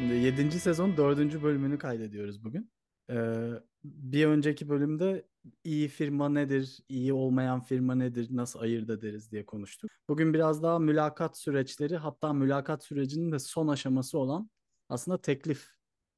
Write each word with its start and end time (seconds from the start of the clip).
Şimdi 0.00 0.14
7. 0.14 0.50
sezon 0.60 0.96
4. 0.96 1.42
bölümünü 1.42 1.78
kaydediyoruz 1.78 2.44
bugün. 2.44 2.70
Ee, 3.10 3.48
bir 3.84 4.26
önceki 4.26 4.68
bölümde 4.68 5.26
iyi 5.64 5.88
firma 5.88 6.28
nedir, 6.28 6.78
iyi 6.88 7.12
olmayan 7.12 7.60
firma 7.60 7.94
nedir, 7.94 8.28
nasıl 8.30 8.60
ayırt 8.60 8.90
ederiz 8.90 9.32
diye 9.32 9.46
konuştuk. 9.46 9.90
Bugün 10.08 10.34
biraz 10.34 10.62
daha 10.62 10.78
mülakat 10.78 11.38
süreçleri 11.38 11.96
hatta 11.96 12.32
mülakat 12.32 12.84
sürecinin 12.84 13.32
de 13.32 13.38
son 13.38 13.68
aşaması 13.68 14.18
olan 14.18 14.50
aslında 14.88 15.20
teklif 15.20 15.68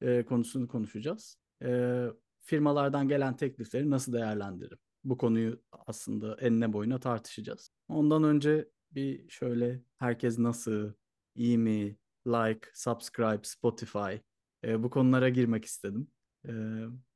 e, 0.01 0.25
konusunu 0.25 0.67
konuşacağız. 0.67 1.37
E, 1.63 2.03
firmalardan 2.41 3.07
gelen 3.07 3.35
teklifleri 3.37 3.89
nasıl 3.89 4.13
değerlendiririm? 4.13 4.79
Bu 5.03 5.17
konuyu 5.17 5.61
aslında 5.71 6.37
enine 6.41 6.73
boyuna 6.73 6.99
tartışacağız. 6.99 7.71
Ondan 7.87 8.23
önce 8.23 8.69
bir 8.91 9.29
şöyle 9.29 9.81
herkes 9.97 10.39
nasıl, 10.39 10.93
iyi 11.35 11.57
mi, 11.57 11.97
like, 12.27 12.69
subscribe, 12.73 13.43
Spotify 13.43 14.17
e, 14.63 14.83
bu 14.83 14.89
konulara 14.89 15.29
girmek 15.29 15.65
istedim. 15.65 16.07
E, 16.47 16.51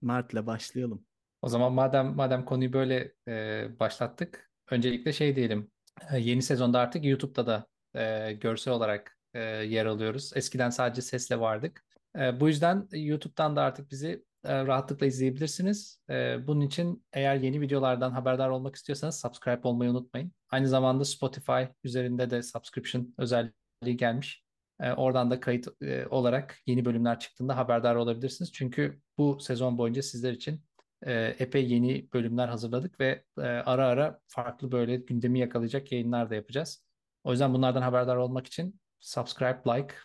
Mert'le 0.02 0.46
başlayalım. 0.46 1.06
O 1.42 1.48
zaman 1.48 1.74
madem 1.74 2.16
madem 2.16 2.46
konuyu 2.46 2.74
böyle 2.74 3.14
e, 3.28 3.68
başlattık, 3.80 4.52
öncelikle 4.72 5.14
şey 5.14 5.36
diyelim. 5.36 5.72
E, 6.12 6.20
yeni 6.20 6.42
sezonda 6.42 6.80
artık 6.80 7.06
YouTube'da 7.06 7.48
da 7.48 7.68
e, 7.96 8.34
görsel 8.34 8.74
olarak 8.74 9.18
e, 9.34 9.40
yer 9.44 9.86
alıyoruz. 9.86 10.32
Eskiden 10.36 10.70
sadece 10.70 11.02
sesle 11.02 11.40
vardık. 11.40 11.86
E, 12.20 12.40
bu 12.40 12.48
yüzden 12.48 12.88
YouTube'dan 12.92 13.56
da 13.56 13.62
artık 13.62 13.92
bizi 13.92 14.26
e, 14.44 14.66
rahatlıkla 14.66 15.06
izleyebilirsiniz. 15.06 16.00
E, 16.10 16.48
bunun 16.48 16.62
için 16.62 17.06
eğer 17.14 17.36
yeni 17.36 17.62
videolardan 17.62 18.12
haberdar 18.12 18.50
olmak 18.50 18.76
istiyorsanız 18.76 19.20
subscribe 19.20 19.68
olmayı 19.68 19.92
unutmayın. 19.92 20.32
Aynı 20.50 20.68
zamanda 20.68 21.06
Spotify 21.06 21.62
üzerinde 21.84 22.30
de 22.30 22.44
subscription 22.44 23.14
özelliği 23.18 23.98
gelmiş. 23.98 24.47
E, 24.82 24.92
oradan 24.92 25.32
da 25.32 25.40
kayıt 25.40 25.68
e, 25.82 26.06
olarak 26.10 26.58
yeni 26.66 26.86
bölümler 26.86 27.20
çıktığında 27.20 27.58
haberdar 27.58 27.96
olabilirsiniz. 27.96 28.52
Çünkü 28.54 29.00
bu 29.18 29.40
sezon 29.40 29.78
boyunca 29.78 30.02
sizler 30.02 30.32
için 30.34 30.62
e, 31.06 31.14
epey 31.40 31.70
yeni 31.70 32.08
bölümler 32.14 32.48
hazırladık 32.48 33.00
ve 33.00 33.24
e, 33.38 33.42
ara 33.42 33.88
ara 33.88 34.20
farklı 34.28 34.72
böyle 34.72 34.96
gündemi 34.96 35.40
yakalayacak 35.40 35.92
yayınlar 35.92 36.30
da 36.30 36.36
yapacağız. 36.36 36.84
O 37.24 37.32
yüzden 37.32 37.54
bunlardan 37.54 37.82
haberdar 37.82 38.16
olmak 38.16 38.48
için 38.48 38.80
subscribe, 39.00 39.62
like, 39.68 39.96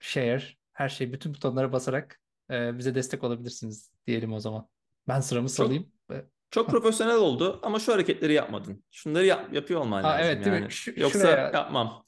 share, 0.00 0.42
her 0.72 0.88
şey 0.88 1.12
bütün 1.12 1.34
butonlara 1.34 1.72
basarak 1.72 2.20
e, 2.50 2.78
bize 2.78 2.94
destek 2.94 3.24
olabilirsiniz 3.24 3.92
diyelim 4.06 4.32
o 4.32 4.40
zaman. 4.40 4.68
Ben 5.08 5.20
sıramı 5.20 5.48
salayım. 5.48 5.92
Çok, 6.10 6.24
çok 6.50 6.70
profesyonel 6.70 7.16
oldu 7.16 7.60
ama 7.62 7.78
şu 7.78 7.92
hareketleri 7.92 8.32
yapmadın. 8.32 8.84
Şunları 8.90 9.26
yap, 9.26 9.52
yapıyor 9.52 9.80
olman 9.80 10.02
Aa, 10.02 10.06
lazım 10.06 10.24
evet, 10.26 10.44
değil 10.44 10.54
yani. 10.56 10.64
mi? 10.64 10.72
Şu- 10.72 11.00
Yoksa 11.00 11.18
şuraya- 11.18 11.50
yapmam. 11.52 12.04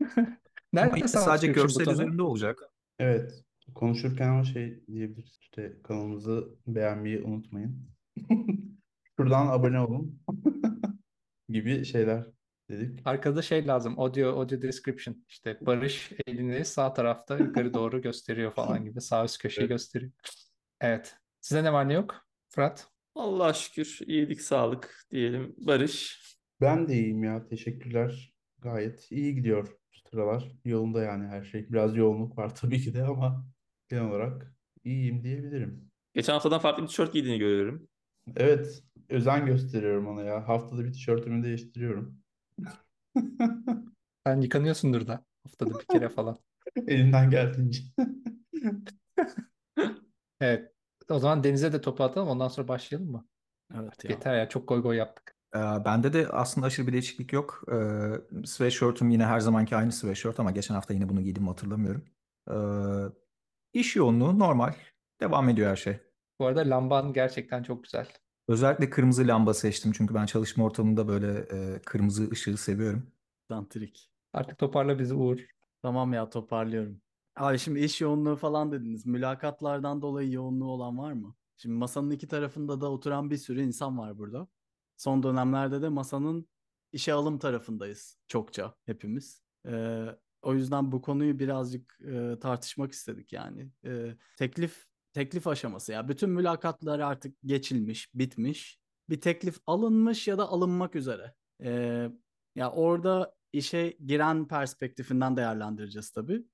Nerede 0.72 1.08
sadece 1.08 1.46
görsel 1.46 1.80
butonu? 1.80 1.94
üzerinde 1.94 2.22
olacak. 2.22 2.58
Evet. 2.98 3.42
Konuşurken 3.74 4.28
ama 4.28 4.44
şey 4.44 4.86
diyebiliriz. 4.86 5.38
İşte 5.40 5.76
kanalımızı 5.84 6.48
beğenmeyi 6.66 7.22
unutmayın. 7.22 7.90
Şuradan 9.16 9.46
abone 9.46 9.80
olun. 9.80 10.20
gibi 11.48 11.84
şeyler 11.84 12.26
dedik. 12.70 13.00
Arkada 13.04 13.42
şey 13.42 13.66
lazım. 13.66 14.00
Audio, 14.00 14.28
audio 14.40 14.62
description. 14.62 15.24
İşte 15.28 15.58
Barış 15.60 16.12
elini 16.26 16.64
sağ 16.64 16.94
tarafta 16.94 17.38
yukarı 17.38 17.74
doğru 17.74 18.02
gösteriyor 18.02 18.52
falan 18.52 18.84
gibi. 18.84 19.00
Sağ 19.00 19.24
üst 19.24 19.38
köşeyi 19.38 19.62
Evet. 19.62 19.70
gösteriyor. 19.70 20.12
Evet. 20.80 21.16
Size 21.40 21.64
ne 21.64 21.72
var 21.72 21.88
ne 21.88 21.92
yok? 21.92 22.26
Fırat? 22.48 22.88
Allah'a 23.14 23.52
şükür 23.52 23.98
iyilik 24.06 24.40
sağlık 24.40 25.06
diyelim. 25.10 25.54
Barış. 25.58 26.22
Ben 26.60 26.88
de 26.88 26.94
iyiyim 26.94 27.24
ya. 27.24 27.46
Teşekkürler. 27.46 28.34
Gayet 28.58 29.12
iyi 29.12 29.34
gidiyor 29.34 29.76
sıralar. 30.10 30.52
Yolunda 30.64 31.02
yani 31.02 31.26
her 31.26 31.44
şey. 31.44 31.72
Biraz 31.72 31.96
yoğunluk 31.96 32.38
var 32.38 32.54
tabii 32.60 32.80
ki 32.80 32.94
de 32.94 33.04
ama 33.04 33.46
genel 33.88 34.04
olarak 34.04 34.54
iyiyim 34.84 35.22
diyebilirim. 35.22 35.90
Geçen 36.14 36.32
haftadan 36.32 36.58
farklı 36.58 36.82
bir 36.82 36.88
tişört 36.88 37.12
giydiğini 37.12 37.38
görüyorum. 37.38 37.88
Evet. 38.36 38.82
Özen 39.08 39.46
gösteriyorum 39.46 40.06
ona 40.08 40.22
ya. 40.22 40.48
Haftada 40.48 40.84
bir 40.84 40.92
tişörtümü 40.92 41.44
değiştiriyorum. 41.44 42.18
Sen 44.26 44.40
yıkanıyorsundur 44.40 45.06
da 45.06 45.24
haftada 45.44 45.78
bir 45.80 45.84
kere 45.84 46.08
falan. 46.08 46.38
Elimden 46.86 47.30
geldiğince. 47.30 47.80
Evet. 50.40 50.72
O 51.10 51.18
zaman 51.18 51.44
denize 51.44 51.72
de 51.72 51.80
topu 51.80 52.04
atalım. 52.04 52.28
Ondan 52.28 52.48
sonra 52.48 52.68
başlayalım 52.68 53.10
mı? 53.10 53.26
Evet 53.74 54.04
ya. 54.04 54.10
Yeter 54.10 54.38
ya. 54.38 54.48
Çok 54.48 54.68
goy 54.68 54.82
goy 54.82 54.96
yaptık. 54.96 55.35
Ee, 55.56 55.84
bende 55.84 56.12
de 56.12 56.28
aslında 56.28 56.66
aşırı 56.66 56.86
bir 56.86 56.92
değişiklik 56.92 57.32
yok. 57.32 57.64
Ee, 57.72 58.44
sweatshirt'üm 58.46 59.10
yine 59.10 59.26
her 59.26 59.40
zamanki 59.40 59.76
aynı 59.76 59.92
sweatshirt 59.92 60.40
ama 60.40 60.50
geçen 60.50 60.74
hafta 60.74 60.94
yine 60.94 61.08
bunu 61.08 61.22
giydim 61.22 61.48
hatırlamıyorum. 61.48 62.04
Ee, 62.50 62.54
iş 63.72 63.96
yoğunluğu 63.96 64.38
normal. 64.38 64.72
Devam 65.20 65.48
ediyor 65.48 65.70
her 65.70 65.76
şey. 65.76 65.98
Bu 66.40 66.46
arada 66.46 66.60
lamban 66.60 67.12
gerçekten 67.12 67.62
çok 67.62 67.84
güzel. 67.84 68.08
Özellikle 68.48 68.90
kırmızı 68.90 69.26
lamba 69.26 69.54
seçtim 69.54 69.92
çünkü 69.92 70.14
ben 70.14 70.26
çalışma 70.26 70.64
ortamında 70.64 71.08
böyle 71.08 71.38
e, 71.38 71.78
kırmızı 71.78 72.30
ışığı 72.30 72.56
seviyorum. 72.56 73.06
Dantrik. 73.50 74.10
Artık 74.32 74.58
toparla 74.58 74.98
bizi 74.98 75.14
Uğur. 75.14 75.38
Tamam 75.82 76.12
ya 76.12 76.30
toparlıyorum. 76.30 77.00
Abi 77.36 77.58
şimdi 77.58 77.80
iş 77.80 78.00
yoğunluğu 78.00 78.36
falan 78.36 78.72
dediniz. 78.72 79.06
Mülakatlardan 79.06 80.02
dolayı 80.02 80.32
yoğunluğu 80.32 80.70
olan 80.70 80.98
var 80.98 81.12
mı? 81.12 81.34
Şimdi 81.56 81.74
masanın 81.74 82.10
iki 82.10 82.28
tarafında 82.28 82.80
da 82.80 82.90
oturan 82.90 83.30
bir 83.30 83.36
sürü 83.36 83.62
insan 83.62 83.98
var 83.98 84.18
burada. 84.18 84.48
Son 84.96 85.22
dönemlerde 85.22 85.82
de 85.82 85.88
masanın 85.88 86.48
işe 86.92 87.12
alım 87.12 87.38
tarafındayız 87.38 88.18
çokça 88.28 88.74
hepimiz. 88.84 89.42
Ee, 89.66 90.06
o 90.42 90.54
yüzden 90.54 90.92
bu 90.92 91.02
konuyu 91.02 91.38
birazcık 91.38 91.98
e, 92.00 92.38
tartışmak 92.40 92.92
istedik 92.92 93.32
yani. 93.32 93.70
Ee, 93.84 94.16
teklif 94.38 94.86
teklif 95.12 95.46
aşaması 95.46 95.92
ya 95.92 96.08
bütün 96.08 96.30
mülakatlar 96.30 97.00
artık 97.00 97.36
geçilmiş, 97.44 98.14
bitmiş. 98.14 98.80
Bir 99.08 99.20
teklif 99.20 99.58
alınmış 99.66 100.28
ya 100.28 100.38
da 100.38 100.48
alınmak 100.48 100.96
üzere. 100.96 101.34
Ee, 101.62 102.10
ya 102.54 102.70
orada 102.70 103.34
işe 103.52 103.96
giren 104.06 104.48
perspektifinden 104.48 105.36
değerlendireceğiz 105.36 106.10
tabii. 106.10 106.44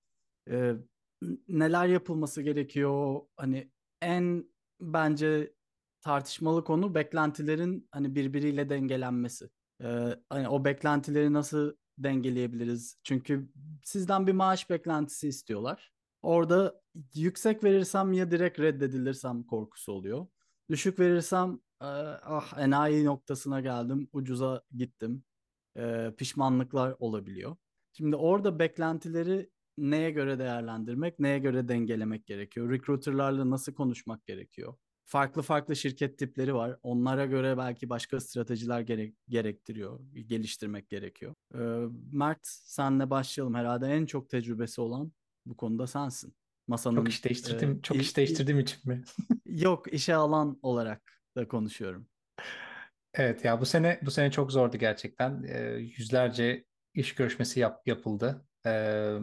N- 1.23 1.39
neler 1.49 1.87
yapılması 1.87 2.43
gerekiyor? 2.43 3.21
Hani 3.37 3.71
en 4.01 4.51
bence 4.81 5.55
tartışmalı 6.03 6.65
konu 6.65 6.95
beklentilerin 6.95 7.89
hani 7.91 8.15
birbiriyle 8.15 8.71
dengelenmesi. 8.71 9.51
Ee, 9.83 10.17
hani 10.29 10.49
o 10.49 10.65
beklentileri 10.65 11.33
nasıl 11.33 11.75
dengeleyebiliriz? 11.99 12.99
Çünkü 13.05 13.51
sizden 13.85 14.27
bir 14.27 14.33
maaş 14.33 14.71
beklentisi 14.71 15.29
istiyorlar. 15.29 15.93
Orada 16.23 16.81
yüksek 17.15 17.65
verirsem 17.65 18.12
ya 18.12 18.31
direkt 18.31 18.61
reddedilirsem 18.61 19.43
korkusu 19.43 19.93
oluyor. 19.93 20.27
Düşük 20.71 20.99
verirsem 20.99 21.61
e, 21.81 21.85
ah 21.85 22.59
enayi 22.59 23.05
noktasına 23.05 23.61
geldim, 23.61 24.09
ucuza 24.12 24.62
gittim. 24.77 25.25
E, 25.77 26.15
pişmanlıklar 26.19 26.97
olabiliyor. 26.99 27.57
Şimdi 27.93 28.17
orada 28.17 28.59
beklentileri 28.59 29.50
neye 29.79 30.11
göre 30.11 30.38
değerlendirmek, 30.38 31.19
neye 31.19 31.38
göre 31.38 31.69
dengelemek 31.69 32.26
gerekiyor? 32.26 32.71
Recruiterlarla 32.71 33.50
nasıl 33.50 33.75
konuşmak 33.75 34.26
gerekiyor? 34.26 34.75
Farklı 35.04 35.43
farklı 35.43 35.76
şirket 35.76 36.19
tipleri 36.19 36.54
var. 36.54 36.78
Onlara 36.82 37.26
göre 37.26 37.58
belki 37.58 37.88
başka 37.88 38.20
stratejiler 38.20 38.81
gerek, 38.81 39.14
gerektiriyor, 39.28 40.00
geliştirmek 40.26 40.88
gerekiyor. 40.88 41.34
Ee, 41.54 41.58
Mert, 42.12 42.40
senle 42.46 43.10
başlayalım. 43.10 43.54
Herhalde 43.54 43.87
en 43.87 44.06
çok 44.06 44.31
tecrübesi 44.31 44.81
olan 44.81 45.12
bu 45.46 45.56
konuda 45.56 45.87
sensin. 45.87 46.34
Masanın 46.69 46.96
Çok 46.96 47.08
iş 47.08 47.25
değiştirdim. 47.25 47.78
e, 47.78 47.82
çok 47.82 47.96
i- 47.96 48.00
iş 48.00 48.16
değiştirdiğim 48.16 48.60
için 48.60 48.78
mi? 48.90 49.04
Yok, 49.46 49.93
işe 49.93 50.14
alan 50.14 50.58
olarak 50.62 51.02
da 51.37 51.49
konuşuyorum. 51.49 52.06
Evet 53.14 53.44
ya 53.44 53.60
bu 53.60 53.66
sene 53.66 54.00
bu 54.02 54.10
sene 54.10 54.31
çok 54.31 54.52
zordu 54.52 54.76
gerçekten. 54.76 55.43
Ee, 55.49 55.60
yüzlerce 55.99 56.64
iş 56.94 57.14
görüşmesi 57.14 57.60
yap, 57.60 57.82
yapıldı. 57.87 58.46
Ee, 58.66 59.19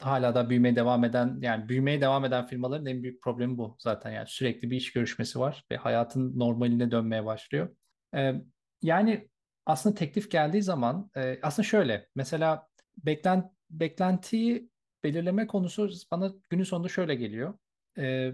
hala 0.00 0.34
da 0.34 0.50
büyümeye 0.50 0.76
devam 0.76 1.04
eden 1.04 1.38
yani 1.40 1.68
büyümeye 1.68 2.00
devam 2.00 2.24
eden 2.24 2.46
firmaların 2.46 2.86
en 2.86 3.02
büyük 3.02 3.22
problemi 3.22 3.58
bu 3.58 3.76
zaten 3.78 4.10
yani 4.10 4.28
sürekli 4.28 4.70
bir 4.70 4.76
iş 4.76 4.92
görüşmesi 4.92 5.38
var 5.40 5.64
ve 5.70 5.76
hayatın 5.76 6.38
normaline 6.38 6.90
dönmeye 6.90 7.24
başlıyor. 7.24 7.76
Ee, 8.14 8.34
yani 8.82 9.28
aslında 9.66 9.94
teklif 9.94 10.30
geldiği 10.30 10.62
zaman 10.62 11.10
e, 11.16 11.38
aslında 11.42 11.66
şöyle 11.68 12.08
mesela 12.14 12.68
beklen, 12.98 13.50
beklentiyi 13.70 14.70
belirleme 15.04 15.46
konusu 15.46 15.90
bana 16.10 16.32
günün 16.50 16.64
sonunda 16.64 16.88
şöyle 16.88 17.14
geliyor. 17.14 17.58
Ee, 17.98 18.32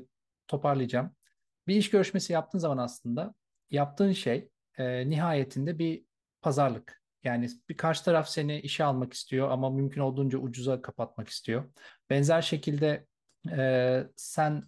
toparlayacağım. 0.48 1.10
Bir 1.66 1.76
iş 1.76 1.90
görüşmesi 1.90 2.32
yaptığın 2.32 2.58
zaman 2.58 2.78
aslında 2.78 3.34
yaptığın 3.70 4.12
şey 4.12 4.50
e, 4.78 5.10
nihayetinde 5.10 5.78
bir 5.78 6.04
pazarlık. 6.42 6.99
Yani 7.24 7.48
bir 7.68 7.76
karşı 7.76 8.04
taraf 8.04 8.28
seni 8.28 8.60
işe 8.60 8.84
almak 8.84 9.12
istiyor 9.12 9.50
ama 9.50 9.70
mümkün 9.70 10.00
olduğunca 10.00 10.38
ucuza 10.38 10.82
kapatmak 10.82 11.28
istiyor. 11.28 11.72
Benzer 12.10 12.42
şekilde 12.42 13.06
e, 13.50 14.04
sen 14.16 14.62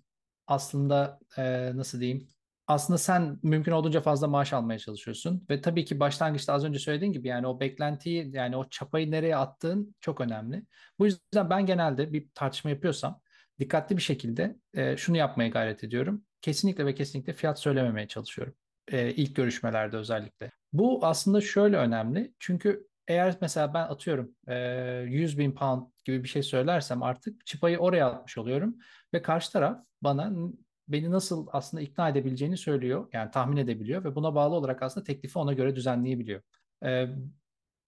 aslında 0.47 1.21
e, 1.39 1.77
nasıl 1.77 2.01
diyeyim? 2.01 2.29
Aslında 2.67 2.99
sen 2.99 3.39
mümkün 3.43 3.73
olduğunca 3.73 4.01
fazla 4.01 4.29
maaş 4.29 4.53
almaya 4.53 4.79
çalışıyorsun 4.79 5.47
ve 5.51 5.61
tabii 5.61 5.85
ki 5.85 6.01
başlangıçta 6.01 6.53
az 6.53 6.65
önce 6.65 6.79
söylediğin 6.79 7.13
gibi 7.13 7.29
yani 7.29 7.47
o 7.47 7.61
beklentiyi 7.61 8.31
yani 8.37 8.57
o 8.57 8.69
çapayı 8.69 9.11
nereye 9.11 9.37
attığın 9.37 9.95
çok 10.01 10.21
önemli. 10.21 10.65
Bu 10.99 11.07
yüzden 11.07 11.51
ben 11.51 11.67
genelde 11.67 12.13
bir 12.13 12.29
tartışma 12.35 12.71
yapıyorsam 12.71 13.21
dikkatli 13.61 13.97
bir 13.97 14.03
şekilde 14.03 14.57
e, 14.75 14.97
şunu 14.97 15.17
yapmaya 15.17 15.49
gayret 15.49 15.85
ediyorum. 15.85 16.25
Kesinlikle 16.41 16.87
ve 16.87 16.95
kesinlikle 16.95 17.33
fiyat 17.33 17.61
söylememeye 17.61 18.09
çalışıyorum. 18.09 18.55
E, 18.89 19.11
ilk 19.11 19.37
görüşmelerde 19.37 19.97
özellikle. 19.97 20.62
Bu 20.73 21.07
aslında 21.07 21.41
şöyle 21.41 21.77
önemli. 21.77 22.35
Çünkü 22.39 22.89
eğer 23.09 23.37
mesela 23.41 23.75
ben 23.75 23.83
atıyorum 23.83 24.35
e, 24.49 24.55
100 25.09 25.39
bin 25.39 25.53
pound 25.53 25.87
gibi 26.05 26.23
bir 26.25 26.29
şey 26.29 26.43
söylersem 26.43 27.03
artık 27.03 27.47
çıpayı 27.47 27.79
oraya 27.79 28.07
atmış 28.07 28.39
oluyorum. 28.39 28.77
Ve 29.15 29.23
karşı 29.23 29.53
taraf 29.53 29.79
bana 30.03 30.33
beni 30.89 31.11
nasıl 31.11 31.47
aslında 31.53 31.83
ikna 31.83 32.09
edebileceğini 32.09 32.57
söylüyor. 32.57 33.09
Yani 33.13 33.31
tahmin 33.31 33.57
edebiliyor 33.57 34.05
ve 34.05 34.15
buna 34.15 34.35
bağlı 34.35 34.55
olarak 34.55 34.83
aslında 34.83 35.05
teklifi 35.05 35.39
ona 35.39 35.53
göre 35.53 35.77
düzenleyebiliyor. 35.77 36.43
E, 36.85 37.07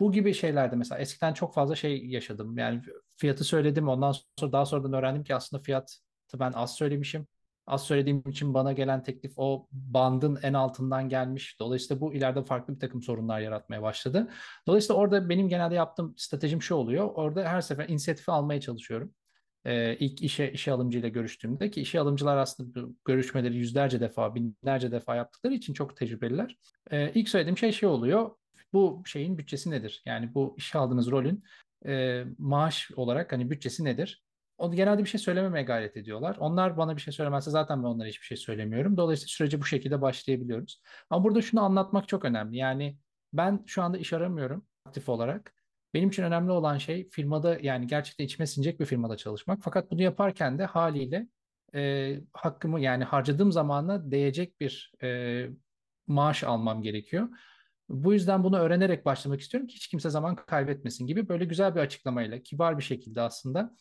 bu 0.00 0.12
gibi 0.12 0.34
şeylerde 0.34 0.76
mesela 0.76 0.98
eskiden 0.98 1.32
çok 1.32 1.54
fazla 1.54 1.76
şey 1.76 2.06
yaşadım. 2.06 2.58
Yani 2.58 2.82
fiyatı 3.16 3.44
söyledim 3.44 3.88
ondan 3.88 4.14
sonra 4.38 4.52
daha 4.52 4.66
sonradan 4.66 4.92
öğrendim 4.92 5.25
ki 5.25 5.34
aslında 5.34 5.62
fiyatı 5.62 5.94
ben 6.34 6.52
az 6.52 6.75
söylemişim. 6.76 7.26
Az 7.66 7.84
söylediğim 7.84 8.22
için 8.28 8.55
bana 8.55 8.72
gelen 8.72 9.02
teklif 9.02 9.32
o 9.37 9.69
bandın 9.72 10.38
en 10.43 10.55
altından 10.55 11.08
gelmiş. 11.08 11.61
Dolayısıyla 11.61 12.00
bu 12.00 12.14
ileride 12.14 12.43
farklı 12.43 12.75
bir 12.75 12.81
takım 12.81 13.02
sorunlar 13.02 13.40
yaratmaya 13.40 13.82
başladı. 13.82 14.31
Dolayısıyla 14.66 15.00
orada 15.00 15.28
benim 15.28 15.49
genelde 15.49 15.75
yaptığım 15.75 16.14
stratejim 16.16 16.62
şu 16.62 16.75
oluyor. 16.75 17.11
Orada 17.14 17.49
her 17.49 17.61
sefer 17.61 17.88
inisiyatifi 17.88 18.32
almaya 18.32 18.61
çalışıyorum. 18.61 19.14
Ee, 19.64 19.96
ilk 19.96 20.22
işe 20.22 20.52
işe 20.52 20.72
alımcıyla 20.72 21.08
görüştüğümde 21.08 21.70
ki 21.70 21.81
işe 21.81 22.00
alımcılar 22.00 22.37
aslında 22.37 22.81
görüşmeleri 23.05 23.56
yüzlerce 23.56 24.00
defa, 24.00 24.34
binlerce 24.34 24.93
defa 24.93 25.17
yaptıkları 25.17 25.55
için 25.55 25.75
çok 25.75 25.96
tecrübeliler. 25.96 26.58
Ee, 26.90 27.12
ilk 27.14 27.28
söylediğim 27.28 27.58
şey 27.58 27.72
şey 27.72 27.88
oluyor. 27.88 28.31
Bu 28.72 29.02
şeyin 29.06 29.38
bütçesi 29.38 29.70
nedir? 29.70 30.02
Yani 30.06 30.34
bu 30.34 30.55
işe 30.58 30.78
aldığınız 30.78 31.10
rolün 31.10 31.44
e, 31.87 32.25
maaş 32.38 32.90
olarak 32.96 33.32
hani 33.32 33.50
bütçesi 33.50 33.84
nedir? 33.84 34.25
Onu 34.59 34.75
genelde 34.75 35.03
bir 35.03 35.09
şey 35.09 35.21
söylememeye 35.21 35.65
gayret 35.65 35.97
ediyorlar. 35.97 36.37
Onlar 36.41 36.77
bana 36.77 36.97
bir 36.97 37.01
şey 37.01 37.12
söylemezse 37.12 37.51
zaten 37.51 37.83
ben 37.83 37.89
onlara 37.89 38.09
hiçbir 38.09 38.27
şey 38.27 38.37
söylemiyorum. 38.37 38.97
Dolayısıyla 38.97 39.29
sürece 39.29 39.61
bu 39.61 39.65
şekilde 39.65 40.01
başlayabiliyoruz. 40.01 40.83
Ama 41.11 41.25
burada 41.25 41.43
şunu 41.43 41.62
anlatmak 41.62 42.09
çok 42.09 42.25
önemli. 42.25 42.56
Yani 42.56 42.99
ben 43.33 43.62
şu 43.67 43.83
anda 43.83 43.99
iş 43.99 44.12
aramıyorum 44.12 44.67
aktif 44.87 45.09
olarak. 45.09 45.55
Benim 45.95 46.09
için 46.09 46.23
önemli 46.23 46.51
olan 46.51 46.79
şey 46.79 47.09
firmada 47.11 47.59
yani 47.62 47.87
gerçekten 47.87 48.25
içime 48.25 48.47
sinecek 48.47 48.81
bir 48.81 48.85
firmada 48.85 49.17
çalışmak. 49.17 49.59
Fakat 49.62 49.91
bunu 49.91 50.03
yaparken 50.03 50.59
de 50.59 50.65
haliyle 50.65 51.29
e, 51.75 52.21
hakkımı 52.33 52.81
yani 52.81 53.05
harcadığım 53.05 53.53
zamana 53.53 54.11
değecek 54.11 54.61
bir 54.61 54.93
e, 55.03 55.49
maaş 56.06 56.45
almam 56.45 56.83
gerekiyor. 56.83 57.29
Bu 57.89 58.12
yüzden 58.12 58.45
bunu 58.45 58.59
öğrenerek 58.59 59.05
başlamak 59.05 59.41
istiyorum 59.41 59.67
ki 59.67 59.75
hiç 59.75 59.89
kimse 59.89 60.11
zaman 60.11 60.37
kaybetmesin 60.37 61.06
gibi 61.06 61.29
böyle 61.29 61.45
güzel 61.45 61.75
bir 61.75 61.81
açıklamayla, 61.81 62.43
kibar 62.43 62.79
bir 62.79 62.83
şekilde 62.83 63.21
aslında 63.21 63.77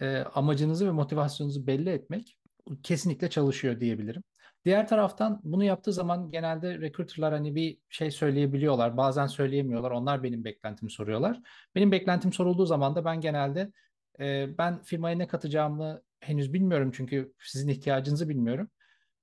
e, 0.00 0.18
amacınızı 0.18 0.86
ve 0.86 0.90
motivasyonunuzu 0.90 1.66
belli 1.66 1.90
etmek 1.90 2.38
kesinlikle 2.82 3.30
çalışıyor 3.30 3.80
diyebilirim. 3.80 4.22
Diğer 4.64 4.88
taraftan 4.88 5.40
bunu 5.44 5.64
yaptığı 5.64 5.92
zaman 5.92 6.30
genelde 6.30 6.80
recruiterlar 6.80 7.32
hani 7.32 7.54
bir 7.54 7.78
şey 7.90 8.10
söyleyebiliyorlar. 8.10 8.96
Bazen 8.96 9.26
söyleyemiyorlar. 9.26 9.90
Onlar 9.90 10.22
benim 10.22 10.44
beklentimi 10.44 10.90
soruyorlar. 10.90 11.40
Benim 11.74 11.92
beklentim 11.92 12.32
sorulduğu 12.32 12.66
zaman 12.66 12.96
da 12.96 13.04
ben 13.04 13.20
genelde 13.20 13.72
e, 14.20 14.58
ben 14.58 14.82
firmaya 14.82 15.16
ne 15.16 15.26
katacağımı 15.26 16.02
henüz 16.20 16.52
bilmiyorum 16.52 16.90
çünkü 16.94 17.32
sizin 17.42 17.68
ihtiyacınızı 17.68 18.28
bilmiyorum. 18.28 18.70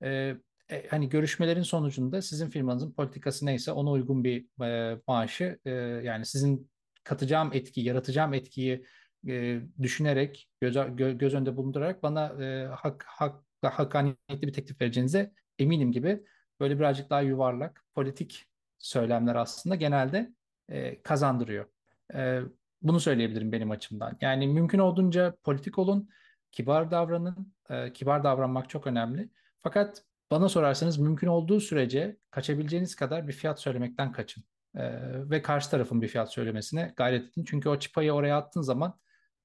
E, 0.03 0.35
e, 0.69 0.87
hani 0.87 1.09
görüşmelerin 1.09 1.63
sonucunda 1.63 2.21
sizin 2.21 2.49
firmanızın 2.49 2.91
politikası 2.91 3.45
neyse 3.45 3.71
ona 3.71 3.91
uygun 3.91 4.23
bir 4.23 4.63
e, 4.65 4.99
maaşı 5.07 5.59
e, 5.65 5.71
yani 6.03 6.25
sizin 6.25 6.71
katacağım 7.03 7.49
etki, 7.53 7.81
yaratacağım 7.81 8.33
etkiyi 8.33 8.85
e, 9.27 9.61
düşünerek, 9.81 10.49
göz, 10.61 10.73
gö, 10.73 11.11
göz 11.11 11.33
önünde 11.33 11.57
bulundurarak 11.57 12.03
bana 12.03 12.43
e, 12.43 12.65
hak, 12.65 13.05
hak, 13.07 13.43
hakkaniyetli 13.63 14.41
bir 14.41 14.53
teklif 14.53 14.81
vereceğinize 14.81 15.33
eminim 15.59 15.91
gibi 15.91 16.23
böyle 16.59 16.79
birazcık 16.79 17.09
daha 17.09 17.21
yuvarlak 17.21 17.83
politik 17.95 18.45
söylemler 18.77 19.35
aslında 19.35 19.75
genelde 19.75 20.33
e, 20.69 21.01
kazandırıyor. 21.01 21.65
E, 22.13 22.41
bunu 22.81 22.99
söyleyebilirim 22.99 23.51
benim 23.51 23.71
açımdan. 23.71 24.17
Yani 24.21 24.47
mümkün 24.47 24.79
olduğunca 24.79 25.35
politik 25.43 25.79
olun, 25.79 26.09
kibar 26.51 26.91
davranın. 26.91 27.53
E, 27.69 27.93
kibar 27.93 28.23
davranmak 28.23 28.69
çok 28.69 28.87
önemli. 28.87 29.29
Fakat 29.59 30.03
bana 30.31 30.49
sorarsanız 30.49 30.97
mümkün 30.97 31.27
olduğu 31.27 31.59
sürece 31.59 32.17
kaçabileceğiniz 32.31 32.95
kadar 32.95 33.27
bir 33.27 33.33
fiyat 33.33 33.59
söylemekten 33.59 34.11
kaçın. 34.11 34.43
E, 34.75 34.83
ve 35.29 35.41
karşı 35.41 35.69
tarafın 35.69 36.01
bir 36.01 36.07
fiyat 36.07 36.33
söylemesine 36.33 36.93
gayret 36.97 37.31
edin. 37.31 37.45
Çünkü 37.47 37.69
o 37.69 37.79
çıpayı 37.79 38.13
oraya 38.13 38.37
attığın 38.37 38.61
zaman 38.61 38.99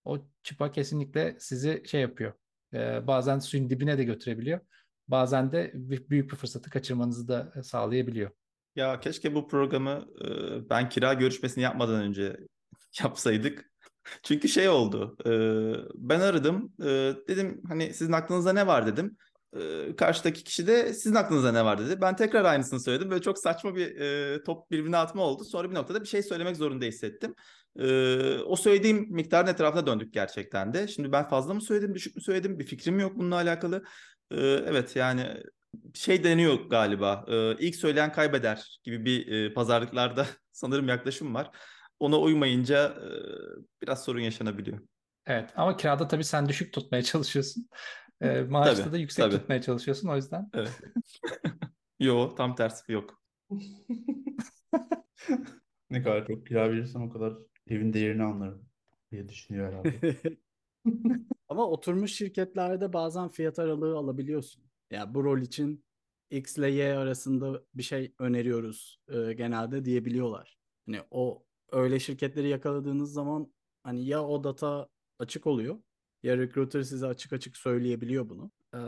o 0.04 0.18
çıpa 0.42 0.72
kesinlikle 0.72 1.36
sizi 1.38 1.82
şey 1.86 2.00
yapıyor. 2.00 2.32
E, 2.74 3.06
bazen 3.06 3.38
suyun 3.38 3.70
dibine 3.70 3.98
de 3.98 4.04
götürebiliyor. 4.04 4.60
Bazen 5.08 5.52
de 5.52 5.70
büyük 5.74 6.10
bir 6.10 6.36
fırsatı 6.36 6.70
kaçırmanızı 6.70 7.28
da 7.28 7.62
sağlayabiliyor. 7.62 8.30
Ya 8.76 9.00
keşke 9.00 9.34
bu 9.34 9.48
programı 9.48 10.06
e, 10.24 10.70
ben 10.70 10.88
kira 10.88 11.14
görüşmesini 11.14 11.64
yapmadan 11.64 12.00
önce 12.00 12.36
yapsaydık. 13.02 13.70
Çünkü 14.22 14.48
şey 14.48 14.68
oldu. 14.68 15.16
E, 15.26 15.30
ben 15.94 16.20
aradım. 16.20 16.72
E, 16.80 17.14
dedim 17.28 17.62
hani 17.68 17.94
sizin 17.94 18.12
aklınızda 18.12 18.52
ne 18.52 18.66
var 18.66 18.86
dedim. 18.86 19.16
E, 19.60 19.96
karşıdaki 19.96 20.44
kişi 20.44 20.66
de 20.66 20.94
sizin 20.94 21.14
aklınızda 21.14 21.52
ne 21.52 21.64
var 21.64 21.78
dedi. 21.78 22.00
Ben 22.00 22.16
tekrar 22.16 22.44
aynısını 22.44 22.80
söyledim. 22.80 23.10
Böyle 23.10 23.22
çok 23.22 23.38
saçma 23.38 23.76
bir 23.76 24.00
e, 24.00 24.42
top 24.44 24.70
birbirine 24.70 24.96
atma 24.96 25.22
oldu. 25.22 25.44
Sonra 25.44 25.70
bir 25.70 25.74
noktada 25.74 26.00
bir 26.00 26.06
şey 26.06 26.22
söylemek 26.22 26.56
zorunda 26.56 26.84
hissettim. 26.84 27.34
E, 27.78 28.38
o 28.38 28.56
söylediğim 28.56 29.06
miktarın 29.10 29.46
etrafına 29.46 29.86
döndük 29.86 30.12
gerçekten 30.14 30.74
de. 30.74 30.88
Şimdi 30.88 31.12
ben 31.12 31.28
fazla 31.28 31.54
mı 31.54 31.60
söyledim, 31.60 31.94
düşük 31.94 32.16
mü 32.16 32.22
söyledim? 32.22 32.58
Bir 32.58 32.66
fikrim 32.66 33.00
yok 33.00 33.12
bununla 33.16 33.34
alakalı. 33.34 33.84
E, 34.30 34.36
evet 34.46 34.96
yani 34.96 35.26
şey 35.94 36.24
deniyor 36.24 36.54
galiba. 36.70 37.24
E, 37.28 37.56
ilk 37.58 37.76
söyleyen 37.76 38.12
kaybeder 38.12 38.80
gibi 38.82 39.04
bir 39.04 39.32
e, 39.32 39.54
pazarlıklarda 39.54 40.26
sanırım 40.52 40.88
yaklaşım 40.88 41.34
var. 41.34 41.50
Ona 42.00 42.18
uymayınca 42.18 42.86
e, 42.86 43.08
biraz 43.82 44.04
sorun 44.04 44.20
yaşanabiliyor. 44.20 44.78
Evet 45.26 45.50
ama 45.56 45.76
kirada 45.76 46.08
tabii 46.08 46.24
sen 46.24 46.48
düşük 46.48 46.72
tutmaya 46.72 47.02
çalışıyorsun. 47.02 47.68
E, 48.20 48.40
maaşta 48.42 48.84
tabii, 48.84 48.92
da 48.92 48.98
yüksek 48.98 49.24
tabii. 49.24 49.34
tutmaya 49.34 49.62
çalışıyorsun 49.62 50.08
o 50.08 50.16
yüzden. 50.16 50.50
Evet. 50.54 50.80
Yo 52.00 52.34
tam 52.34 52.54
tersi 52.54 52.92
yok. 52.92 53.22
ne 55.90 56.02
kadar 56.02 56.26
çok 56.26 56.46
kira 56.46 56.70
verirsem 56.70 57.02
o 57.02 57.10
kadar 57.10 57.34
evin 57.66 57.92
değerini 57.92 58.22
anlarım 58.22 58.66
diye 59.12 59.28
düşünüyor 59.28 59.72
herhalde. 59.72 60.16
Ama 61.48 61.66
oturmuş 61.66 62.12
şirketlerde 62.12 62.92
bazen 62.92 63.28
fiyat 63.28 63.58
aralığı 63.58 63.96
alabiliyorsun. 63.96 64.62
Ya 64.90 64.98
yani 64.98 65.14
bu 65.14 65.24
rol 65.24 65.40
için 65.40 65.84
X 66.30 66.58
ile 66.58 66.70
Y 66.70 66.96
arasında 66.96 67.62
bir 67.74 67.82
şey 67.82 68.14
öneriyoruz 68.18 69.00
e, 69.08 69.32
genelde 69.32 69.84
diyebiliyorlar. 69.84 70.58
Hani 70.86 71.00
o 71.10 71.44
öyle 71.72 72.00
şirketleri 72.00 72.48
yakaladığınız 72.48 73.12
zaman 73.12 73.52
hani 73.82 74.06
ya 74.06 74.24
o 74.24 74.44
data 74.44 74.88
açık 75.18 75.46
oluyor 75.46 75.78
ya 76.24 76.38
recruiter 76.38 76.82
size 76.82 77.06
açık 77.06 77.32
açık 77.32 77.56
söyleyebiliyor 77.56 78.28
bunu. 78.28 78.50
Ee, 78.74 78.78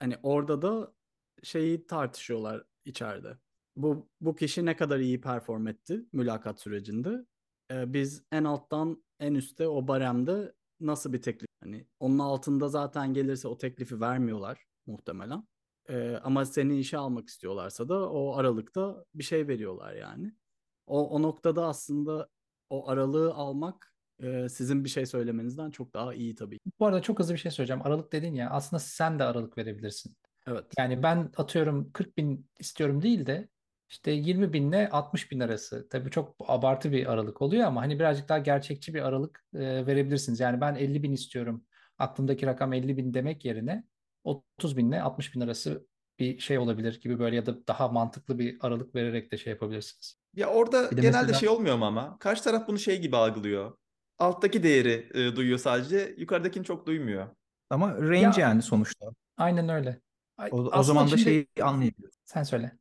hani 0.00 0.16
orada 0.22 0.62
da 0.62 0.94
şeyi 1.42 1.86
tartışıyorlar 1.86 2.64
içeride. 2.84 3.38
Bu 3.76 4.08
bu 4.20 4.36
kişi 4.36 4.66
ne 4.66 4.76
kadar 4.76 4.98
iyi 4.98 5.20
perform 5.20 5.66
etti 5.68 6.04
mülakat 6.12 6.60
sürecinde. 6.60 7.26
Ee, 7.70 7.92
biz 7.92 8.24
en 8.32 8.44
alttan 8.44 9.04
en 9.20 9.34
üstte 9.34 9.68
o 9.68 9.88
baremde 9.88 10.54
nasıl 10.80 11.12
bir 11.12 11.22
teklif 11.22 11.48
hani 11.62 11.86
onun 12.00 12.18
altında 12.18 12.68
zaten 12.68 13.14
gelirse 13.14 13.48
o 13.48 13.58
teklifi 13.58 14.00
vermiyorlar 14.00 14.66
muhtemelen. 14.86 15.48
Ee, 15.88 16.20
ama 16.24 16.44
seni 16.44 16.78
işe 16.78 16.98
almak 16.98 17.28
istiyorlarsa 17.28 17.88
da 17.88 18.10
o 18.10 18.36
aralıkta 18.36 19.04
bir 19.14 19.24
şey 19.24 19.48
veriyorlar 19.48 19.94
yani. 19.94 20.34
O, 20.86 21.10
o 21.10 21.22
noktada 21.22 21.66
aslında 21.66 22.28
o 22.70 22.88
aralığı 22.88 23.34
almak 23.34 23.94
e, 24.22 24.48
sizin 24.48 24.84
bir 24.84 24.88
şey 24.88 25.06
söylemenizden 25.06 25.70
çok 25.70 25.94
daha 25.94 26.14
iyi 26.14 26.34
tabii. 26.34 26.58
Bu 26.78 26.86
arada 26.86 27.02
çok 27.02 27.18
hızlı 27.18 27.34
bir 27.34 27.38
şey 27.38 27.50
söyleyeceğim. 27.50 27.86
Aralık 27.86 28.12
dedin 28.12 28.34
ya 28.34 28.50
aslında 28.50 28.80
sen 28.80 29.18
de 29.18 29.24
aralık 29.24 29.58
verebilirsin. 29.58 30.16
Evet. 30.46 30.64
Yani 30.78 31.02
ben 31.02 31.32
atıyorum 31.36 31.92
40 31.92 32.16
bin 32.16 32.46
istiyorum 32.58 33.02
değil 33.02 33.26
de 33.26 33.48
işte 33.88 34.10
20 34.10 34.52
binle 34.52 34.88
60 34.88 35.30
bin 35.32 35.40
arası. 35.40 35.88
Tabii 35.88 36.10
çok 36.10 36.36
abartı 36.48 36.92
bir 36.92 37.12
aralık 37.12 37.42
oluyor 37.42 37.66
ama 37.66 37.80
hani 37.80 37.98
birazcık 37.98 38.28
daha 38.28 38.38
gerçekçi 38.38 38.94
bir 38.94 39.02
aralık 39.02 39.44
e, 39.54 39.86
verebilirsiniz. 39.86 40.40
Yani 40.40 40.60
ben 40.60 40.74
50 40.74 41.02
bin 41.02 41.12
istiyorum. 41.12 41.64
Aklımdaki 41.98 42.46
rakam 42.46 42.72
50 42.72 42.96
bin 42.96 43.14
demek 43.14 43.44
yerine 43.44 43.84
30 44.24 44.76
binle 44.76 45.02
60 45.02 45.34
bin 45.34 45.40
arası 45.40 45.86
bir 46.18 46.38
şey 46.38 46.58
olabilir 46.58 47.00
gibi 47.00 47.18
böyle 47.18 47.36
ya 47.36 47.46
da 47.46 47.66
daha 47.66 47.88
mantıklı 47.88 48.38
bir 48.38 48.56
aralık 48.60 48.94
vererek 48.94 49.32
de 49.32 49.36
şey 49.36 49.52
yapabilirsiniz. 49.52 50.18
Ya 50.34 50.48
orada 50.48 50.82
genelde 50.82 51.08
mesela... 51.08 51.34
şey 51.34 51.48
olmuyor 51.48 51.76
mu 51.76 51.84
ama? 51.84 52.18
Karşı 52.18 52.44
taraf 52.44 52.68
bunu 52.68 52.78
şey 52.78 53.00
gibi 53.00 53.16
algılıyor 53.16 53.76
alttaki 54.18 54.62
değeri 54.62 55.08
e, 55.14 55.36
duyuyor 55.36 55.58
sadece. 55.58 56.14
Yukarıdakini 56.18 56.64
çok 56.64 56.86
duymuyor. 56.86 57.26
Ama 57.70 57.94
range 57.94 58.16
ya, 58.16 58.32
yani 58.38 58.62
sonuçta. 58.62 59.06
Aynen 59.36 59.68
öyle. 59.68 60.00
O, 60.50 60.56
o 60.56 60.82
zaman 60.82 61.04
da 61.04 61.08
şimdi... 61.08 61.22
şeyi 61.22 61.46
anlayabiliyoruz. 61.62 62.16
Sen 62.24 62.42
söyle. 62.42 62.72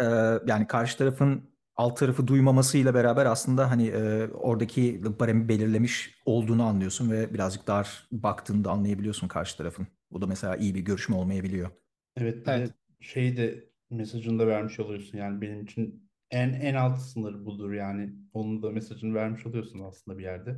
Ee, 0.00 0.04
yani 0.46 0.66
karşı 0.66 0.98
tarafın 0.98 1.50
alt 1.76 1.98
tarafı 1.98 2.26
duymamasıyla 2.26 2.94
beraber 2.94 3.26
aslında 3.26 3.70
hani 3.70 3.86
e, 3.86 4.28
oradaki 4.28 5.02
baremi 5.20 5.48
belirlemiş 5.48 6.22
olduğunu 6.26 6.64
anlıyorsun 6.64 7.10
ve 7.10 7.34
birazcık 7.34 7.66
dar 7.66 8.08
baktığında 8.12 8.70
anlayabiliyorsun 8.70 9.28
karşı 9.28 9.56
tarafın. 9.56 9.86
Bu 10.10 10.22
da 10.22 10.26
mesela 10.26 10.56
iyi 10.56 10.74
bir 10.74 10.80
görüşme 10.80 11.16
olmayabiliyor. 11.16 11.70
Evet 12.16 12.46
bir 12.46 12.52
Evet. 12.52 12.68
de 12.68 12.74
şeyi 13.00 13.36
de 13.36 13.64
mesajını 13.90 14.38
da 14.38 14.46
vermiş 14.46 14.80
oluyorsun 14.80 15.18
yani 15.18 15.40
benim 15.40 15.62
için 15.62 16.10
en 16.30 16.52
en 16.52 16.74
alt 16.74 16.98
sınır 16.98 17.44
budur 17.44 17.72
yani 17.72 18.12
onun 18.32 18.62
da 18.62 18.70
mesajını 18.70 19.14
vermiş 19.14 19.46
oluyorsun 19.46 19.80
aslında 19.80 20.18
bir 20.18 20.22
yerde. 20.22 20.56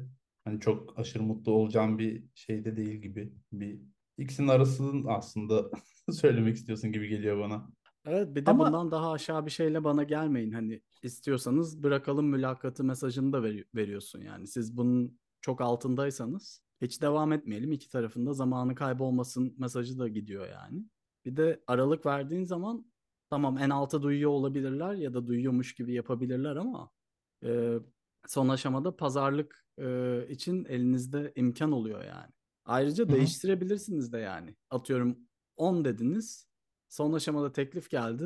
Hani 0.48 0.60
çok 0.60 0.98
aşırı 0.98 1.22
mutlu 1.22 1.52
olacağım 1.52 1.98
bir 1.98 2.24
şey 2.34 2.64
de 2.64 2.76
değil 2.76 3.02
gibi 3.02 3.32
bir 3.52 3.80
ikisinin 4.18 4.48
arasının 4.48 5.04
aslında 5.08 5.70
söylemek 6.12 6.56
istiyorsun 6.56 6.92
gibi 6.92 7.08
geliyor 7.08 7.40
bana. 7.40 7.68
Evet 8.06 8.34
bir 8.34 8.46
de 8.46 8.50
Ama- 8.50 8.66
bundan 8.66 8.90
daha 8.90 9.12
aşağı 9.12 9.46
bir 9.46 9.50
şeyle 9.50 9.84
bana 9.84 10.02
gelmeyin. 10.02 10.52
Hani 10.52 10.82
istiyorsanız 11.02 11.82
bırakalım 11.82 12.26
mülakatı 12.26 12.84
mesajını 12.84 13.32
da 13.32 13.42
veri- 13.42 13.64
veriyorsun 13.74 14.20
yani. 14.20 14.46
Siz 14.46 14.76
bunun 14.76 15.18
çok 15.40 15.60
altındaysanız 15.60 16.62
hiç 16.82 17.02
devam 17.02 17.32
etmeyelim. 17.32 17.72
İki 17.72 17.88
tarafında 17.88 18.32
zamanı 18.32 18.74
kaybolmasın 18.74 19.54
mesajı 19.58 19.98
da 19.98 20.08
gidiyor 20.08 20.48
yani. 20.48 20.84
Bir 21.24 21.36
de 21.36 21.62
aralık 21.66 22.06
verdiğin 22.06 22.44
zaman 22.44 22.86
tamam 23.30 23.58
en 23.58 23.70
alta 23.70 24.02
duyuyor 24.02 24.30
olabilirler 24.30 24.94
ya 24.94 25.14
da 25.14 25.26
duyuyormuş 25.26 25.74
gibi 25.74 25.92
yapabilirler 25.94 26.56
ama 26.56 26.90
e, 27.44 27.74
son 28.26 28.48
aşamada 28.48 28.96
pazarlık 28.96 29.67
e, 29.78 30.26
için 30.28 30.64
elinizde 30.64 31.32
imkan 31.36 31.72
oluyor 31.72 32.04
yani. 32.04 32.32
Ayrıca 32.64 33.04
hı. 33.04 33.08
değiştirebilirsiniz 33.08 34.12
de 34.12 34.18
yani. 34.18 34.56
Atıyorum 34.70 35.18
10 35.56 35.84
dediniz. 35.84 36.48
Son 36.88 37.12
aşamada 37.12 37.52
teklif 37.52 37.90
geldi. 37.90 38.24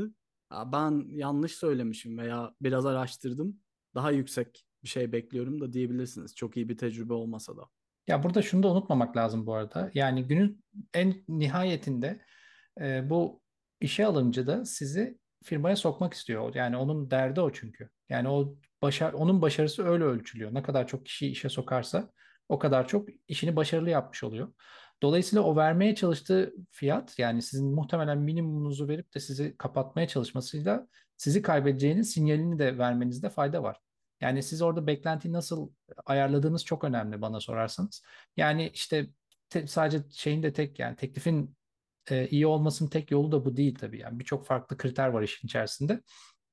Ben 0.66 1.04
yanlış 1.09 1.54
söylemişim 1.54 2.18
veya 2.18 2.54
biraz 2.61 2.87
araştırdım. 2.87 3.61
Daha 3.94 4.11
yüksek 4.11 4.66
bir 4.82 4.88
şey 4.88 5.12
bekliyorum 5.12 5.61
da 5.61 5.73
diyebilirsiniz. 5.73 6.35
Çok 6.35 6.56
iyi 6.56 6.68
bir 6.68 6.76
tecrübe 6.76 7.12
olmasa 7.12 7.56
da. 7.56 7.68
Ya 8.06 8.23
burada 8.23 8.42
şunu 8.42 8.62
da 8.62 8.68
unutmamak 8.68 9.16
lazım 9.16 9.47
bu 9.47 9.54
arada. 9.54 9.90
Yani 9.94 10.26
günün 10.26 10.64
en 10.94 11.25
nihayetinde 11.28 12.21
e, 12.80 13.11
bu 13.11 13.42
işe 13.80 14.06
alımcı 14.06 14.47
da 14.47 14.64
sizi 14.64 15.18
firmaya 15.44 15.76
sokmak 15.76 16.14
istiyor. 16.14 16.54
Yani 16.54 16.76
onun 16.76 17.11
derdi 17.11 17.40
o 17.40 17.52
çünkü. 17.52 17.90
Yani 18.09 18.28
o 18.28 18.56
başar 18.82 19.12
onun 19.12 19.42
başarısı 19.42 19.84
öyle 19.84 20.04
ölçülüyor. 20.04 20.54
Ne 20.54 20.62
kadar 20.62 20.86
çok 20.86 21.06
kişiyi 21.06 21.30
işe 21.30 21.48
sokarsa 21.48 22.10
o 22.48 22.58
kadar 22.58 22.88
çok 22.88 23.08
işini 23.28 23.56
başarılı 23.56 23.90
yapmış 23.90 24.24
oluyor. 24.24 24.52
Dolayısıyla 25.02 25.42
o 25.42 25.56
vermeye 25.56 25.94
çalıştığı 25.94 26.54
fiyat 26.70 27.18
yani 27.18 27.42
sizin 27.42 27.74
muhtemelen 27.74 28.18
minimumunuzu 28.18 28.88
verip 28.88 29.14
de 29.14 29.20
sizi 29.20 29.56
kapatmaya 29.58 30.08
çalışmasıyla 30.08 30.86
sizi 31.16 31.42
kaybedeceğiniz 31.42 32.10
sinyalini 32.10 32.58
de 32.58 32.78
vermenizde 32.78 33.30
fayda 33.30 33.62
var. 33.62 33.76
Yani 34.20 34.42
siz 34.42 34.62
orada 34.62 34.86
beklentiyi 34.86 35.32
nasıl 35.34 35.70
ayarladığınız 36.06 36.64
çok 36.64 36.84
önemli 36.84 37.22
bana 37.22 37.40
sorarsanız. 37.40 38.02
Yani 38.36 38.70
işte 38.74 39.06
te- 39.50 39.66
sadece 39.66 40.04
şeyin 40.10 40.42
de 40.42 40.52
tek 40.52 40.78
yani 40.78 40.96
teklifin 40.96 41.56
e, 42.10 42.28
iyi 42.28 42.46
olmasının 42.46 42.90
tek 42.90 43.10
yolu 43.10 43.32
da 43.32 43.44
bu 43.44 43.56
değil 43.56 43.74
tabii. 43.74 43.98
Yani 44.00 44.18
birçok 44.18 44.46
farklı 44.46 44.76
kriter 44.76 45.08
var 45.08 45.22
işin 45.22 45.48
içerisinde. 45.48 46.00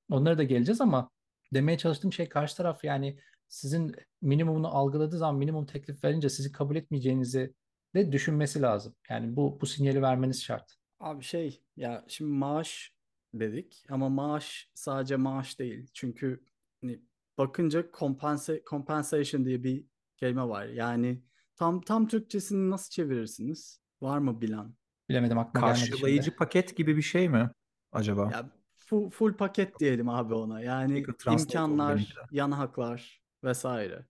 Onlara 0.09 0.38
da 0.38 0.43
geleceğiz 0.43 0.81
ama 0.81 1.09
demeye 1.53 1.77
çalıştığım 1.77 2.13
şey 2.13 2.29
karşı 2.29 2.58
taraf 2.58 2.84
yani 2.84 3.20
sizin 3.48 3.96
minimumunu 4.22 4.68
algıladığı 4.68 5.18
zaman 5.18 5.36
minimum 5.36 5.65
teklif 5.65 6.03
verince 6.03 6.29
sizi 6.29 6.51
kabul 6.51 6.75
etmeyeceğinizi 6.75 7.53
de 7.96 8.12
düşünmesi 8.12 8.62
lazım. 8.62 8.96
Yani 9.10 9.36
bu 9.36 9.62
bu 9.62 9.65
sinyali 9.65 10.01
vermeniz 10.01 10.44
şart. 10.44 10.75
Abi 11.00 11.24
şey 11.24 11.63
ya 11.77 12.06
şimdi 12.08 12.32
maaş 12.32 12.94
dedik 13.34 13.86
ama 13.89 14.10
maaş 14.10 14.70
sadece 14.74 15.15
maaş 15.15 15.60
değil. 15.60 15.89
Çünkü 15.94 16.44
hani 16.82 17.01
bakınca 17.38 17.86
compensa 18.00 18.53
compensation 18.70 19.46
diye 19.46 19.63
bir 19.63 19.86
kelime 20.18 20.48
var. 20.48 20.65
Yani 20.65 21.24
tam 21.56 21.82
tam 21.82 22.08
Türkçesini 22.08 22.70
nasıl 22.70 22.89
çevirirsiniz? 22.89 23.82
Var 24.01 24.18
mı 24.18 24.41
bilen? 24.41 24.74
Bilemedim 25.10 25.38
aklıma 25.38 25.68
gelmedi 25.68 25.89
Karşılayıcı 25.89 26.24
şimdi. 26.24 26.38
paket 26.38 26.77
gibi 26.77 26.98
bir 26.98 27.01
şey 27.01 27.29
mi 27.29 27.50
acaba? 27.91 28.29
Ya 28.32 28.50
full, 28.89 29.10
full 29.10 29.34
paket 29.34 29.79
diyelim 29.79 30.10
abi 30.10 30.34
ona. 30.34 30.62
Yani 30.62 31.05
imkanlar, 31.27 32.15
yan 32.31 32.51
haklar 32.51 33.22
vesaire. 33.43 34.05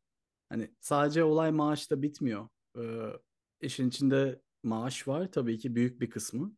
Hani 0.50 0.72
sadece 0.80 1.24
olay 1.24 1.52
maaşta 1.52 2.02
bitmiyor. 2.02 2.48
Ee, 2.78 3.14
işin 3.62 3.90
içinde 3.90 4.42
maaş 4.64 5.08
var 5.08 5.32
tabii 5.32 5.58
ki 5.58 5.76
büyük 5.76 6.02
bir 6.02 6.10
kısmı. 6.10 6.56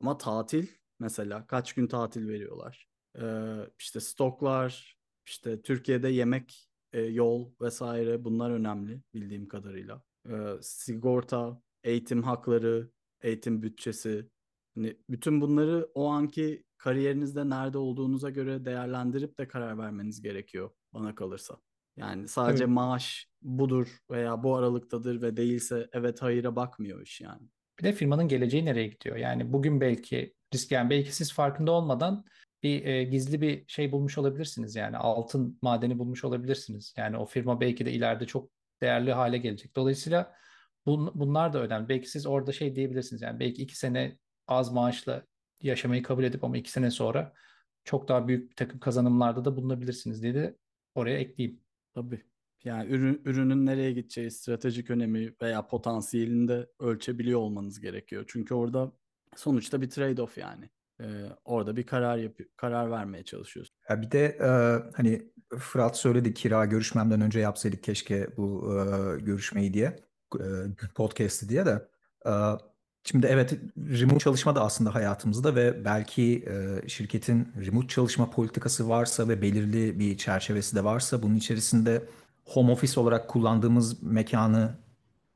Ama 0.00 0.18
tatil 0.18 0.66
mesela 1.00 1.46
kaç 1.46 1.72
gün 1.72 1.86
tatil 1.86 2.28
veriyorlar? 2.28 2.88
Ee, 3.18 3.56
işte 3.78 4.00
stoklar, 4.00 4.98
işte 5.26 5.62
Türkiye'de 5.62 6.08
yemek, 6.08 6.70
e, 6.92 7.00
yol 7.00 7.50
vesaire 7.60 8.24
bunlar 8.24 8.50
önemli 8.50 9.02
bildiğim 9.14 9.48
kadarıyla. 9.48 10.02
Ee, 10.28 10.54
sigorta, 10.60 11.62
eğitim 11.84 12.22
hakları, 12.22 12.90
eğitim 13.22 13.62
bütçesi. 13.62 14.28
Hani 14.74 14.96
bütün 15.10 15.40
bunları 15.40 15.90
o 15.94 16.08
anki 16.08 16.64
kariyerinizde 16.78 17.48
nerede 17.50 17.78
olduğunuza 17.78 18.30
göre 18.30 18.64
değerlendirip 18.64 19.38
de 19.38 19.48
karar 19.48 19.78
vermeniz 19.78 20.22
gerekiyor 20.22 20.70
bana 20.92 21.14
kalırsa. 21.14 21.56
Yani 21.96 22.28
sadece 22.28 22.64
Evet. 22.64 22.72
maaş 22.74 23.28
budur 23.42 23.98
veya 24.10 24.42
bu 24.42 24.56
aralıktadır 24.56 25.22
ve 25.22 25.36
değilse 25.36 25.88
evet 25.92 26.22
hayıra 26.22 26.56
bakmıyor 26.56 27.02
iş 27.02 27.20
yani. 27.20 27.48
Bir 27.78 27.84
de 27.84 27.92
firmanın 27.92 28.28
geleceği 28.28 28.64
nereye 28.64 28.86
gidiyor? 28.86 29.16
Yani 29.16 29.52
bugün 29.52 29.80
belki 29.80 30.34
risk 30.54 30.72
yani 30.72 30.90
belki 30.90 31.16
siz 31.16 31.32
farkında 31.32 31.72
olmadan 31.72 32.24
bir 32.62 32.84
e, 32.84 33.04
gizli 33.04 33.40
bir 33.40 33.64
şey 33.68 33.92
bulmuş 33.92 34.18
olabilirsiniz. 34.18 34.76
Yani 34.76 34.96
altın 34.96 35.58
madeni 35.62 35.98
bulmuş 35.98 36.24
olabilirsiniz. 36.24 36.94
Yani 36.96 37.16
o 37.16 37.26
firma 37.26 37.60
belki 37.60 37.86
de 37.86 37.92
ileride 37.92 38.26
çok 38.26 38.50
değerli 38.82 39.12
hale 39.12 39.38
gelecek. 39.38 39.76
Dolayısıyla 39.76 40.34
bun- 40.86 41.12
bunlar 41.14 41.52
da 41.52 41.62
önemli. 41.62 41.88
Belki 41.88 42.10
siz 42.10 42.26
orada 42.26 42.52
şey 42.52 42.76
diyebilirsiniz. 42.76 43.22
Yani 43.22 43.40
belki 43.40 43.62
iki 43.62 43.78
sene 43.78 44.18
az 44.50 44.72
maaşla 44.72 45.22
yaşamayı 45.62 46.02
kabul 46.02 46.24
edip 46.24 46.44
ama 46.44 46.56
iki 46.56 46.70
sene 46.70 46.90
sonra 46.90 47.32
çok 47.84 48.08
daha 48.08 48.28
büyük 48.28 48.50
bir 48.50 48.56
takım 48.56 48.80
kazanımlarda 48.80 49.44
da 49.44 49.56
bulunabilirsiniz 49.56 50.22
diye 50.22 50.34
de 50.34 50.56
oraya 50.94 51.18
ekleyeyim. 51.18 51.60
Tabii. 51.94 52.24
Yani 52.64 52.90
ürün, 52.90 53.22
ürünün 53.24 53.66
nereye 53.66 53.92
gideceği, 53.92 54.30
stratejik 54.30 54.90
önemi 54.90 55.34
veya 55.42 55.66
potansiyelini 55.66 56.48
de 56.48 56.66
ölçebiliyor 56.80 57.40
olmanız 57.40 57.80
gerekiyor. 57.80 58.24
Çünkü 58.28 58.54
orada 58.54 58.92
sonuçta 59.36 59.80
bir 59.80 59.90
trade-off 59.90 60.40
yani. 60.40 60.70
Ee, 61.00 61.26
orada 61.44 61.76
bir 61.76 61.86
karar 61.86 62.16
yapıyor, 62.16 62.48
karar 62.56 62.90
vermeye 62.90 63.24
çalışıyorsun. 63.24 63.76
Ya 63.88 64.02
bir 64.02 64.10
de 64.10 64.24
e, 64.24 64.48
hani 64.96 65.32
Fırat 65.58 65.96
söyledi 65.96 66.34
kira 66.34 66.64
görüşmemden 66.64 67.20
önce 67.20 67.40
yapsaydık 67.40 67.82
keşke 67.82 68.36
bu 68.36 68.74
e, 68.74 69.20
görüşmeyi 69.20 69.74
diye 69.74 69.96
e, 70.40 70.44
podcast'i 70.94 71.48
diye 71.48 71.66
de 71.66 71.88
e, 72.26 72.32
şimdi 73.04 73.26
evet 73.26 73.52
remote 73.76 74.18
çalışma 74.18 74.56
da 74.56 74.64
aslında 74.64 74.94
hayatımızda 74.94 75.54
ve 75.54 75.84
belki 75.84 76.44
e, 76.48 76.88
şirketin 76.88 77.48
remote 77.66 77.88
çalışma 77.88 78.30
politikası 78.30 78.88
varsa 78.88 79.28
ve 79.28 79.42
belirli 79.42 79.98
bir 79.98 80.16
çerçevesi 80.18 80.76
de 80.76 80.84
varsa 80.84 81.22
bunun 81.22 81.34
içerisinde 81.34 82.08
home 82.44 82.72
office 82.72 83.00
olarak 83.00 83.28
kullandığımız 83.28 84.02
mekanı 84.02 84.78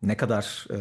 ne 0.02 0.16
kadar 0.16 0.66
e, 0.70 0.76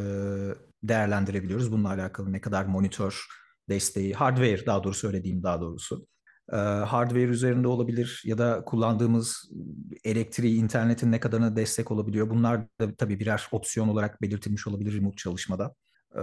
değerlendirebiliyoruz 0.84 1.72
bununla 1.72 1.90
alakalı 1.90 2.34
ne 2.34 2.42
kadar 2.42 2.66
monitör 2.66 3.26
desteği 3.70 4.14
hardware 4.14 4.66
daha 4.66 4.84
doğrusu 4.84 5.00
söylediğim 5.00 5.44
daha 5.44 5.62
doğrusu 5.62 6.08
e, 6.52 6.56
hardware 6.56 7.24
üzerinde 7.24 7.68
olabilir 7.68 8.22
ya 8.26 8.38
da 8.38 8.66
kullandığımız 8.66 9.52
elektriği, 10.04 10.56
internetin 10.56 11.12
ne 11.12 11.20
kadarına 11.20 11.56
destek 11.56 11.92
olabiliyor. 11.92 12.30
Bunlar 12.30 12.62
da 12.80 12.96
tabii 12.98 13.20
birer 13.20 13.48
opsiyon 13.52 13.88
olarak 13.88 14.22
belirtilmiş 14.22 14.68
olabilir 14.68 14.94
remote 14.98 15.16
çalışmada. 15.16 15.76
E, 16.16 16.22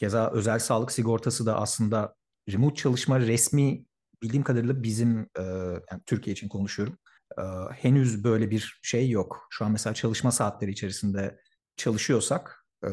keza 0.00 0.30
özel 0.30 0.58
sağlık 0.58 0.92
sigortası 0.92 1.46
da 1.46 1.60
aslında 1.60 2.14
remote 2.52 2.74
çalışma 2.74 3.20
resmi 3.20 3.84
bildiğim 4.22 4.42
kadarıyla 4.42 4.82
bizim 4.82 5.20
e, 5.38 5.42
yani 5.90 6.02
Türkiye 6.06 6.34
için 6.34 6.48
konuşuyorum. 6.48 6.98
E, 7.38 7.42
henüz 7.72 8.24
böyle 8.24 8.50
bir 8.50 8.78
şey 8.82 9.10
yok. 9.10 9.46
Şu 9.50 9.64
an 9.64 9.72
mesela 9.72 9.94
çalışma 9.94 10.32
saatleri 10.32 10.70
içerisinde 10.70 11.40
çalışıyorsak 11.76 12.66
e, 12.84 12.90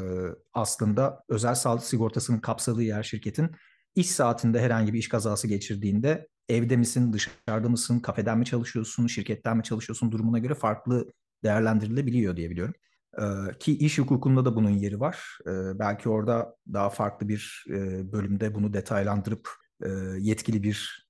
aslında 0.54 1.24
özel 1.30 1.56
sağlık 1.56 1.84
sigortasının 1.84 2.40
kapsadığı 2.40 2.84
yer 2.84 3.04
şirketin 3.04 3.52
iş 3.96 4.12
saatinde 4.12 4.62
herhangi 4.62 4.94
bir 4.94 5.00
iş 5.00 5.10
kazası 5.10 5.48
geçirdiğinde 5.48 6.28
evde 6.50 6.78
misin, 6.78 7.14
dışarıda 7.14 7.70
mısın, 7.70 8.00
kafeden 8.00 8.38
mi 8.38 8.46
çalışıyorsun, 8.46 9.08
şirketten 9.08 9.58
mi 9.58 9.64
çalışıyorsun 9.64 10.12
durumuna 10.12 10.40
göre 10.40 10.56
farklı 10.56 11.12
değerlendirilebiliyor 11.44 12.38
diye 12.38 12.50
biliyorum. 12.50 12.74
Ki 13.60 13.78
iş 13.78 13.98
hukukunda 13.98 14.46
da 14.46 14.56
bunun 14.56 14.70
yeri 14.70 15.00
var. 15.00 15.38
Belki 15.80 16.10
orada 16.10 16.56
daha 16.74 16.90
farklı 16.90 17.28
bir 17.28 17.66
bölümde 18.12 18.56
bunu 18.56 18.74
detaylandırıp 18.74 19.50
yetkili 20.20 20.64
bir 20.64 21.08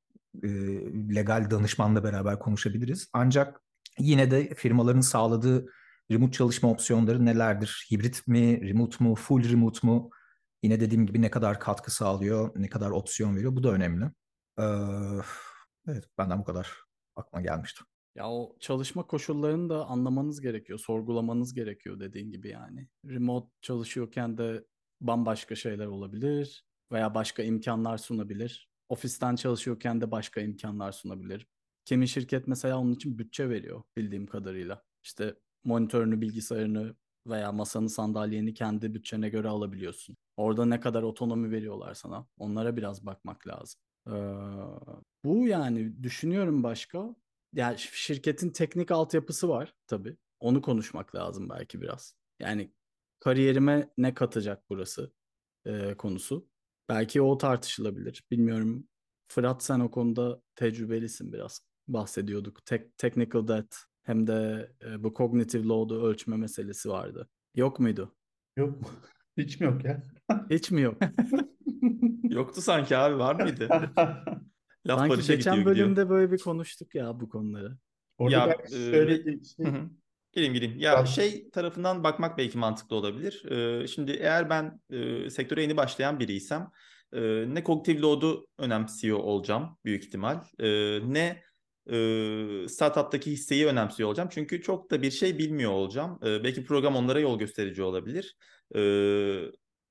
legal 1.16 1.52
danışmanla 1.52 2.04
beraber 2.04 2.40
konuşabiliriz. 2.40 3.10
Ancak 3.14 3.62
yine 4.00 4.32
de 4.32 4.54
firmaların 4.54 5.02
sağladığı 5.02 5.66
remote 6.12 6.32
çalışma 6.32 6.72
opsiyonları 6.72 7.26
nelerdir? 7.26 7.88
Hibrit 7.92 8.28
mi, 8.28 8.70
remote 8.70 9.04
mu, 9.04 9.16
full 9.16 9.50
remote 9.50 9.88
mu? 9.88 10.10
Yine 10.64 10.80
dediğim 10.80 11.06
gibi 11.06 11.22
ne 11.22 11.32
kadar 11.32 11.60
katkı 11.60 11.92
sağlıyor, 11.92 12.52
ne 12.56 12.70
kadar 12.70 12.92
opsiyon 12.92 13.36
veriyor 13.36 13.56
bu 13.56 13.64
da 13.64 13.72
önemli. 13.72 14.06
Evet 15.88 16.06
benden 16.18 16.40
bu 16.40 16.44
kadar 16.44 16.74
aklıma 17.16 17.42
gelmişti. 17.42 17.84
Ya 18.18 18.30
o 18.32 18.56
çalışma 18.60 19.08
koşullarını 19.08 19.70
da 19.70 19.86
anlamanız 19.86 20.42
gerekiyor, 20.42 20.80
sorgulamanız 20.80 21.54
gerekiyor 21.54 22.00
dediğin 22.00 22.32
gibi 22.32 22.50
yani. 22.50 22.88
Remote 23.06 23.48
çalışıyorken 23.62 24.38
de 24.38 24.66
bambaşka 25.02 25.56
şeyler 25.56 25.86
olabilir 25.86 26.66
veya 26.92 27.16
başka 27.16 27.44
imkanlar 27.44 27.98
sunabilir. 27.98 28.70
Ofisten 28.90 29.36
çalışıyorken 29.36 30.02
de 30.02 30.12
başka 30.12 30.42
imkanlar 30.42 30.92
sunabilir. 30.92 31.48
Kimi 31.86 32.08
şirket 32.08 32.48
mesela 32.48 32.80
onun 32.80 32.94
için 32.94 33.18
bütçe 33.18 33.50
veriyor 33.50 33.84
bildiğim 33.98 34.28
kadarıyla. 34.28 34.84
İşte 35.04 35.36
monitörünü, 35.64 36.22
bilgisayarını 36.22 36.96
veya 37.28 37.52
masanı, 37.52 37.90
sandalyeni 37.90 38.54
kendi 38.54 38.94
bütçene 38.94 39.30
göre 39.30 39.48
alabiliyorsun. 39.48 40.18
Orada 40.38 40.66
ne 40.66 40.80
kadar 40.80 41.04
otonomi 41.04 41.52
veriyorlar 41.52 41.94
sana. 41.94 42.28
Onlara 42.38 42.78
biraz 42.78 43.06
bakmak 43.06 43.48
lazım. 43.48 43.82
Ee, 44.08 44.12
bu 45.24 45.48
yani 45.48 46.04
düşünüyorum 46.04 46.64
başka. 46.64 47.16
Yani 47.58 47.78
şirketin 47.78 48.50
teknik 48.50 48.92
altyapısı 48.92 49.50
var 49.50 49.74
tabii. 49.88 50.18
Onu 50.40 50.62
konuşmak 50.62 51.16
lazım 51.16 51.50
belki 51.50 51.82
biraz. 51.82 52.16
Yani 52.40 52.72
kariyerime 53.20 53.90
ne 53.98 54.14
katacak 54.14 54.64
burası 54.70 55.14
e, 55.66 55.96
konusu. 55.98 56.48
Belki 56.90 57.22
o 57.22 57.38
tartışılabilir. 57.38 58.24
Bilmiyorum. 58.32 58.88
Fırat 59.28 59.64
sen 59.64 59.80
o 59.80 59.92
konuda 59.92 60.42
tecrübelisin 60.56 61.34
biraz. 61.34 61.62
Bahsediyorduk. 61.88 62.66
Tek, 62.66 62.98
technical 62.98 63.48
debt 63.48 63.76
hem 64.04 64.28
de 64.28 64.70
e, 64.86 65.04
bu 65.04 65.14
cognitive 65.14 65.64
load'u 65.64 66.06
ölçme 66.06 66.38
meselesi 66.38 66.90
vardı. 66.90 67.30
Yok 67.56 67.80
muydu? 67.80 68.16
Yok? 68.58 68.80
Hiç 69.38 69.60
mi 69.60 69.66
yok 69.66 69.86
ya? 69.86 70.04
Hiç 70.50 70.72
mi 70.72 70.82
yok? 70.82 70.98
Yoktu 72.24 72.62
sanki 72.62 72.98
abi 72.98 73.18
var 73.18 73.36
mıydı? 73.36 73.70
Laf 74.88 75.00
Sanki 75.00 75.16
geçen 75.16 75.38
gidiyor 75.38 75.56
gidiyor. 75.56 75.76
bölümde 75.76 76.10
böyle 76.10 76.32
bir 76.32 76.38
konuştuk 76.38 76.96
ya 76.96 77.20
bu 77.20 77.30
konuları. 77.30 77.78
Orada 78.18 78.36
Ya, 78.36 78.48
belki 78.48 78.76
e, 78.76 78.92
söylediğim 78.92 79.42
şey 79.46 79.66
Hı 79.66 79.70
hı. 79.70 79.90
Gireyim 80.34 80.54
gireyim. 80.54 80.80
Ya 80.80 80.96
Tabii. 80.96 81.08
şey 81.08 81.50
tarafından 81.50 82.04
bakmak 82.04 82.38
belki 82.38 82.58
mantıklı 82.58 82.96
olabilir. 82.96 83.46
Ee, 83.52 83.88
şimdi 83.88 84.12
eğer 84.12 84.50
ben 84.50 84.82
e, 84.90 85.30
sektöre 85.30 85.62
yeni 85.62 85.78
başlayan 85.78 86.20
biriysem 86.20 86.72
e, 87.14 87.22
ne 87.54 87.64
kognitif 87.64 88.02
load'u 88.02 88.48
önemsiyor 88.58 89.18
olacağım 89.18 89.78
büyük 89.86 90.04
ihtimal. 90.04 90.44
E, 90.60 90.68
ne 91.14 91.44
e, 91.92 92.68
startup'taki 92.68 93.32
hisseyi 93.32 93.66
önemsiyor 93.66 94.10
olacağım. 94.10 94.30
Çünkü 94.32 94.62
çok 94.62 94.92
da 94.92 95.02
bir 95.02 95.12
şey 95.12 95.38
bilmiyor 95.38 95.72
olacağım. 95.72 96.20
E, 96.26 96.44
belki 96.44 96.66
program 96.66 96.96
onlara 96.96 97.20
yol 97.20 97.40
gösterici 97.40 97.84
olabilir. 97.84 98.38
E, 98.76 98.82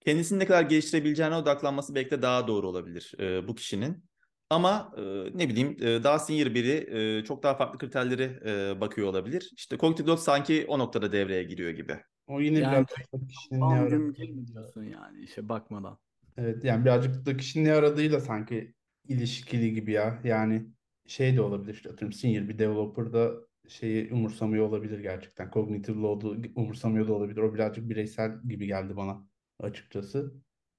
kendisini 0.00 0.38
ne 0.38 0.46
kadar 0.46 0.62
geliştirebileceğine 0.62 1.36
odaklanması 1.36 1.94
belki 1.94 2.10
de 2.10 2.22
daha 2.22 2.48
doğru 2.48 2.68
olabilir 2.68 3.12
e, 3.20 3.48
bu 3.48 3.54
kişinin. 3.54 4.04
Ama 4.50 4.92
e, 4.96 5.02
ne 5.34 5.48
bileyim 5.48 5.76
e, 5.80 6.04
daha 6.04 6.18
senior 6.18 6.54
biri 6.54 6.86
e, 7.18 7.24
çok 7.24 7.42
daha 7.42 7.54
farklı 7.54 7.78
kriterleri 7.78 8.22
e, 8.46 8.80
bakıyor 8.80 9.08
olabilir. 9.08 9.50
İşte 9.56 9.78
cognitive 9.78 10.06
load 10.06 10.16
sanki 10.16 10.64
o 10.68 10.78
noktada 10.78 11.12
devreye 11.12 11.42
giriyor 11.42 11.70
gibi. 11.70 11.96
o 12.26 12.40
yine 12.40 12.58
Yani 12.58 12.70
birazcık 12.70 13.12
da 13.12 13.26
kişinin 13.26 13.60
ne 13.60 13.80
aradığı. 13.80 14.16
diyorsun 14.46 14.82
yani 14.84 15.18
işe 15.24 15.48
bakmadan. 15.48 15.98
Evet 16.36 16.64
yani 16.64 16.84
birazcık 16.84 17.26
da 17.26 17.36
kişinin 17.36 17.64
ne 17.64 17.72
aradığıyla 17.72 18.20
sanki 18.20 18.74
ilişkili 19.08 19.74
gibi 19.74 19.92
ya. 19.92 20.20
Yani 20.24 20.66
şey 21.06 21.36
de 21.36 21.40
olabilir 21.40 21.74
işte 21.74 21.90
atıyorum 21.90 22.12
senior 22.12 22.48
bir 22.48 22.58
developer 22.58 23.12
da 23.12 23.32
şeyi 23.68 24.12
umursamıyor 24.12 24.68
olabilir 24.68 24.98
gerçekten. 25.00 25.50
Cognitive 25.50 25.96
load'u 26.00 26.36
umursamıyor 26.56 27.08
da 27.08 27.12
olabilir. 27.12 27.40
O 27.40 27.54
birazcık 27.54 27.88
bireysel 27.88 28.42
gibi 28.48 28.66
geldi 28.66 28.96
bana 28.96 29.28
açıkçası. 29.58 30.34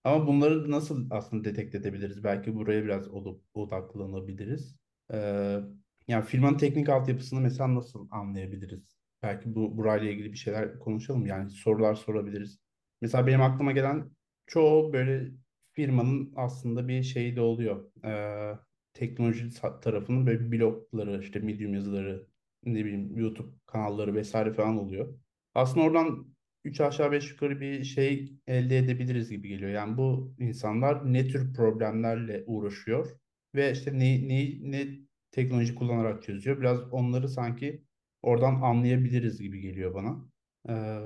Ama 0.08 0.28
bunları 0.28 0.72
nasıl 0.72 1.08
aslında 1.10 1.44
detek 1.44 1.76
edebiliriz? 1.76 2.24
Belki 2.24 2.56
buraya 2.56 2.84
biraz 2.84 3.08
olup 3.08 3.44
odaklanabiliriz. 3.54 4.76
Ee, 5.14 5.60
yani 6.08 6.26
firmanın 6.26 6.58
teknik 6.58 6.90
altyapısını 6.90 7.42
mesela 7.42 7.76
nasıl 7.76 8.08
anlayabiliriz? 8.12 8.98
Belki 9.24 9.56
bu 9.56 9.78
burayla 9.78 10.12
ilgili 10.12 10.32
bir 10.32 10.38
şeyler 10.38 10.80
konuşalım. 10.80 11.26
Yani 11.26 11.50
sorular 11.50 11.96
sorabiliriz. 11.96 12.60
Mesela 13.02 13.28
benim 13.28 13.42
aklıma 13.42 13.72
gelen 13.72 14.12
çoğu 14.48 14.94
böyle 14.94 15.32
firmanın 15.74 16.34
aslında 16.36 16.88
bir 16.88 17.04
şeyi 17.04 17.36
de 17.36 17.42
oluyor. 17.42 17.92
Ee, 18.06 18.60
teknoloji 18.94 19.50
tarafının 19.82 20.28
böyle 20.28 20.52
blogları, 20.52 21.22
işte 21.22 21.40
Medium 21.40 21.74
yazıları, 21.74 22.28
ne 22.66 22.86
bileyim 22.86 23.18
YouTube 23.18 23.52
kanalları 23.66 24.16
vesaire 24.16 24.54
falan 24.54 24.78
oluyor. 24.78 25.20
Aslında 25.56 25.86
oradan 25.86 26.37
3 26.68 26.82
aşağı 26.82 27.12
5 27.12 27.32
yukarı 27.32 27.62
bir 27.62 27.84
şey 27.84 28.34
elde 28.48 28.78
edebiliriz 28.78 29.30
gibi 29.30 29.48
geliyor. 29.48 29.72
Yani 29.72 29.98
bu 29.98 30.36
insanlar 30.40 31.14
ne 31.14 31.28
tür 31.28 31.54
problemlerle 31.54 32.44
uğraşıyor 32.48 33.12
ve 33.56 33.72
işte 33.72 34.00
ne, 34.00 34.28
ne, 34.28 34.72
ne 34.72 34.88
teknoloji 35.32 35.76
kullanarak 35.76 36.24
çözüyor. 36.24 36.60
Biraz 36.60 36.94
onları 36.94 37.30
sanki 37.30 37.84
oradan 38.22 38.62
anlayabiliriz 38.62 39.42
gibi 39.42 39.62
geliyor 39.62 39.94
bana. 39.94 40.26
Ee, 40.70 41.02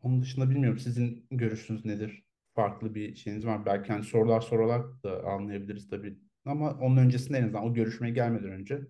onun 0.00 0.22
dışında 0.22 0.50
bilmiyorum 0.50 0.78
sizin 0.78 1.26
görüşünüz 1.30 1.84
nedir? 1.84 2.24
Farklı 2.54 2.94
bir 2.94 3.14
şeyiniz 3.14 3.46
var. 3.46 3.66
Belki 3.66 3.92
hani 3.92 4.04
sorular 4.04 4.40
sorarak 4.40 5.04
da 5.04 5.24
anlayabiliriz 5.24 5.88
tabii. 5.88 6.18
Ama 6.44 6.70
onun 6.70 6.96
öncesinde 6.96 7.38
en 7.38 7.42
azından 7.42 7.64
o 7.64 7.74
görüşmeye 7.74 8.10
gelmeden 8.10 8.50
önce 8.50 8.80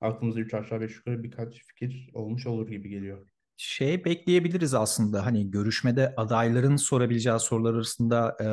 aklımızda 0.00 0.40
3 0.40 0.54
aşağı 0.54 0.80
5 0.80 0.96
yukarı 0.96 1.22
birkaç 1.22 1.64
fikir 1.64 2.10
olmuş 2.14 2.46
olur 2.46 2.68
gibi 2.68 2.88
geliyor. 2.88 3.28
Şey 3.60 4.04
bekleyebiliriz 4.04 4.74
aslında 4.74 5.26
hani 5.26 5.50
görüşmede 5.50 6.14
adayların 6.16 6.76
sorabileceği 6.76 7.40
sorular 7.40 7.74
arasında 7.74 8.36
e, 8.40 8.48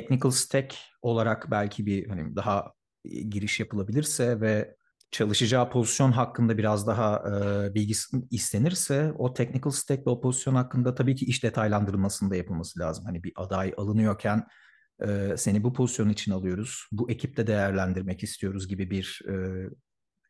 technical 0.00 0.30
stack 0.30 0.76
olarak 1.02 1.50
belki 1.50 1.86
bir 1.86 2.08
hani 2.08 2.36
daha 2.36 2.72
giriş 3.28 3.60
yapılabilirse 3.60 4.40
ve 4.40 4.76
çalışacağı 5.10 5.70
pozisyon 5.70 6.12
hakkında 6.12 6.58
biraz 6.58 6.86
daha 6.86 7.22
e, 7.28 7.74
bilgi 7.74 7.94
istenirse 8.30 9.12
o 9.18 9.34
technical 9.34 9.70
stack 9.70 10.06
ve 10.06 10.10
o 10.10 10.20
pozisyon 10.20 10.54
hakkında 10.54 10.94
tabii 10.94 11.16
ki 11.16 11.24
iş 11.24 11.42
detaylandırılmasında 11.44 12.36
yapılması 12.36 12.80
lazım. 12.80 13.04
Hani 13.04 13.24
bir 13.24 13.32
aday 13.36 13.74
alınıyorken 13.76 14.46
e, 15.06 15.34
seni 15.36 15.64
bu 15.64 15.72
pozisyon 15.72 16.08
için 16.08 16.32
alıyoruz, 16.32 16.88
bu 16.92 17.10
ekipte 17.10 17.46
değerlendirmek 17.46 18.22
istiyoruz 18.22 18.68
gibi 18.68 18.90
bir 18.90 19.20
e, 19.28 19.34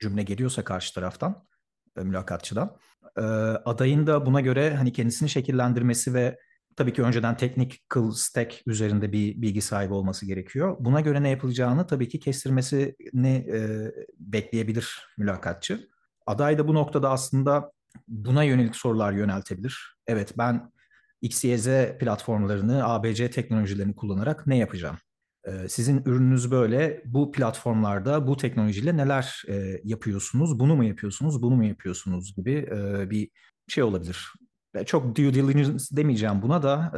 cümle 0.01 0.23
geliyorsa 0.23 0.65
karşı 0.65 0.95
taraftan, 0.95 1.33
e, 1.33 1.50
mülakatçıdan 1.97 2.77
e, 3.17 3.21
adayın 3.65 4.07
da 4.07 4.27
buna 4.27 4.41
göre 4.41 4.75
hani 4.75 4.93
kendisini 4.93 5.29
şekillendirmesi 5.29 6.15
ve 6.15 6.39
tabii 6.77 6.93
ki 6.93 7.03
önceden 7.03 7.37
technical 7.37 8.11
stack 8.11 8.63
üzerinde 8.67 9.13
bir 9.13 9.43
bilgi 9.43 9.61
sahibi 9.61 9.95
olması 9.95 10.27
gerekiyor. 10.27 10.77
Buna 10.81 11.01
göre 11.01 11.23
ne 11.23 11.31
yapılacağını 11.31 11.87
tabii 11.87 12.09
ki 12.09 12.21
kestirmesini 12.21 13.47
e, 13.53 13.91
bekleyebilir 14.19 15.07
mülakatçı. 15.19 15.89
Aday 16.27 16.59
da 16.59 16.69
bu 16.69 16.75
noktada 16.75 17.11
aslında 17.11 17.73
buna 18.09 18.45
yönelik 18.45 18.77
sorular 18.77 19.13
yöneltebilir. 19.13 19.97
Evet 20.07 20.33
ben 20.39 20.73
XYZ 21.23 21.69
platformlarını, 22.01 22.85
ABC 22.85 23.31
teknolojilerini 23.31 23.97
kullanarak 23.97 24.47
ne 24.47 24.57
yapacağım? 24.57 24.97
Sizin 25.69 26.03
ürününüz 26.05 26.51
böyle 26.51 27.03
bu 27.05 27.33
platformlarda 27.33 28.27
bu 28.27 28.37
teknolojiyle 28.37 28.97
neler 28.97 29.43
yapıyorsunuz? 29.85 30.59
Bunu 30.59 30.77
mu 30.77 30.85
yapıyorsunuz? 30.85 31.43
Bunu 31.43 31.57
mu 31.57 31.65
yapıyorsunuz 31.65 32.37
gibi 32.37 32.69
bir 33.11 33.31
şey 33.69 33.83
olabilir. 33.83 34.33
Çok 34.87 35.17
due 35.17 35.35
diligence 35.35 35.85
demeyeceğim 35.91 36.43
buna 36.43 36.63
da 36.63 36.93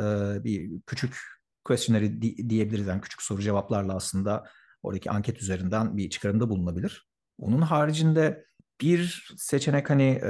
bir 0.45 0.71
küçük 0.87 1.17
questionnaire 1.65 2.23
di- 2.23 2.51
diyebiliriz. 2.51 2.87
Yani 2.87 3.01
küçük 3.01 3.23
soru 3.23 3.43
cevaplarla 3.43 3.95
aslında 3.95 4.45
oradaki 4.83 5.11
anket 5.11 5.43
üzerinden 5.43 5.97
bir 5.97 6.11
çıkarımda 6.11 6.49
bulunabilir. 6.51 7.09
Onun 7.39 7.63
haricinde 7.63 8.45
bir 8.81 9.29
seçenek 9.37 9.91
hani 9.91 10.21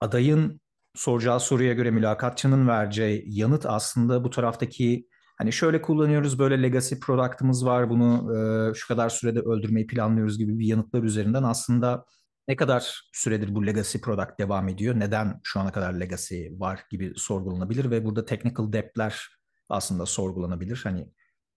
adayın 0.00 0.60
soracağı 0.94 1.40
soruya 1.40 1.72
göre 1.72 1.90
mülakatçının 1.90 2.68
vereceği 2.68 3.24
yanıt 3.26 3.66
aslında 3.66 4.24
bu 4.24 4.30
taraftaki 4.30 5.08
Hani 5.36 5.52
şöyle 5.52 5.82
kullanıyoruz 5.82 6.38
böyle 6.38 6.62
legacy 6.62 6.94
product'ımız 6.94 7.66
var 7.66 7.90
bunu 7.90 8.36
e, 8.36 8.74
şu 8.74 8.88
kadar 8.88 9.08
sürede 9.08 9.40
öldürmeyi 9.40 9.86
planlıyoruz 9.86 10.38
gibi 10.38 10.58
bir 10.58 10.66
yanıtlar 10.66 11.02
üzerinden 11.02 11.42
aslında 11.42 12.04
ne 12.48 12.56
kadar 12.56 13.08
süredir 13.12 13.54
bu 13.54 13.66
legacy 13.66 13.98
product 13.98 14.38
devam 14.38 14.68
ediyor? 14.68 15.00
Neden 15.00 15.40
şu 15.42 15.60
ana 15.60 15.72
kadar 15.72 15.92
legacy 15.92 16.46
var 16.58 16.80
gibi 16.90 17.12
sorgulanabilir 17.16 17.90
ve 17.90 18.04
burada 18.04 18.24
technical 18.24 18.72
depth'ler 18.72 19.28
aslında 19.68 20.06
sorgulanabilir. 20.06 20.80
Hani 20.84 21.08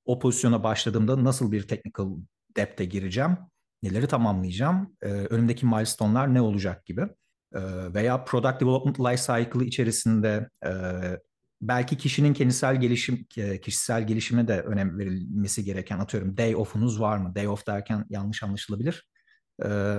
o 0.05 0.19
pozisyona 0.19 0.63
başladığımda 0.63 1.23
nasıl 1.23 1.51
bir 1.51 1.67
technical 1.67 2.07
depth'e 2.55 2.85
gireceğim? 2.85 3.37
Neleri 3.83 4.07
tamamlayacağım? 4.07 4.97
Ee, 5.01 5.07
önümdeki 5.07 5.65
milestone'lar 5.65 6.33
ne 6.33 6.41
olacak 6.41 6.85
gibi. 6.85 7.07
Veya 7.93 8.23
product 8.23 8.61
development 8.61 8.99
life 8.99 9.33
cycle 9.33 9.65
içerisinde 9.65 10.49
e, 10.65 10.71
belki 11.61 11.97
kişinin 11.97 12.33
kendisel 12.33 12.81
gelişim 12.81 13.27
e, 13.37 13.61
kişisel 13.61 14.07
gelişime 14.07 14.47
de 14.47 14.61
önem 14.61 14.97
verilmesi 14.97 15.63
gereken 15.63 15.99
atıyorum 15.99 16.37
day 16.37 16.55
off'unuz 16.55 17.01
var 17.01 17.17
mı? 17.17 17.35
Day 17.35 17.47
off 17.47 17.67
derken 17.67 18.05
yanlış 18.09 18.43
anlaşılabilir. 18.43 19.07
Ee, 19.65 19.97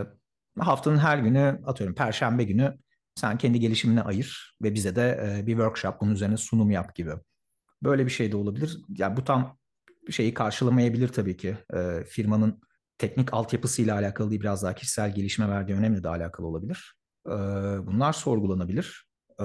haftanın 0.58 0.98
her 0.98 1.18
günü 1.18 1.60
atıyorum 1.66 1.94
perşembe 1.94 2.44
günü 2.44 2.78
sen 3.14 3.38
kendi 3.38 3.60
gelişimine 3.60 4.02
ayır 4.02 4.56
ve 4.62 4.74
bize 4.74 4.96
de 4.96 5.36
e, 5.40 5.46
bir 5.46 5.52
workshop 5.52 6.00
bunun 6.00 6.12
üzerine 6.12 6.36
sunum 6.36 6.70
yap 6.70 6.94
gibi. 6.94 7.12
Böyle 7.82 8.06
bir 8.06 8.10
şey 8.10 8.32
de 8.32 8.36
olabilir. 8.36 8.78
Yani 8.88 9.16
bu 9.16 9.24
tam 9.24 9.58
şeyi 10.10 10.34
karşılamayabilir 10.34 11.08
tabii 11.08 11.36
ki. 11.36 11.56
E, 11.74 12.04
firmanın 12.04 12.60
teknik 12.98 13.34
altyapısıyla 13.34 13.94
alakalı 13.96 14.30
değil 14.30 14.40
biraz 14.40 14.62
daha 14.62 14.74
kişisel 14.74 15.14
gelişime 15.14 15.48
verdiği 15.48 15.74
önemle 15.74 16.02
de 16.02 16.08
alakalı 16.08 16.46
olabilir. 16.46 16.94
E, 17.26 17.30
bunlar 17.86 18.12
sorgulanabilir. 18.12 19.06
E, 19.40 19.44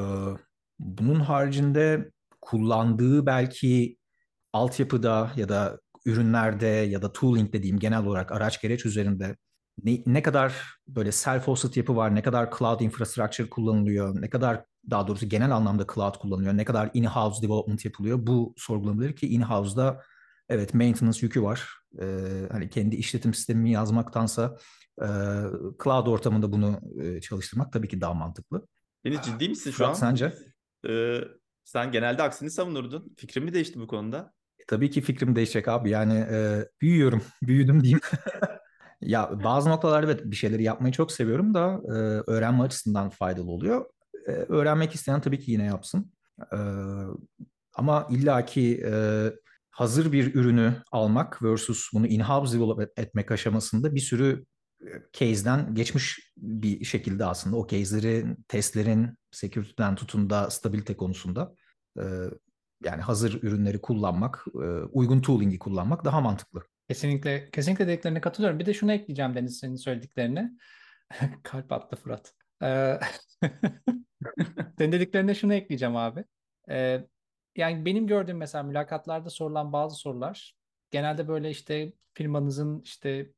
bunun 0.84 1.19
haricinde 1.19 2.12
kullandığı 2.41 3.26
belki 3.26 3.98
altyapıda 4.54 5.32
ya 5.36 5.50
da 5.50 5.80
ürünlerde 6.06 6.67
ya 6.67 7.02
da 7.02 7.13
tooling 7.13 7.54
dediğim 7.54 7.80
genel 7.80 8.06
olarak 8.06 8.32
araç 8.32 8.62
gereç 8.62 8.86
üzerinde 8.86 9.36
ne, 9.84 10.04
ne 10.06 10.22
kadar 10.24 10.54
böyle 10.88 11.10
self-hosted 11.10 11.80
yapı 11.80 11.96
var, 11.96 12.15
ne 12.15 12.22
kadar 12.22 12.58
cloud 12.58 12.80
infrastructure 12.80 13.50
kullanılıyor, 13.50 14.22
ne 14.22 14.30
kadar 14.30 14.65
daha 14.89 15.08
doğrusu 15.08 15.30
genel 15.30 15.52
anlamda 15.52 15.86
cloud 15.93 16.15
kullanılıyor, 16.15 16.58
ne 16.58 16.65
kadar 16.65 16.89
in-house 16.93 17.41
development 17.41 17.86
yapılıyor 17.86 18.28
bu 18.28 18.54
sorgulanabilir 18.58 19.15
ki 19.15 19.28
in-house'da 19.28 20.02
evet 20.50 20.74
maintenance 20.74 21.19
yükü 21.22 21.43
var. 21.43 21.69
Ee, 22.02 22.48
hani 22.52 22.69
kendi 22.69 22.96
işletim 22.96 23.34
sistemimi 23.34 23.72
yazmaktansa 23.72 24.58
e, 25.02 25.08
cloud 25.84 26.08
ortamında 26.08 26.52
bunu 26.52 26.80
e, 27.02 27.22
çalıştırmak 27.22 27.74
tabii 27.74 27.88
ki 27.88 28.02
daha 28.02 28.13
mantıklı. 28.13 28.67
Beni 29.06 29.22
ciddi 29.22 29.50
misin 29.50 29.72
şu 29.72 29.78
Fırat, 29.78 29.89
an? 29.89 29.93
sence? 29.93 30.34
Ee, 30.89 31.19
sen 31.63 31.91
genelde 31.91 32.24
aksini 32.24 32.52
savunurdun. 32.52 33.13
Fikrin 33.17 33.46
mi 33.46 33.54
değişti 33.54 33.80
bu 33.80 33.88
konuda? 33.88 34.34
E, 34.60 34.63
tabii 34.67 34.89
ki 34.89 35.02
fikrim 35.02 35.36
değişecek 35.36 35.67
abi. 35.67 35.89
Yani 35.89 36.13
e, 36.13 36.67
büyüyorum, 36.82 37.22
büyüdüm 37.43 37.84
diyeyim. 37.84 38.00
Ya 39.02 39.43
bazı 39.43 39.69
noktalarda 39.69 40.06
evet 40.06 40.22
bir 40.26 40.36
şeyleri 40.36 40.63
yapmayı 40.63 40.93
çok 40.93 41.12
seviyorum 41.12 41.54
da 41.54 41.82
e, 41.86 41.91
öğrenme 42.32 42.63
açısından 42.63 43.10
faydalı 43.10 43.52
oluyor. 43.52 43.86
E, 44.28 44.32
öğrenmek 44.32 44.96
isteyen 44.96 45.22
tabii 45.22 45.39
ki 45.39 45.52
yine 45.52 45.65
yapsın. 45.65 46.12
E, 46.54 46.58
ama 47.74 48.08
illaki 48.12 48.84
e, 48.86 48.93
hazır 49.72 50.12
bir 50.12 50.36
ürünü 50.36 50.76
almak 50.91 51.43
versus 51.43 51.89
bunu 51.93 52.08
in-house 52.08 52.58
develop 52.58 53.00
etmek 53.00 53.32
aşamasında 53.32 53.96
bir 53.96 54.00
sürü 54.00 54.46
case'den 55.13 55.76
geçmiş 55.76 56.34
bir 56.38 56.86
şekilde 56.86 57.26
aslında 57.26 57.56
o 57.56 57.67
case'lerin, 57.67 58.46
testlerin, 58.48 59.17
security'den 59.32 59.96
tutun 59.96 60.30
da 60.30 60.50
stabilite 60.50 60.98
konusunda 60.98 61.56
e, 62.00 62.04
yani 62.84 63.02
hazır 63.02 63.43
ürünleri 63.43 63.82
kullanmak, 63.82 64.46
e, 64.56 64.67
uygun 64.91 65.22
tooling'i 65.22 65.60
kullanmak 65.60 66.06
daha 66.06 66.22
mantıklı. 66.22 66.62
Kesinlikle, 66.88 67.50
kesinlikle 67.52 67.88
dediklerine 67.88 68.22
katılıyorum. 68.22 68.60
Bir 68.60 68.65
de 68.65 68.74
şunu 68.74 68.91
ekleyeceğim 68.91 69.36
Deniz 69.36 69.60
senin 69.60 69.76
söylediklerine. 69.76 70.52
Kalp 71.43 71.72
attı 71.72 71.96
Fırat. 71.96 72.34
Ee, 72.63 73.00
senin 74.78 74.91
dediklerine 74.91 75.36
şunu 75.36 75.54
ekleyeceğim 75.54 75.96
abi. 75.96 76.26
Ee, 76.69 77.08
yani 77.56 77.86
benim 77.86 78.08
gördüğüm 78.08 78.38
mesela 78.38 78.63
mülakatlarda 78.63 79.30
sorulan 79.30 79.74
bazı 79.74 79.96
sorular 79.96 80.56
genelde 80.91 81.28
böyle 81.28 81.50
işte 81.50 81.93
firmanızın 82.13 82.82
işte 82.82 83.32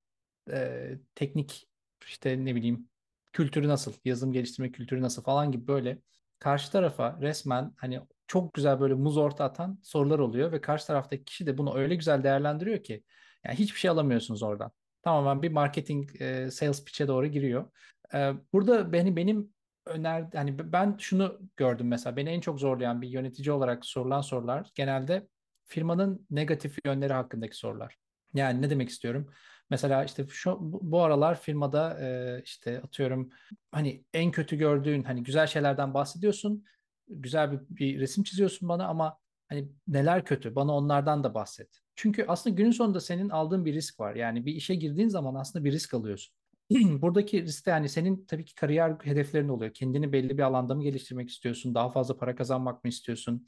e, 0.52 0.92
teknik 1.16 1.68
işte 2.08 2.46
ne 2.46 2.56
bileyim 2.56 2.90
kültürü 3.34 3.68
nasıl, 3.68 3.94
yazılım 4.06 4.34
geliştirme 4.34 4.72
kültürü 4.72 5.02
nasıl 5.02 5.24
falan 5.24 5.52
gibi 5.52 5.68
böyle 5.68 6.02
karşı 6.40 6.72
tarafa 6.72 7.18
resmen 7.22 7.74
hani 7.78 8.02
çok 8.28 8.54
güzel 8.54 8.80
böyle 8.80 8.94
muz 8.94 9.18
orta 9.18 9.44
atan 9.44 9.80
sorular 9.84 10.20
oluyor 10.20 10.52
ve 10.52 10.62
karşı 10.62 10.88
taraftaki 10.88 11.24
kişi 11.26 11.48
de 11.48 11.58
bunu 11.58 11.78
öyle 11.78 11.96
güzel 11.96 12.24
değerlendiriyor 12.24 12.84
ki 12.84 13.04
yani 13.46 13.56
hiçbir 13.56 13.80
şey 13.80 13.92
alamıyorsunuz 13.92 14.44
oradan. 14.44 14.72
Tamamen 15.02 15.42
bir 15.42 15.52
marketing 15.52 16.22
e, 16.22 16.52
sales 16.52 16.86
pitch'e 16.86 17.08
doğru 17.08 17.28
giriyor. 17.28 17.72
E, 18.14 18.34
burada 18.54 18.94
beni 18.94 19.16
benim 19.16 19.54
öner 19.86 20.26
hani 20.34 20.72
ben 20.74 20.96
şunu 21.00 21.40
gördüm 21.58 21.88
mesela 21.88 22.16
beni 22.16 22.30
en 22.30 22.40
çok 22.40 22.60
zorlayan 22.60 23.02
bir 23.02 23.08
yönetici 23.10 23.52
olarak 23.52 23.86
sorulan 23.86 24.22
sorular 24.22 24.72
genelde 24.76 25.28
firmanın 25.66 26.28
negatif 26.30 26.78
yönleri 26.86 27.14
hakkındaki 27.14 27.58
sorular. 27.58 27.98
Yani 28.34 28.62
ne 28.62 28.70
demek 28.70 28.90
istiyorum? 28.90 29.32
Mesela 29.70 30.04
işte 30.04 30.26
şu 30.30 30.58
bu 30.62 31.02
aralar 31.02 31.40
firmada 31.42 32.00
e, 32.02 32.42
işte 32.44 32.82
atıyorum 32.82 33.30
hani 33.72 34.06
en 34.14 34.32
kötü 34.32 34.56
gördüğün 34.56 35.04
hani 35.04 35.24
güzel 35.24 35.48
şeylerden 35.48 35.94
bahsediyorsun. 35.94 36.64
Güzel 37.08 37.52
bir, 37.52 37.60
bir 37.70 38.00
resim 38.00 38.24
çiziyorsun 38.24 38.70
bana 38.70 38.88
ama 38.88 39.18
hani 39.50 39.70
neler 39.88 40.26
kötü 40.26 40.56
bana 40.56 40.76
onlardan 40.76 41.24
da 41.24 41.34
bahset. 41.34 41.80
Çünkü 41.96 42.26
aslında 42.28 42.56
günün 42.56 42.72
sonunda 42.72 43.00
senin 43.00 43.30
aldığın 43.30 43.66
bir 43.66 43.74
risk 43.74 44.00
var. 44.00 44.16
Yani 44.16 44.46
bir 44.46 44.54
işe 44.54 44.76
girdiğin 44.76 45.08
zaman 45.10 45.36
aslında 45.36 45.66
bir 45.66 45.72
risk 45.72 45.94
alıyorsun. 45.94 46.36
Buradaki 47.02 47.44
risk 47.44 47.66
de 47.66 47.70
yani 47.70 47.90
senin 47.90 48.26
tabii 48.26 48.46
ki 48.46 48.56
kariyer 48.56 48.96
hedeflerin 49.04 49.50
oluyor. 49.50 49.74
Kendini 49.74 50.12
belli 50.14 50.38
bir 50.38 50.44
alanda 50.44 50.76
mı 50.76 50.84
geliştirmek 50.84 51.30
istiyorsun? 51.30 51.76
Daha 51.76 51.90
fazla 51.92 52.18
para 52.18 52.36
kazanmak 52.36 52.84
mı 52.84 52.90
istiyorsun? 52.90 53.48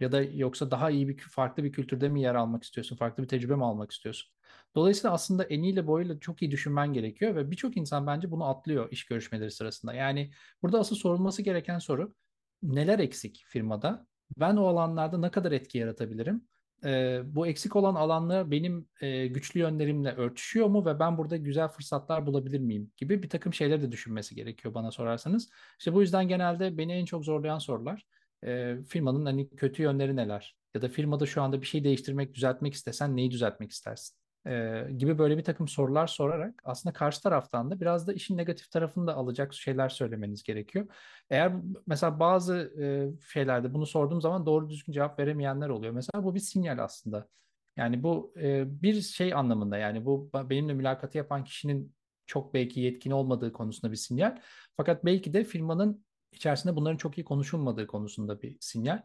Ya 0.00 0.12
da 0.12 0.22
yoksa 0.22 0.70
daha 0.70 0.90
iyi 0.90 1.08
bir 1.08 1.18
farklı 1.18 1.64
bir 1.64 1.72
kültürde 1.72 2.08
mi 2.08 2.22
yer 2.22 2.34
almak 2.34 2.62
istiyorsun? 2.62 2.96
Farklı 2.96 3.22
bir 3.22 3.28
tecrübe 3.28 3.54
mi 3.56 3.64
almak 3.64 3.90
istiyorsun? 3.90 4.35
Dolayısıyla 4.76 5.14
aslında 5.14 5.44
eniyle 5.44 5.86
boyuyla 5.86 6.20
çok 6.20 6.42
iyi 6.42 6.50
düşünmen 6.50 6.92
gerekiyor 6.92 7.34
ve 7.36 7.50
birçok 7.50 7.76
insan 7.76 8.06
bence 8.06 8.30
bunu 8.30 8.44
atlıyor 8.44 8.88
iş 8.90 9.06
görüşmeleri 9.06 9.50
sırasında. 9.50 9.94
Yani 9.94 10.30
burada 10.62 10.78
asıl 10.78 10.96
sorulması 10.96 11.42
gereken 11.42 11.78
soru 11.78 12.14
neler 12.62 12.98
eksik 12.98 13.44
firmada? 13.48 14.06
Ben 14.36 14.56
o 14.56 14.66
alanlarda 14.66 15.18
ne 15.18 15.30
kadar 15.30 15.52
etki 15.52 15.78
yaratabilirim? 15.78 16.42
e, 16.84 17.20
bu 17.24 17.46
eksik 17.46 17.76
olan 17.76 17.94
alanlar 17.94 18.50
benim 18.50 18.88
e, 19.00 19.26
güçlü 19.26 19.60
yönlerimle 19.60 20.12
örtüşüyor 20.12 20.66
mu 20.66 20.86
ve 20.86 20.98
ben 20.98 21.18
burada 21.18 21.36
güzel 21.36 21.68
fırsatlar 21.68 22.26
bulabilir 22.26 22.60
miyim 22.60 22.92
gibi 22.96 23.22
bir 23.22 23.28
takım 23.28 23.54
şeyleri 23.54 23.82
de 23.82 23.92
düşünmesi 23.92 24.34
gerekiyor 24.34 24.74
bana 24.74 24.90
sorarsanız. 24.90 25.50
İşte 25.78 25.94
bu 25.94 26.00
yüzden 26.00 26.28
genelde 26.28 26.78
beni 26.78 26.92
en 26.92 27.04
çok 27.04 27.24
zorlayan 27.24 27.58
sorular 27.58 28.06
e, 28.44 28.76
firmanın 28.88 29.26
hani 29.26 29.48
kötü 29.56 29.82
yönleri 29.82 30.16
neler 30.16 30.56
ya 30.74 30.82
da 30.82 30.88
firmada 30.88 31.26
şu 31.26 31.42
anda 31.42 31.60
bir 31.60 31.66
şey 31.66 31.84
değiştirmek, 31.84 32.34
düzeltmek 32.34 32.74
istesen 32.74 33.16
neyi 33.16 33.30
düzeltmek 33.30 33.70
istersin? 33.70 34.16
E, 34.46 34.86
gibi 34.98 35.18
böyle 35.18 35.38
bir 35.38 35.44
takım 35.44 35.68
sorular 35.68 36.06
sorarak 36.06 36.62
aslında 36.64 36.92
karşı 36.92 37.22
taraftan 37.22 37.70
da 37.70 37.80
biraz 37.80 38.06
da 38.06 38.12
işin 38.12 38.36
negatif 38.36 38.70
tarafını 38.70 39.06
da 39.06 39.14
alacak 39.14 39.54
şeyler 39.54 39.88
söylemeniz 39.88 40.42
gerekiyor. 40.42 40.86
Eğer 41.30 41.52
mesela 41.86 42.20
bazı 42.20 42.72
e, 42.80 42.84
şeylerde 43.32 43.74
bunu 43.74 43.86
sorduğum 43.86 44.20
zaman 44.20 44.46
doğru 44.46 44.70
düzgün 44.70 44.92
cevap 44.92 45.18
veremeyenler 45.18 45.68
oluyor. 45.68 45.92
Mesela 45.92 46.24
bu 46.24 46.34
bir 46.34 46.40
sinyal 46.40 46.78
aslında. 46.78 47.28
Yani 47.76 48.02
bu 48.02 48.34
e, 48.40 48.64
bir 48.82 49.00
şey 49.00 49.34
anlamında 49.34 49.78
yani 49.78 50.04
bu 50.04 50.30
benimle 50.34 50.74
mülakatı 50.74 51.18
yapan 51.18 51.44
kişinin 51.44 51.94
çok 52.26 52.54
belki 52.54 52.80
yetkin 52.80 53.10
olmadığı 53.10 53.52
konusunda 53.52 53.92
bir 53.92 53.96
sinyal. 53.96 54.38
Fakat 54.76 55.04
belki 55.04 55.34
de 55.34 55.44
firmanın 55.44 56.04
içerisinde 56.32 56.76
bunların 56.76 56.96
çok 56.96 57.18
iyi 57.18 57.24
konuşulmadığı 57.24 57.86
konusunda 57.86 58.42
bir 58.42 58.56
sinyal. 58.60 59.02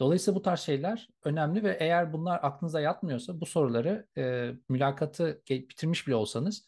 Dolayısıyla 0.00 0.38
bu 0.38 0.42
tarz 0.42 0.60
şeyler 0.60 1.08
önemli 1.24 1.62
ve 1.62 1.76
eğer 1.80 2.12
bunlar 2.12 2.40
aklınıza 2.42 2.80
yatmıyorsa 2.80 3.40
bu 3.40 3.46
soruları 3.46 4.06
e, 4.18 4.52
mülakatı 4.68 5.42
bitirmiş 5.48 6.06
bile 6.06 6.14
olsanız 6.14 6.66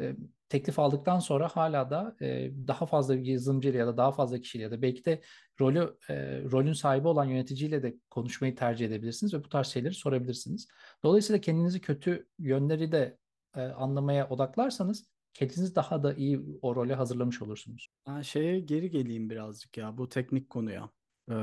e, 0.00 0.16
teklif 0.48 0.78
aldıktan 0.78 1.18
sonra 1.18 1.48
hala 1.48 1.90
da 1.90 2.16
e, 2.20 2.50
daha 2.68 2.86
fazla 2.86 3.16
bir 3.16 3.24
yazılımcıyla 3.24 3.78
ya 3.78 3.86
da 3.86 3.96
daha 3.96 4.12
fazla 4.12 4.38
kişiyle 4.38 4.64
ya 4.64 4.70
da 4.70 4.82
belki 4.82 5.04
de 5.04 5.22
rolü 5.60 5.98
e, 6.10 6.14
rolün 6.42 6.72
sahibi 6.72 7.08
olan 7.08 7.24
yöneticiyle 7.24 7.82
de 7.82 7.96
konuşmayı 8.10 8.56
tercih 8.56 8.86
edebilirsiniz 8.86 9.34
ve 9.34 9.44
bu 9.44 9.48
tarz 9.48 9.66
şeyleri 9.66 9.94
sorabilirsiniz. 9.94 10.68
Dolayısıyla 11.04 11.40
kendinizi 11.40 11.80
kötü 11.80 12.26
yönleri 12.38 12.92
de 12.92 13.18
e, 13.56 13.60
anlamaya 13.60 14.28
odaklarsanız 14.28 15.12
kendinizi 15.34 15.74
daha 15.74 16.02
da 16.02 16.14
iyi 16.14 16.40
o 16.62 16.76
role 16.76 16.94
hazırlamış 16.94 17.42
olursunuz. 17.42 17.88
Ben 18.06 18.22
şeye 18.22 18.60
geri 18.60 18.90
geleyim 18.90 19.30
birazcık 19.30 19.76
ya 19.76 19.98
bu 19.98 20.08
teknik 20.08 20.50
konuya. 20.50 20.90
Ee, 21.30 21.34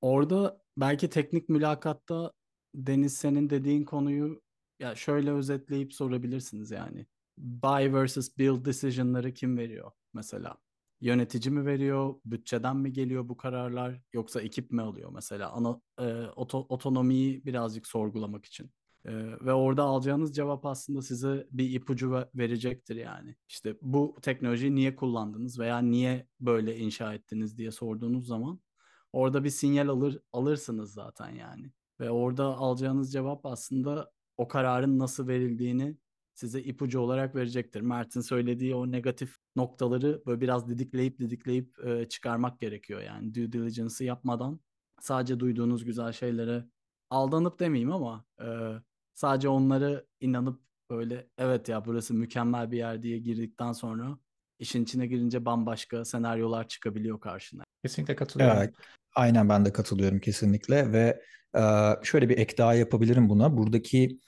Orada 0.00 0.60
belki 0.76 1.10
teknik 1.10 1.48
mülakatta 1.48 2.32
Deniz 2.74 3.16
senin 3.16 3.50
dediğin 3.50 3.84
konuyu 3.84 4.42
ya 4.80 4.94
şöyle 4.94 5.32
özetleyip 5.32 5.94
sorabilirsiniz 5.94 6.70
yani. 6.70 7.06
Buy 7.38 7.92
versus 7.92 8.38
build 8.38 8.64
decision'ları 8.64 9.34
kim 9.34 9.58
veriyor 9.58 9.90
mesela? 10.14 10.56
Yönetici 11.00 11.54
mi 11.54 11.66
veriyor? 11.66 12.14
Bütçeden 12.24 12.76
mi 12.76 12.92
geliyor 12.92 13.28
bu 13.28 13.36
kararlar? 13.36 14.00
Yoksa 14.12 14.40
ekip 14.40 14.70
mi 14.70 14.82
alıyor 14.82 15.10
mesela? 15.14 15.50
Ana, 15.50 15.80
e, 16.00 16.26
oto, 16.36 16.66
otonomiyi 16.68 17.44
birazcık 17.44 17.86
sorgulamak 17.86 18.44
için. 18.44 18.70
E, 19.04 19.12
ve 19.40 19.52
orada 19.52 19.82
alacağınız 19.82 20.36
cevap 20.36 20.66
aslında 20.66 21.02
size 21.02 21.46
bir 21.50 21.70
ipucu 21.70 22.24
verecektir 22.34 22.96
yani. 22.96 23.36
İşte 23.48 23.76
bu 23.82 24.16
teknolojiyi 24.22 24.74
niye 24.74 24.96
kullandınız 24.96 25.58
veya 25.58 25.78
niye 25.78 26.26
böyle 26.40 26.76
inşa 26.76 27.14
ettiniz 27.14 27.58
diye 27.58 27.70
sorduğunuz 27.70 28.26
zaman 28.26 28.60
Orada 29.12 29.44
bir 29.44 29.50
sinyal 29.50 29.88
alır 29.88 30.18
alırsınız 30.32 30.92
zaten 30.92 31.30
yani. 31.30 31.72
Ve 32.00 32.10
orada 32.10 32.44
alacağınız 32.44 33.12
cevap 33.12 33.46
aslında 33.46 34.12
o 34.36 34.48
kararın 34.48 34.98
nasıl 34.98 35.28
verildiğini 35.28 35.96
size 36.34 36.60
ipucu 36.60 37.00
olarak 37.00 37.34
verecektir. 37.34 37.80
Mert'in 37.80 38.20
söylediği 38.20 38.74
o 38.74 38.90
negatif 38.90 39.36
noktaları 39.56 40.22
böyle 40.26 40.40
biraz 40.40 40.68
didikleyip 40.68 41.18
didikleyip 41.18 41.84
e, 41.86 42.08
çıkarmak 42.08 42.60
gerekiyor. 42.60 43.00
Yani 43.00 43.34
due 43.34 43.52
diligence'ı 43.52 44.06
yapmadan 44.06 44.60
sadece 45.00 45.40
duyduğunuz 45.40 45.84
güzel 45.84 46.12
şeylere 46.12 46.64
aldanıp 47.10 47.60
demeyeyim 47.60 47.92
ama 47.92 48.24
e, 48.40 48.46
sadece 49.14 49.48
onları 49.48 50.06
inanıp 50.20 50.60
böyle 50.90 51.28
evet 51.38 51.68
ya 51.68 51.84
burası 51.84 52.14
mükemmel 52.14 52.70
bir 52.70 52.78
yer 52.78 53.02
diye 53.02 53.18
girdikten 53.18 53.72
sonra 53.72 54.18
işin 54.58 54.82
içine 54.82 55.06
girince 55.06 55.44
bambaşka 55.44 56.04
senaryolar 56.04 56.68
çıkabiliyor 56.68 57.20
karşına. 57.20 57.64
Kesinlikle 57.82 58.16
katılıyorum. 58.16 58.56
Evet, 58.58 58.74
aynen 59.14 59.48
ben 59.48 59.64
de 59.64 59.72
katılıyorum 59.72 60.20
kesinlikle 60.20 60.92
ve 60.92 61.20
şöyle 62.02 62.28
bir 62.28 62.38
ek 62.38 62.58
daha 62.58 62.74
yapabilirim 62.74 63.28
buna. 63.28 63.56
Buradaki 63.56 64.18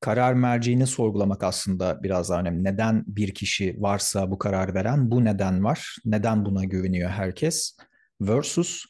karar 0.00 0.34
merceğini 0.34 0.86
sorgulamak 0.86 1.42
aslında 1.42 2.02
biraz 2.02 2.30
daha 2.30 2.40
önemli. 2.40 2.64
Neden 2.64 3.04
bir 3.06 3.34
kişi 3.34 3.76
varsa 3.78 4.30
bu 4.30 4.38
karar 4.38 4.74
veren, 4.74 5.10
bu 5.10 5.24
neden 5.24 5.64
var, 5.64 5.96
neden 6.04 6.44
buna 6.44 6.64
güveniyor 6.64 7.10
herkes 7.10 7.76
versus 8.20 8.84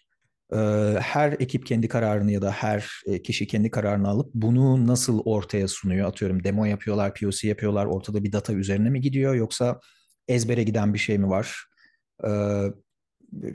her 0.99 1.33
ekip 1.33 1.67
kendi 1.67 1.89
kararını 1.89 2.33
ya 2.33 2.43
da 2.43 2.51
her 2.51 2.91
kişi 3.25 3.47
kendi 3.47 3.71
kararını 3.71 4.09
alıp 4.09 4.31
bunu 4.35 4.87
nasıl 4.87 5.21
ortaya 5.25 5.69
sunuyor? 5.69 6.09
Atıyorum 6.09 6.45
demo 6.45 6.65
yapıyorlar, 6.65 7.15
POC 7.15 7.49
yapıyorlar, 7.49 7.87
ortada 7.87 8.25
bir 8.25 8.33
data 8.33 8.53
üzerine 8.53 8.91
mi 8.91 9.01
gidiyor 9.01 9.35
yoksa 9.35 9.81
ezbere 10.29 10.63
giden 10.63 10.95
bir 10.95 10.99
şey 10.99 11.19
mi 11.19 11.29
var? 11.29 11.65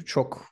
Çok 0.06 0.46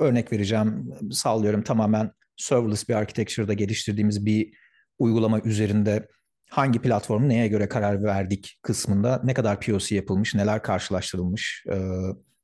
örnek 0.00 0.32
vereceğim, 0.32 0.92
sallıyorum 1.10 1.62
tamamen 1.62 2.10
serverless 2.36 2.88
bir 2.88 2.94
architecture'da 2.94 3.52
geliştirdiğimiz 3.52 4.26
bir 4.26 4.52
uygulama 4.98 5.40
üzerinde 5.40 6.08
hangi 6.50 6.82
platformu 6.82 7.28
neye 7.28 7.48
göre 7.48 7.68
karar 7.68 8.02
verdik 8.02 8.58
kısmında 8.62 9.20
ne 9.24 9.34
kadar 9.34 9.60
POC 9.60 9.94
yapılmış, 9.94 10.34
neler 10.34 10.62
karşılaştırılmış, 10.62 11.64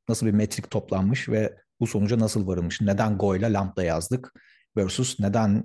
nasıl 0.09 0.27
bir 0.27 0.33
metrik 0.33 0.71
toplanmış 0.71 1.29
ve 1.29 1.55
bu 1.81 1.87
sonuca 1.87 2.19
nasıl 2.19 2.47
varılmış, 2.47 2.81
neden 2.81 3.19
Go 3.19 3.37
ile 3.37 3.53
Lambda 3.53 3.85
yazdık 3.85 4.33
versus 4.77 5.21
neden 5.21 5.64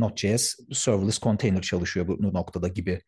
Node.js 0.00 0.54
serverless 0.72 1.20
container 1.20 1.62
çalışıyor 1.62 2.08
bu 2.08 2.32
noktada 2.32 2.68
gibi 2.68 3.00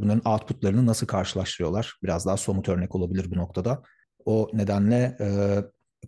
bunların 0.00 0.32
outputlarını 0.32 0.86
nasıl 0.86 1.06
karşılaştırıyorlar? 1.06 1.94
Biraz 2.02 2.26
daha 2.26 2.36
somut 2.36 2.68
örnek 2.68 2.94
olabilir 2.94 3.30
bu 3.30 3.38
noktada. 3.38 3.82
O 4.24 4.50
nedenle 4.52 5.16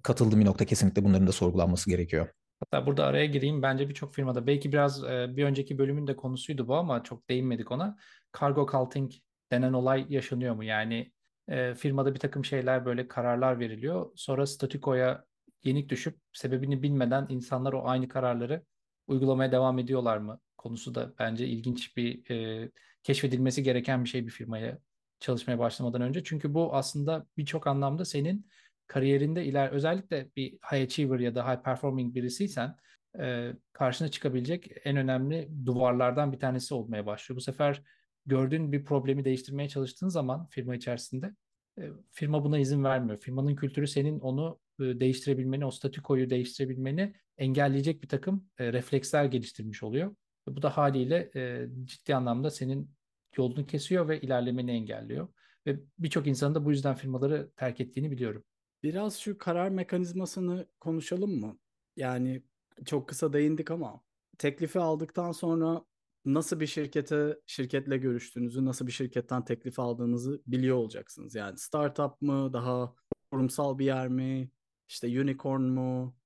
katıldığım 0.02 0.40
bir 0.40 0.44
nokta 0.44 0.64
kesinlikle 0.64 1.04
bunların 1.04 1.26
da 1.26 1.32
sorgulanması 1.32 1.90
gerekiyor. 1.90 2.28
Hatta 2.60 2.86
burada 2.86 3.04
araya 3.04 3.26
gireyim. 3.26 3.62
Bence 3.62 3.88
birçok 3.88 4.14
firmada 4.14 4.46
belki 4.46 4.72
biraz 4.72 5.04
e, 5.04 5.36
bir 5.36 5.44
önceki 5.44 5.78
bölümün 5.78 6.06
de 6.06 6.16
konusuydu 6.16 6.68
bu 6.68 6.74
ama 6.76 7.02
çok 7.02 7.28
değinmedik 7.28 7.72
ona. 7.72 7.96
Cargo 8.40 8.66
culting 8.70 9.12
denen 9.52 9.72
olay 9.72 10.06
yaşanıyor 10.08 10.54
mu? 10.54 10.64
Yani 10.64 11.12
e, 11.48 11.74
firmada 11.74 12.14
bir 12.14 12.20
takım 12.20 12.44
şeyler 12.44 12.84
böyle 12.84 13.08
kararlar 13.08 13.60
veriliyor. 13.60 14.12
Sonra 14.16 14.46
statükoya 14.46 15.24
yenik 15.64 15.88
düşüp 15.88 16.18
sebebini 16.32 16.82
bilmeden 16.82 17.26
insanlar 17.28 17.72
o 17.72 17.82
aynı 17.88 18.08
kararları 18.08 18.64
uygulamaya 19.06 19.52
devam 19.52 19.78
ediyorlar 19.78 20.18
mı? 20.18 20.40
Konusu 20.56 20.94
da 20.94 21.14
bence 21.18 21.46
ilginç 21.46 21.96
bir 21.96 22.30
e, 22.30 22.70
keşfedilmesi 23.02 23.62
gereken 23.62 24.04
bir 24.04 24.08
şey 24.08 24.26
bir 24.26 24.30
firmaya 24.30 24.78
çalışmaya 25.20 25.58
başlamadan 25.58 26.02
önce. 26.02 26.24
Çünkü 26.24 26.54
bu 26.54 26.74
aslında 26.74 27.26
birçok 27.36 27.66
anlamda 27.66 28.04
senin 28.04 28.46
kariyerinde 28.88 29.44
iler 29.44 29.70
özellikle 29.70 30.30
bir 30.36 30.52
high 30.52 30.82
achiever 30.82 31.18
ya 31.18 31.34
da 31.34 31.52
high 31.52 31.62
performing 31.62 32.14
birisiysen 32.14 32.76
e, 33.20 33.52
karşına 33.72 34.08
çıkabilecek 34.08 34.70
en 34.84 34.96
önemli 34.96 35.48
duvarlardan 35.66 36.32
bir 36.32 36.38
tanesi 36.38 36.74
olmaya 36.74 37.06
başlıyor. 37.06 37.36
Bu 37.36 37.40
sefer 37.40 37.82
gördüğün 38.26 38.72
bir 38.72 38.84
problemi 38.84 39.24
değiştirmeye 39.24 39.68
çalıştığın 39.68 40.08
zaman 40.08 40.46
firma 40.46 40.74
içerisinde 40.74 41.34
e, 41.78 41.82
firma 42.12 42.44
buna 42.44 42.58
izin 42.58 42.84
vermiyor. 42.84 43.20
Firmanın 43.20 43.56
kültürü 43.56 43.86
senin 43.86 44.20
onu 44.20 44.60
e, 44.80 44.82
değiştirebilmeni, 44.82 45.66
o 45.66 45.70
statükoyu 45.70 46.30
değiştirebilmeni 46.30 47.14
engelleyecek 47.38 48.02
bir 48.02 48.08
takım 48.08 48.48
e, 48.58 48.72
refleksler 48.72 49.24
geliştirmiş 49.24 49.82
oluyor. 49.82 50.16
Bu 50.48 50.62
da 50.62 50.76
haliyle 50.76 51.30
e, 51.36 51.68
ciddi 51.84 52.14
anlamda 52.14 52.50
senin 52.50 52.90
yolunu 53.36 53.66
kesiyor 53.66 54.08
ve 54.08 54.20
ilerlemeni 54.20 54.70
engelliyor. 54.70 55.28
Ve 55.66 55.80
birçok 55.98 56.26
insanın 56.26 56.54
da 56.54 56.64
bu 56.64 56.70
yüzden 56.70 56.94
firmaları 56.94 57.50
terk 57.56 57.80
ettiğini 57.80 58.10
biliyorum. 58.10 58.44
Biraz 58.82 59.16
şu 59.18 59.38
karar 59.38 59.68
mekanizmasını 59.68 60.66
konuşalım 60.80 61.40
mı? 61.40 61.58
Yani 61.96 62.42
çok 62.84 63.08
kısa 63.08 63.32
değindik 63.32 63.70
ama 63.70 64.02
teklifi 64.38 64.78
aldıktan 64.78 65.32
sonra 65.32 65.84
nasıl 66.24 66.60
bir 66.60 66.66
şirkete 66.66 67.38
şirketle 67.46 67.96
görüştüğünüzü, 67.96 68.64
nasıl 68.64 68.86
bir 68.86 68.92
şirketten 68.92 69.44
teklif 69.44 69.78
aldığınızı 69.78 70.42
biliyor 70.46 70.76
olacaksınız. 70.76 71.34
Yani 71.34 71.58
startup 71.58 72.22
mı, 72.22 72.52
daha 72.52 72.94
kurumsal 73.30 73.78
bir 73.78 73.84
yer 73.84 74.08
mi, 74.08 74.50
işte 74.88 75.20
unicorn 75.20 75.62
mu, 75.62 76.16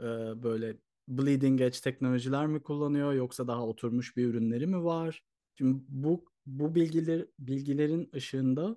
e, 0.00 0.04
böyle 0.42 0.76
bleeding 1.08 1.60
edge 1.60 1.78
teknolojiler 1.82 2.46
mi 2.46 2.62
kullanıyor 2.62 3.12
yoksa 3.12 3.48
daha 3.48 3.66
oturmuş 3.66 4.16
bir 4.16 4.24
ürünleri 4.26 4.66
mi 4.66 4.84
var? 4.84 5.22
Şimdi 5.54 5.84
bu 5.88 6.24
bu 6.46 6.74
bilgiler 6.74 7.26
bilgilerin 7.38 8.10
ışığında 8.14 8.76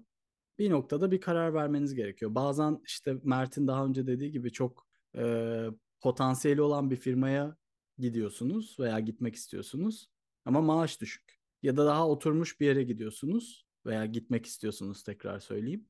bir 0.62 0.70
noktada 0.70 1.12
bir 1.12 1.22
karar 1.22 1.54
vermeniz 1.54 1.96
gerekiyor. 1.96 2.36
Bazen 2.36 2.82
işte 2.86 3.18
Mert'in 3.24 3.68
daha 3.68 3.86
önce 3.86 4.08
dediği 4.08 4.32
gibi 4.32 4.52
çok 4.52 4.88
e, 5.18 5.66
potansiyeli 6.02 6.62
olan 6.62 6.92
bir 6.92 6.96
firmaya 6.96 7.58
gidiyorsunuz 7.98 8.76
veya 8.80 9.00
gitmek 9.00 9.36
istiyorsunuz 9.36 10.10
ama 10.46 10.62
maaş 10.62 11.02
düşük. 11.02 11.40
Ya 11.64 11.78
da 11.78 11.86
daha 11.86 12.10
oturmuş 12.10 12.60
bir 12.60 12.66
yere 12.66 12.84
gidiyorsunuz 12.84 13.66
veya 13.86 14.06
gitmek 14.06 14.46
istiyorsunuz 14.46 15.04
tekrar 15.04 15.40
söyleyeyim. 15.40 15.88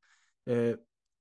E, 0.48 0.76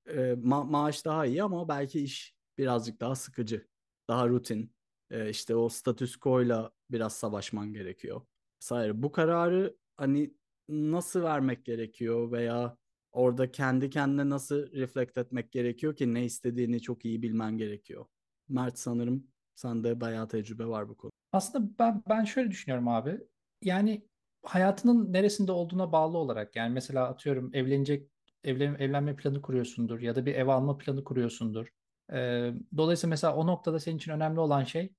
e, 0.06 0.16
ma- 0.32 0.70
maaş 0.70 1.04
daha 1.04 1.26
iyi 1.26 1.42
ama 1.42 1.68
belki 1.68 2.00
iş 2.00 2.34
birazcık 2.58 3.00
daha 3.00 3.14
sıkıcı, 3.14 3.68
daha 4.08 4.28
rutin. 4.28 4.74
E, 5.10 5.30
işte 5.30 5.56
o 5.56 5.68
status 5.68 6.16
quo'yla 6.16 6.70
biraz 6.90 7.12
savaşman 7.16 7.72
gerekiyor. 7.72 8.20
Vesaire. 8.62 9.02
Bu 9.02 9.12
kararı 9.12 9.76
hani 9.96 10.34
nasıl 10.68 11.22
vermek 11.22 11.64
gerekiyor 11.64 12.32
veya 12.32 12.76
orada 13.12 13.52
kendi 13.52 13.90
kendine 13.90 14.30
nasıl 14.30 14.72
reflekt 14.72 15.18
etmek 15.18 15.52
gerekiyor 15.52 15.96
ki 15.96 16.14
ne 16.14 16.24
istediğini 16.24 16.80
çok 16.80 17.04
iyi 17.04 17.22
bilmen 17.22 17.58
gerekiyor. 17.58 18.06
Mert 18.48 18.78
sanırım 18.78 19.26
sende 19.54 20.00
bayağı 20.00 20.28
tecrübe 20.28 20.66
var 20.66 20.88
bu 20.88 20.96
konu. 20.96 21.10
Aslında 21.32 21.78
ben 21.78 22.02
ben 22.08 22.24
şöyle 22.24 22.50
düşünüyorum 22.50 22.88
abi. 22.88 23.20
Yani 23.62 24.08
hayatının 24.42 25.12
neresinde 25.12 25.52
olduğuna 25.52 25.92
bağlı 25.92 26.18
olarak 26.18 26.56
yani 26.56 26.72
mesela 26.74 27.08
atıyorum 27.08 27.50
evlenecek 27.54 28.10
evlen, 28.44 28.74
evlenme 28.74 29.16
planı 29.16 29.42
kuruyorsundur 29.42 30.00
ya 30.00 30.16
da 30.16 30.26
bir 30.26 30.34
ev 30.34 30.48
alma 30.48 30.78
planı 30.78 31.04
kuruyorsundur. 31.04 31.68
Ee, 32.12 32.52
dolayısıyla 32.76 33.10
mesela 33.10 33.34
o 33.34 33.46
noktada 33.46 33.80
senin 33.80 33.96
için 33.96 34.12
önemli 34.12 34.40
olan 34.40 34.64
şey 34.64 34.92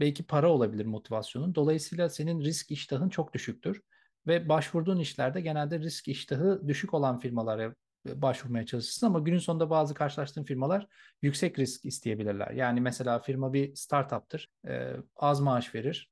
belki 0.00 0.26
para 0.26 0.50
olabilir 0.50 0.86
motivasyonun. 0.86 1.54
Dolayısıyla 1.54 2.08
senin 2.08 2.40
risk 2.40 2.70
iştahın 2.70 3.08
çok 3.08 3.34
düşüktür 3.34 3.82
ve 4.26 4.48
başvurduğun 4.48 4.98
işlerde 4.98 5.40
genelde 5.40 5.78
risk 5.78 6.08
iştahı 6.08 6.62
düşük 6.68 6.94
olan 6.94 7.18
firmalara 7.18 7.74
başvurmaya 8.14 8.66
çalışırsın 8.66 9.06
ama 9.06 9.18
günün 9.18 9.38
sonunda 9.38 9.70
bazı 9.70 9.94
karşılaştığın 9.94 10.44
firmalar 10.44 10.86
yüksek 11.22 11.58
risk 11.58 11.84
isteyebilirler. 11.84 12.50
Yani 12.50 12.80
mesela 12.80 13.18
firma 13.18 13.52
bir 13.52 13.74
startup'tır, 13.74 14.48
e, 14.68 14.92
az 15.16 15.40
maaş 15.40 15.74
verir, 15.74 16.10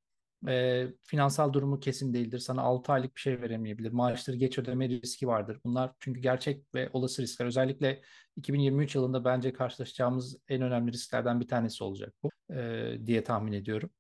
e, 0.48 0.86
finansal 1.02 1.52
durumu 1.52 1.80
kesin 1.80 2.14
değildir, 2.14 2.38
sana 2.38 2.62
6 2.62 2.92
aylık 2.92 3.16
bir 3.16 3.20
şey 3.20 3.40
veremeyebilir, 3.40 3.92
maaşları 3.92 4.36
geç 4.36 4.58
ödeme 4.58 4.88
riski 4.88 5.28
vardır. 5.28 5.60
Bunlar 5.64 5.92
çünkü 6.00 6.20
gerçek 6.20 6.74
ve 6.74 6.90
olası 6.92 7.22
riskler. 7.22 7.46
Özellikle 7.46 8.02
2023 8.36 8.94
yılında 8.94 9.24
bence 9.24 9.52
karşılaşacağımız 9.52 10.36
en 10.48 10.62
önemli 10.62 10.92
risklerden 10.92 11.40
bir 11.40 11.48
tanesi 11.48 11.84
olacak 11.84 12.14
bu 12.22 12.54
e, 12.54 12.98
diye 13.06 13.24
tahmin 13.24 13.52
ediyorum. 13.52 13.90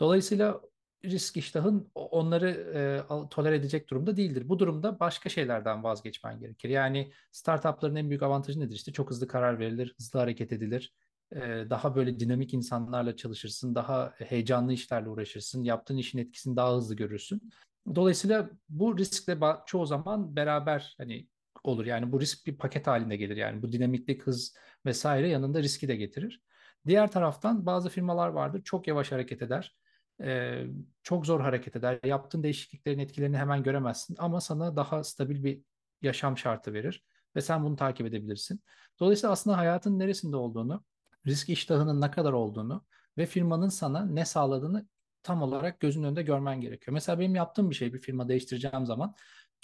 Dolayısıyla 0.00 0.60
risk 1.04 1.36
iştahın 1.36 1.90
onları 1.94 2.50
e, 2.50 3.28
tolere 3.30 3.56
edecek 3.56 3.90
durumda 3.90 4.16
değildir. 4.16 4.48
Bu 4.48 4.58
durumda 4.58 5.00
başka 5.00 5.28
şeylerden 5.28 5.84
vazgeçmen 5.84 6.40
gerekir. 6.40 6.68
Yani 6.68 7.12
startupların 7.32 7.96
en 7.96 8.08
büyük 8.10 8.22
avantajı 8.22 8.60
nedir? 8.60 8.74
İşte 8.74 8.92
çok 8.92 9.10
hızlı 9.10 9.28
karar 9.28 9.58
verilir, 9.58 9.94
hızlı 9.98 10.18
hareket 10.20 10.52
edilir. 10.52 10.94
E, 11.32 11.40
daha 11.70 11.96
böyle 11.96 12.20
dinamik 12.20 12.54
insanlarla 12.54 13.16
çalışırsın, 13.16 13.74
daha 13.74 14.14
heyecanlı 14.16 14.72
işlerle 14.72 15.08
uğraşırsın, 15.08 15.62
yaptığın 15.62 15.96
işin 15.96 16.18
etkisini 16.18 16.56
daha 16.56 16.76
hızlı 16.76 16.96
görürsün. 16.96 17.50
Dolayısıyla 17.94 18.50
bu 18.68 18.98
riskle 18.98 19.38
çoğu 19.66 19.86
zaman 19.86 20.36
beraber 20.36 20.94
hani 20.98 21.28
olur. 21.64 21.86
Yani 21.86 22.12
bu 22.12 22.20
risk 22.20 22.46
bir 22.46 22.56
paket 22.56 22.86
halinde 22.86 23.16
gelir. 23.16 23.36
Yani 23.36 23.62
bu 23.62 23.72
dinamiklik, 23.72 24.22
hız 24.22 24.56
vesaire 24.86 25.28
yanında 25.28 25.62
riski 25.62 25.88
de 25.88 25.96
getirir. 25.96 26.42
Diğer 26.86 27.10
taraftan 27.10 27.66
bazı 27.66 27.88
firmalar 27.88 28.28
vardır 28.28 28.62
çok 28.64 28.88
yavaş 28.88 29.12
hareket 29.12 29.42
eder 29.42 29.76
e, 30.22 30.62
çok 31.02 31.26
zor 31.26 31.40
hareket 31.40 31.76
eder. 31.76 32.00
Yaptığın 32.04 32.42
değişikliklerin 32.42 32.98
etkilerini 32.98 33.36
hemen 33.36 33.62
göremezsin 33.62 34.16
ama 34.18 34.40
sana 34.40 34.76
daha 34.76 35.04
stabil 35.04 35.44
bir 35.44 35.62
yaşam 36.02 36.38
şartı 36.38 36.72
verir 36.72 37.04
ve 37.36 37.40
sen 37.40 37.64
bunu 37.64 37.76
takip 37.76 38.06
edebilirsin. 38.06 38.60
Dolayısıyla 39.00 39.32
aslında 39.32 39.58
hayatın 39.58 39.98
neresinde 39.98 40.36
olduğunu, 40.36 40.84
risk 41.26 41.48
iştahının 41.48 42.00
ne 42.00 42.10
kadar 42.10 42.32
olduğunu 42.32 42.84
ve 43.18 43.26
firmanın 43.26 43.68
sana 43.68 44.04
ne 44.06 44.24
sağladığını 44.24 44.88
tam 45.22 45.42
olarak 45.42 45.80
gözün 45.80 46.02
önünde 46.02 46.22
görmen 46.22 46.60
gerekiyor. 46.60 46.94
Mesela 46.94 47.20
benim 47.20 47.34
yaptığım 47.34 47.70
bir 47.70 47.74
şey 47.74 47.94
bir 47.94 47.98
firma 47.98 48.28
değiştireceğim 48.28 48.86
zaman 48.86 49.14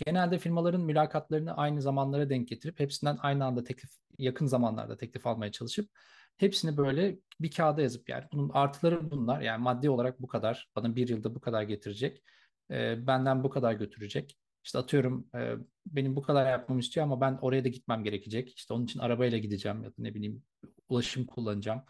genelde 0.07 0.39
firmaların 0.39 0.81
mülakatlarını 0.81 1.57
aynı 1.57 1.83
zamanlara 1.83 2.31
denk 2.31 2.49
getirip 2.49 2.81
hepsinden 2.81 3.19
aynı 3.21 3.45
anda 3.45 3.65
teklif 3.65 3.91
yakın 4.19 4.47
zamanlarda 4.47 4.97
teklif 4.97 5.27
almaya 5.27 5.53
çalışıp 5.53 5.91
Hepsini 6.37 6.77
böyle 6.77 7.19
bir 7.41 7.51
kağıda 7.51 7.83
yazıp 7.83 8.09
yani 8.09 8.25
bunun 8.33 8.49
artıları 8.49 9.11
bunlar. 9.11 9.41
Yani 9.41 9.63
maddi 9.63 9.91
olarak 9.91 10.23
bu 10.23 10.27
kadar. 10.27 10.71
Bana 10.77 10.97
bir 10.97 11.09
yılda 11.09 11.35
bu 11.35 11.41
kadar 11.41 11.63
getirecek. 11.63 12.23
E, 12.71 13.07
benden 13.07 13.45
bu 13.45 13.51
kadar 13.51 13.73
götürecek. 13.73 14.39
İşte 14.65 14.79
atıyorum 14.79 15.29
e, 15.35 15.55
benim 15.87 16.17
bu 16.17 16.23
kadar 16.23 16.51
yapmamı 16.51 16.81
istiyor 16.81 17.05
ama 17.05 17.21
ben 17.21 17.39
oraya 17.43 17.65
da 17.65 17.69
gitmem 17.69 18.05
gerekecek. 18.05 18.57
İşte 18.57 18.75
onun 18.75 18.85
için 18.85 19.01
arabayla 19.01 19.39
gideceğim 19.39 19.83
ya 19.83 19.91
da 19.91 19.95
ne 19.99 20.15
bileyim 20.15 20.43
ulaşım 20.89 21.27
kullanacağım 21.27 21.83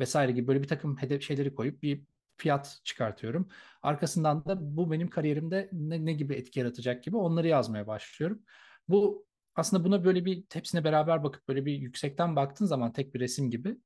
vesaire 0.00 0.32
gibi 0.32 0.46
böyle 0.48 0.62
bir 0.62 0.68
takım 0.68 0.96
hedef 0.96 1.22
şeyleri 1.22 1.54
koyup 1.54 1.82
bir 1.82 2.04
fiyat 2.36 2.80
çıkartıyorum. 2.84 3.48
Arkasından 3.82 4.44
da 4.44 4.76
bu 4.76 4.90
benim 4.90 5.10
kariyerimde 5.10 5.68
ne, 5.72 6.04
ne 6.04 6.12
gibi 6.12 6.34
etki 6.34 6.60
yaratacak 6.60 7.04
gibi 7.04 7.16
onları 7.16 7.48
yazmaya 7.48 7.86
başlıyorum. 7.86 8.42
Bu 8.88 9.27
aslında 9.58 9.84
buna 9.84 10.04
böyle 10.04 10.24
bir 10.24 10.44
hepsine 10.52 10.84
beraber 10.84 11.24
bakıp 11.24 11.48
böyle 11.48 11.66
bir 11.66 11.72
yüksekten 11.72 12.36
baktığın 12.36 12.66
zaman 12.66 12.92
tek 12.92 13.14
bir 13.14 13.20
resim 13.20 13.50
gibi 13.50 13.76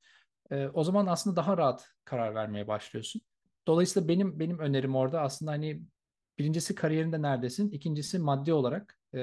e, 0.51 0.67
o 0.67 0.85
zaman 0.85 1.07
aslında 1.07 1.37
daha 1.37 1.57
rahat 1.57 1.89
karar 2.05 2.35
vermeye 2.35 2.69
başlıyorsun. 2.69 3.23
Dolayısıyla 3.67 4.09
benim 4.09 4.39
benim 4.39 4.59
önerim 4.59 4.97
orada 4.97 5.21
aslında 5.21 5.51
hani 5.51 5.83
birincisi 6.39 6.75
kariyerinde 6.75 7.23
neredesin, 7.23 7.71
ikincisi 7.71 8.19
maddi 8.19 8.53
olarak 8.53 8.99
e, 9.15 9.21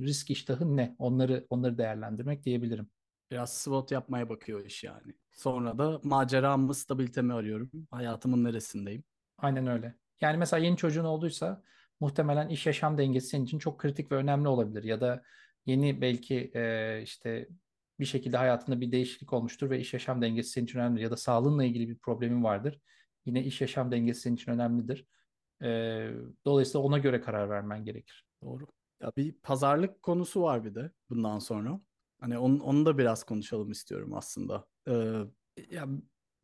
risk 0.00 0.30
iştahın 0.30 0.76
ne? 0.76 0.96
Onları 0.98 1.46
onları 1.50 1.78
değerlendirmek 1.78 2.44
diyebilirim. 2.44 2.90
Biraz 3.30 3.56
SWOT 3.56 3.90
yapmaya 3.90 4.28
bakıyor 4.28 4.64
iş 4.64 4.84
yani. 4.84 5.14
Sonra 5.32 5.78
da 5.78 6.00
macera 6.02 6.56
mı, 6.56 6.74
stabilite 6.74 7.22
mi 7.22 7.34
arıyorum? 7.34 7.70
Hayatımın 7.90 8.44
neresindeyim? 8.44 9.04
Aynen 9.38 9.66
öyle. 9.66 9.94
Yani 10.20 10.36
mesela 10.36 10.64
yeni 10.64 10.76
çocuğun 10.76 11.04
olduysa 11.04 11.62
muhtemelen 12.00 12.48
iş 12.48 12.66
yaşam 12.66 12.98
dengesi 12.98 13.26
senin 13.26 13.44
için 13.44 13.58
çok 13.58 13.80
kritik 13.80 14.12
ve 14.12 14.16
önemli 14.16 14.48
olabilir. 14.48 14.84
Ya 14.84 15.00
da 15.00 15.22
yeni 15.66 16.00
belki 16.00 16.50
e, 16.54 17.00
işte 17.02 17.48
bir 18.00 18.04
şekilde 18.04 18.36
hayatında 18.36 18.80
bir 18.80 18.92
değişiklik 18.92 19.32
olmuştur 19.32 19.70
ve 19.70 19.80
iş 19.80 19.92
yaşam 19.92 20.22
dengesi 20.22 20.50
senin 20.50 20.64
için 20.64 20.78
önemlidir. 20.78 21.02
Ya 21.02 21.10
da 21.10 21.16
sağlığınla 21.16 21.64
ilgili 21.64 21.88
bir 21.88 21.98
problemin 21.98 22.44
vardır. 22.44 22.80
Yine 23.26 23.44
iş 23.44 23.60
yaşam 23.60 23.92
dengesi 23.92 24.20
senin 24.20 24.34
için 24.36 24.52
önemlidir. 24.52 25.06
E, 25.62 25.68
dolayısıyla 26.44 26.80
ona 26.80 26.98
göre 26.98 27.20
karar 27.20 27.50
vermen 27.50 27.84
gerekir. 27.84 28.26
Doğru. 28.42 28.66
Ya 29.02 29.12
bir 29.16 29.32
pazarlık 29.32 30.02
konusu 30.02 30.42
var 30.42 30.64
bir 30.64 30.74
de 30.74 30.90
bundan 31.10 31.38
sonra. 31.38 31.80
Hani 32.20 32.38
onu, 32.38 32.62
onu 32.62 32.86
da 32.86 32.98
biraz 32.98 33.24
konuşalım 33.24 33.70
istiyorum 33.70 34.14
aslında. 34.14 34.66
Ee, 34.88 35.20
ya 35.70 35.88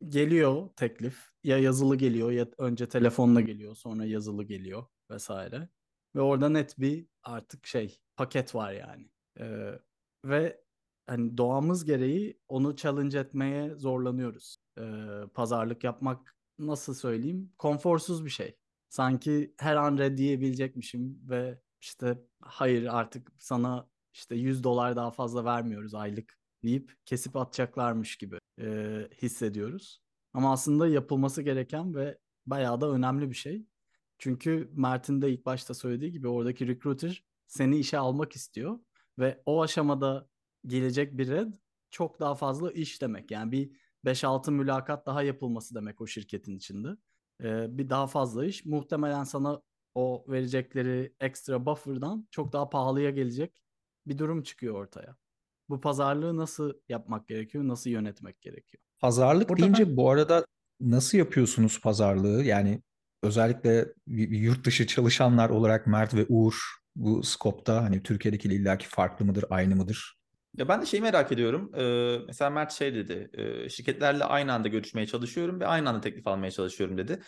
geliyor 0.09 0.69
teklif. 0.75 1.29
Ya 1.43 1.57
yazılı 1.57 1.95
geliyor 1.95 2.31
ya 2.31 2.47
önce 2.57 2.89
telefonla 2.89 3.41
geliyor 3.41 3.75
sonra 3.75 4.05
yazılı 4.05 4.43
geliyor 4.43 4.85
vesaire. 5.11 5.69
Ve 6.15 6.21
orada 6.21 6.49
net 6.49 6.79
bir 6.79 7.07
artık 7.23 7.67
şey 7.67 7.99
paket 8.15 8.55
var 8.55 8.71
yani. 8.73 9.09
Ee, 9.39 9.79
ve 10.25 10.63
hani 11.07 11.37
doğamız 11.37 11.85
gereği 11.85 12.39
onu 12.47 12.75
challenge 12.75 13.19
etmeye 13.19 13.75
zorlanıyoruz. 13.75 14.57
Ee, 14.79 14.83
pazarlık 15.33 15.83
yapmak 15.83 16.35
nasıl 16.59 16.93
söyleyeyim 16.93 17.51
konforsuz 17.57 18.25
bir 18.25 18.29
şey. 18.29 18.57
Sanki 18.89 19.53
her 19.59 19.75
an 19.75 19.97
reddiyebilecekmişim 19.97 21.29
ve 21.29 21.61
işte 21.81 22.19
hayır 22.41 22.87
artık 22.91 23.31
sana 23.39 23.89
işte 24.13 24.35
100 24.35 24.63
dolar 24.63 24.95
daha 24.95 25.11
fazla 25.11 25.45
vermiyoruz 25.45 25.93
aylık 25.95 26.37
deyip 26.63 26.93
kesip 27.05 27.35
atacaklarmış 27.35 28.17
gibi 28.17 28.37
e, 28.61 28.99
hissediyoruz. 29.21 30.01
Ama 30.33 30.53
aslında 30.53 30.87
yapılması 30.87 31.41
gereken 31.41 31.95
ve 31.95 32.17
bayağı 32.45 32.81
da 32.81 32.91
önemli 32.91 33.29
bir 33.29 33.35
şey. 33.35 33.65
Çünkü 34.17 34.69
Mert'in 34.73 35.21
de 35.21 35.31
ilk 35.31 35.45
başta 35.45 35.73
söylediği 35.73 36.11
gibi 36.11 36.27
oradaki 36.27 36.67
recruiter 36.67 37.23
seni 37.47 37.77
işe 37.77 37.97
almak 37.97 38.35
istiyor 38.35 38.79
ve 39.19 39.41
o 39.45 39.61
aşamada 39.61 40.27
gelecek 40.65 41.17
bir 41.17 41.27
red 41.27 41.53
çok 41.91 42.19
daha 42.19 42.35
fazla 42.35 42.71
iş 42.71 43.01
demek. 43.01 43.31
Yani 43.31 43.51
bir 43.51 43.71
5-6 44.05 44.51
mülakat 44.51 45.05
daha 45.05 45.23
yapılması 45.23 45.75
demek 45.75 46.01
o 46.01 46.07
şirketin 46.07 46.55
içinde. 46.55 46.87
Ee, 47.43 47.77
bir 47.77 47.89
daha 47.89 48.07
fazla 48.07 48.45
iş. 48.45 48.65
Muhtemelen 48.65 49.23
sana 49.23 49.61
o 49.95 50.25
verecekleri 50.27 51.13
ekstra 51.19 51.65
buffer'dan 51.65 52.27
çok 52.31 52.53
daha 52.53 52.69
pahalıya 52.69 53.09
gelecek 53.09 53.63
bir 54.07 54.17
durum 54.17 54.43
çıkıyor 54.43 54.75
ortaya. 54.75 55.15
Bu 55.69 55.81
pazarlığı 55.81 56.37
nasıl 56.37 56.73
yapmak 56.89 57.27
gerekiyor, 57.27 57.67
nasıl 57.67 57.89
yönetmek 57.89 58.41
gerekiyor? 58.41 58.83
Pazarlık 58.99 59.49
Burada 59.49 59.61
deyince 59.61 59.87
ben... 59.87 59.97
bu 59.97 60.09
arada 60.09 60.45
nasıl 60.79 61.17
yapıyorsunuz 61.17 61.81
pazarlığı? 61.81 62.43
Yani 62.43 62.81
özellikle 63.23 63.93
yurt 64.07 64.65
dışı 64.65 64.87
çalışanlar 64.87 65.49
olarak 65.49 65.87
Mert 65.87 66.13
ve 66.13 66.25
Uğur 66.29 66.82
bu 66.95 67.23
skopta 67.23 67.83
hani 67.83 68.03
Türkiye'deki 68.03 68.47
illaki 68.47 68.87
farklı 68.87 69.25
mıdır, 69.25 69.45
aynı 69.49 69.75
mıdır? 69.75 70.17
Ya 70.57 70.67
ben 70.67 70.81
de 70.81 70.85
şeyi 70.85 71.01
merak 71.01 71.31
ediyorum. 71.31 71.71
Ee, 71.75 72.17
mesela 72.27 72.49
Mert 72.49 72.71
şey 72.71 72.95
dedi, 72.95 73.29
e, 73.33 73.69
şirketlerle 73.69 74.23
aynı 74.23 74.53
anda 74.53 74.67
görüşmeye 74.67 75.07
çalışıyorum 75.07 75.59
ve 75.59 75.67
aynı 75.67 75.89
anda 75.89 76.01
teklif 76.01 76.27
almaya 76.27 76.51
çalışıyorum 76.51 76.97
dedi. 76.97 77.19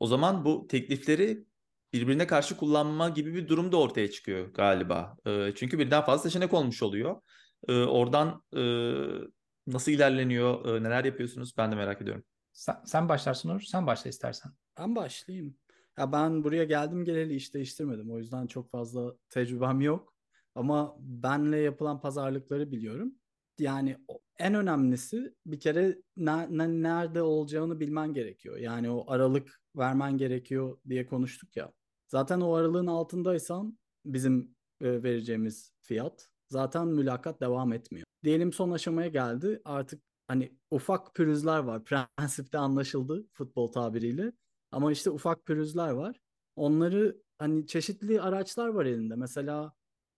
O 0.00 0.06
zaman 0.06 0.44
bu 0.44 0.66
teklifleri 0.66 1.44
birbirine 1.92 2.26
karşı 2.26 2.56
kullanma 2.56 3.08
gibi 3.08 3.34
bir 3.34 3.48
durum 3.48 3.72
da 3.72 3.76
ortaya 3.76 4.10
çıkıyor 4.10 4.54
galiba. 4.54 5.16
E, 5.26 5.52
çünkü 5.56 5.78
birden 5.78 6.04
fazla 6.04 6.22
seçenek 6.22 6.54
olmuş 6.54 6.82
oluyor. 6.82 7.20
E, 7.68 7.72
oradan 7.72 8.42
e, 8.56 8.62
nasıl 9.66 9.92
ilerleniyor, 9.92 10.76
e, 10.76 10.82
neler 10.82 11.04
yapıyorsunuz 11.04 11.54
ben 11.58 11.72
de 11.72 11.76
merak 11.76 12.02
ediyorum. 12.02 12.24
Sen, 12.52 12.76
sen 12.86 13.08
başlarsın 13.08 13.48
Uğur, 13.48 13.60
sen 13.60 13.86
başla 13.86 14.10
istersen. 14.10 14.52
Ben 14.78 14.96
başlayayım. 14.96 15.56
Ya 15.98 16.12
ben 16.12 16.44
buraya 16.44 16.64
geldim 16.64 17.04
geleli 17.04 17.34
iş 17.34 17.54
değiştirmedim. 17.54 18.10
O 18.10 18.18
yüzden 18.18 18.46
çok 18.46 18.70
fazla 18.70 19.14
tecrübem 19.28 19.80
yok. 19.80 20.14
Ama 20.54 20.96
benle 21.00 21.58
yapılan 21.58 22.00
pazarlıkları 22.00 22.72
biliyorum. 22.72 23.14
Yani 23.58 23.96
en 24.38 24.54
önemlisi 24.54 25.34
bir 25.46 25.60
kere 25.60 26.02
ne, 26.16 26.58
ne, 26.58 26.82
nerede 26.82 27.22
olacağını 27.22 27.80
bilmen 27.80 28.14
gerekiyor. 28.14 28.56
Yani 28.56 28.90
o 28.90 29.04
aralık 29.10 29.60
vermen 29.76 30.18
gerekiyor 30.18 30.78
diye 30.88 31.06
konuştuk 31.06 31.56
ya. 31.56 31.72
Zaten 32.08 32.40
o 32.40 32.54
aralığın 32.54 32.86
altındaysan 32.86 33.78
bizim 34.04 34.54
e, 34.80 35.02
vereceğimiz 35.02 35.72
fiyat 35.82 36.28
zaten 36.48 36.88
mülakat 36.88 37.40
devam 37.40 37.72
etmiyor. 37.72 38.06
Diyelim 38.24 38.52
son 38.52 38.70
aşamaya 38.70 39.08
geldi. 39.08 39.60
Artık 39.64 40.02
hani 40.28 40.58
ufak 40.70 41.14
pürüzler 41.14 41.58
var. 41.58 41.84
Prensipte 41.84 42.58
anlaşıldı 42.58 43.26
futbol 43.32 43.72
tabiriyle. 43.72 44.32
Ama 44.72 44.92
işte 44.92 45.10
ufak 45.10 45.46
pürüzler 45.46 45.90
var. 45.90 46.16
Onları 46.56 47.22
hani 47.38 47.66
çeşitli 47.66 48.20
araçlar 48.20 48.68
var 48.68 48.86
elinde. 48.86 49.16
Mesela 49.16 49.72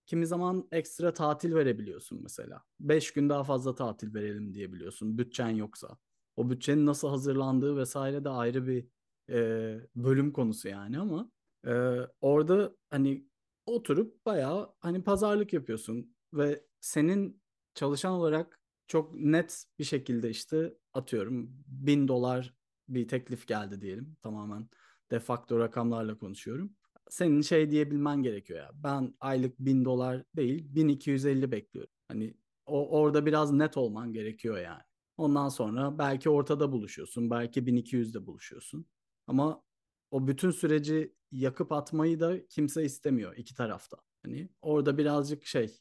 kimi 0.05 0.27
zaman 0.27 0.67
ekstra 0.71 1.13
tatil 1.13 1.55
verebiliyorsun 1.55 2.19
mesela. 2.23 2.63
Beş 2.79 3.13
gün 3.13 3.29
daha 3.29 3.43
fazla 3.43 3.75
tatil 3.75 4.13
verelim 4.13 4.53
diyebiliyorsun 4.53 5.17
bütçen 5.17 5.49
yoksa. 5.49 5.97
O 6.35 6.49
bütçenin 6.49 6.85
nasıl 6.85 7.09
hazırlandığı 7.09 7.77
vesaire 7.77 8.23
de 8.23 8.29
ayrı 8.29 8.67
bir 8.67 8.87
e, 9.29 9.79
bölüm 9.95 10.31
konusu 10.31 10.67
yani 10.67 10.99
ama 10.99 11.31
ee, 11.67 11.99
orada 12.21 12.75
hani 12.89 13.25
oturup 13.65 14.25
bayağı 14.25 14.73
hani 14.79 15.03
pazarlık 15.03 15.53
yapıyorsun 15.53 16.15
ve 16.33 16.63
senin 16.81 17.41
çalışan 17.73 18.13
olarak 18.13 18.59
çok 18.87 19.15
net 19.15 19.65
bir 19.79 19.83
şekilde 19.83 20.29
işte 20.29 20.77
atıyorum 20.93 21.49
bin 21.67 22.07
dolar 22.07 22.53
bir 22.87 23.07
teklif 23.07 23.47
geldi 23.47 23.81
diyelim 23.81 24.17
tamamen 24.21 24.69
de 25.11 25.19
facto 25.19 25.59
rakamlarla 25.59 26.17
konuşuyorum. 26.17 26.73
Senin 27.09 27.41
şey 27.41 27.71
diyebilmen 27.71 28.23
gerekiyor 28.23 28.59
ya 28.59 28.71
ben 28.73 29.13
aylık 29.19 29.59
bin 29.59 29.85
dolar 29.85 30.23
değil 30.35 30.75
1250 30.75 31.51
bekliyorum. 31.51 31.93
Hani 32.07 32.33
o 32.65 32.99
orada 32.99 33.25
biraz 33.25 33.51
net 33.51 33.77
olman 33.77 34.13
gerekiyor 34.13 34.57
yani. 34.57 34.81
Ondan 35.17 35.49
sonra 35.49 35.97
belki 35.99 36.29
ortada 36.29 36.71
buluşuyorsun 36.71 37.29
belki 37.29 37.67
1200'de 37.67 38.25
buluşuyorsun. 38.25 38.85
Ama 39.27 39.63
o 40.11 40.27
bütün 40.27 40.51
süreci 40.51 41.15
yakıp 41.31 41.71
atmayı 41.71 42.19
da 42.19 42.47
kimse 42.47 42.83
istemiyor 42.83 43.37
iki 43.37 43.55
tarafta. 43.55 43.97
Hani 44.23 44.49
orada 44.61 44.97
birazcık 44.97 45.45
şey 45.45 45.79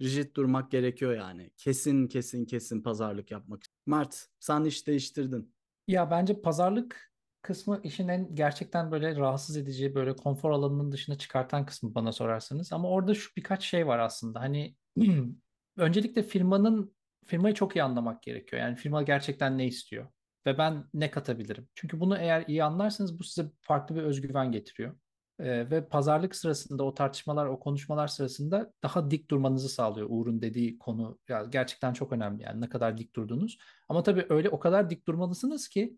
rigid 0.00 0.36
durmak 0.36 0.70
gerekiyor 0.70 1.14
yani. 1.14 1.50
Kesin 1.56 2.08
kesin 2.08 2.44
kesin 2.44 2.82
pazarlık 2.82 3.30
yapmak. 3.30 3.62
Mert 3.86 4.28
sen 4.40 4.64
iş 4.64 4.86
değiştirdin. 4.86 5.54
Ya 5.88 6.10
bence 6.10 6.40
pazarlık 6.42 7.12
kısmı 7.42 7.80
işin 7.84 8.08
en 8.08 8.34
gerçekten 8.34 8.90
böyle 8.90 9.16
rahatsız 9.16 9.56
edici, 9.56 9.94
böyle 9.94 10.16
konfor 10.16 10.50
alanının 10.50 10.92
dışına 10.92 11.18
çıkartan 11.18 11.66
kısmı 11.66 11.94
bana 11.94 12.12
sorarsanız. 12.12 12.72
Ama 12.72 12.88
orada 12.88 13.14
şu 13.14 13.30
birkaç 13.36 13.64
şey 13.64 13.86
var 13.86 13.98
aslında. 13.98 14.40
Hani 14.40 14.76
öncelikle 15.76 16.22
firmanın 16.22 16.96
firmayı 17.26 17.54
çok 17.54 17.76
iyi 17.76 17.82
anlamak 17.82 18.22
gerekiyor. 18.22 18.62
Yani 18.62 18.76
firma 18.76 19.02
gerçekten 19.02 19.58
ne 19.58 19.66
istiyor? 19.66 20.08
ve 20.46 20.58
ben 20.58 20.84
ne 20.94 21.10
katabilirim? 21.10 21.68
Çünkü 21.74 22.00
bunu 22.00 22.18
eğer 22.18 22.44
iyi 22.48 22.64
anlarsanız 22.64 23.18
bu 23.18 23.24
size 23.24 23.50
farklı 23.60 23.94
bir 23.96 24.02
özgüven 24.02 24.52
getiriyor. 24.52 24.96
Ee, 25.42 25.70
ve 25.70 25.88
pazarlık 25.88 26.36
sırasında 26.36 26.84
o 26.84 26.94
tartışmalar, 26.94 27.46
o 27.46 27.60
konuşmalar 27.60 28.08
sırasında 28.08 28.72
daha 28.82 29.10
dik 29.10 29.30
durmanızı 29.30 29.68
sağlıyor. 29.68 30.06
Uğur'un 30.10 30.42
dediği 30.42 30.78
konu 30.78 31.18
ya 31.28 31.44
gerçekten 31.44 31.92
çok 31.92 32.12
önemli 32.12 32.42
yani 32.42 32.60
ne 32.60 32.68
kadar 32.68 32.98
dik 32.98 33.16
durduğunuz. 33.16 33.58
Ama 33.88 34.02
tabii 34.02 34.26
öyle 34.30 34.48
o 34.48 34.58
kadar 34.58 34.90
dik 34.90 35.06
durmalısınız 35.06 35.68
ki 35.68 35.96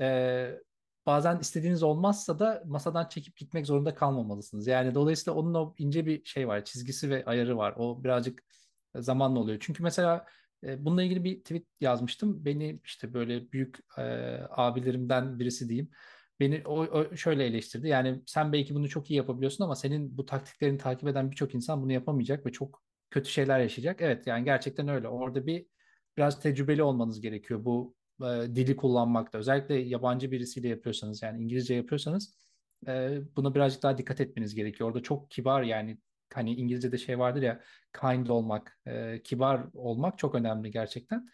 e, 0.00 0.58
bazen 1.06 1.38
istediğiniz 1.38 1.82
olmazsa 1.82 2.38
da 2.38 2.62
masadan 2.66 3.08
çekip 3.08 3.36
gitmek 3.36 3.66
zorunda 3.66 3.94
kalmamalısınız. 3.94 4.66
Yani 4.66 4.94
dolayısıyla 4.94 5.38
onun 5.40 5.54
o 5.54 5.74
ince 5.78 6.06
bir 6.06 6.24
şey 6.24 6.48
var, 6.48 6.64
çizgisi 6.64 7.10
ve 7.10 7.24
ayarı 7.24 7.56
var. 7.56 7.74
O 7.78 8.04
birazcık 8.04 8.42
zamanla 8.94 9.38
oluyor. 9.40 9.58
Çünkü 9.60 9.82
mesela 9.82 10.26
e, 10.64 10.84
bununla 10.84 11.02
ilgili 11.02 11.24
bir 11.24 11.38
tweet 11.38 11.66
yazmıştım. 11.80 12.44
Beni 12.44 12.80
işte 12.84 13.14
böyle 13.14 13.52
büyük 13.52 13.78
e, 13.98 14.02
abilerimden 14.50 15.38
birisi 15.38 15.68
diyeyim. 15.68 15.90
Beni 16.40 16.62
o, 16.66 16.80
o 16.80 17.16
şöyle 17.16 17.44
eleştirdi. 17.44 17.88
Yani 17.88 18.22
sen 18.26 18.52
belki 18.52 18.74
bunu 18.74 18.88
çok 18.88 19.10
iyi 19.10 19.14
yapabiliyorsun 19.14 19.64
ama 19.64 19.76
senin 19.76 20.18
bu 20.18 20.26
taktiklerini 20.26 20.78
takip 20.78 21.08
eden 21.08 21.30
birçok 21.30 21.54
insan 21.54 21.82
bunu 21.82 21.92
yapamayacak 21.92 22.46
ve 22.46 22.52
çok 22.52 22.82
kötü 23.10 23.30
şeyler 23.30 23.60
yaşayacak. 23.60 24.00
Evet 24.00 24.26
yani 24.26 24.44
gerçekten 24.44 24.88
öyle. 24.88 25.08
Orada 25.08 25.46
bir 25.46 25.66
biraz 26.16 26.40
tecrübeli 26.40 26.82
olmanız 26.82 27.20
gerekiyor 27.20 27.64
bu 27.64 27.94
dili 28.54 28.76
kullanmakta. 28.76 29.38
Özellikle 29.38 29.74
yabancı 29.74 30.30
birisiyle 30.30 30.68
yapıyorsanız 30.68 31.22
yani 31.22 31.42
İngilizce 31.42 31.74
yapıyorsanız 31.74 32.38
buna 33.36 33.54
birazcık 33.54 33.82
daha 33.82 33.98
dikkat 33.98 34.20
etmeniz 34.20 34.54
gerekiyor. 34.54 34.88
Orada 34.90 35.02
çok 35.02 35.30
kibar 35.30 35.62
yani 35.62 35.98
hani 36.34 36.54
İngilizce'de 36.54 36.98
şey 36.98 37.18
vardır 37.18 37.42
ya 37.42 37.60
kind 38.00 38.26
olmak, 38.26 38.80
kibar 39.24 39.66
olmak 39.74 40.18
çok 40.18 40.34
önemli 40.34 40.70
gerçekten. 40.70 41.28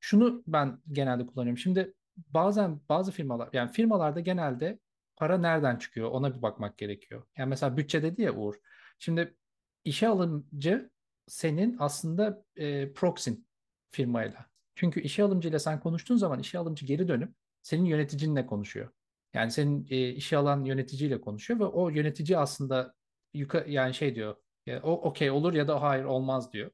şunu 0.00 0.42
ben 0.46 0.78
genelde 0.92 1.26
kullanıyorum. 1.26 1.58
Şimdi 1.58 1.94
bazen 2.28 2.80
bazı 2.88 3.12
firmalar 3.12 3.48
yani 3.52 3.72
firmalarda 3.72 4.20
genelde 4.20 4.78
para 5.16 5.38
nereden 5.38 5.76
çıkıyor 5.76 6.10
ona 6.10 6.36
bir 6.36 6.42
bakmak 6.42 6.78
gerekiyor. 6.78 7.22
Yani 7.36 7.48
mesela 7.48 7.76
bütçe 7.76 8.02
dedi 8.02 8.22
ya 8.22 8.34
Uğur. 8.36 8.54
Şimdi 8.98 9.36
işe 9.84 10.08
alımcı 10.08 10.90
senin 11.26 11.76
aslında 11.78 12.44
e, 12.56 12.92
proxin 12.92 13.46
firmayla. 13.90 14.46
Çünkü 14.74 15.00
işe 15.00 15.22
alımcıyla 15.22 15.58
sen 15.58 15.80
konuştuğun 15.80 16.16
zaman 16.16 16.38
işe 16.38 16.58
alımcı 16.58 16.86
geri 16.86 17.08
dönüp 17.08 17.34
senin 17.62 17.84
yöneticinle 17.84 18.46
konuşuyor. 18.46 18.90
Yani 19.34 19.50
senin 19.50 19.86
e, 19.90 20.08
işe 20.08 20.36
alan 20.36 20.64
yöneticiyle 20.64 21.20
konuşuyor 21.20 21.60
ve 21.60 21.64
o 21.64 21.88
yönetici 21.88 22.38
aslında 22.38 22.94
yuka, 23.34 23.64
yani 23.66 23.94
şey 23.94 24.14
diyor. 24.14 24.36
Ya, 24.66 24.82
o 24.82 24.92
okey 24.92 25.30
olur 25.30 25.54
ya 25.54 25.68
da 25.68 25.82
hayır 25.82 26.04
olmaz 26.04 26.52
diyor. 26.52 26.70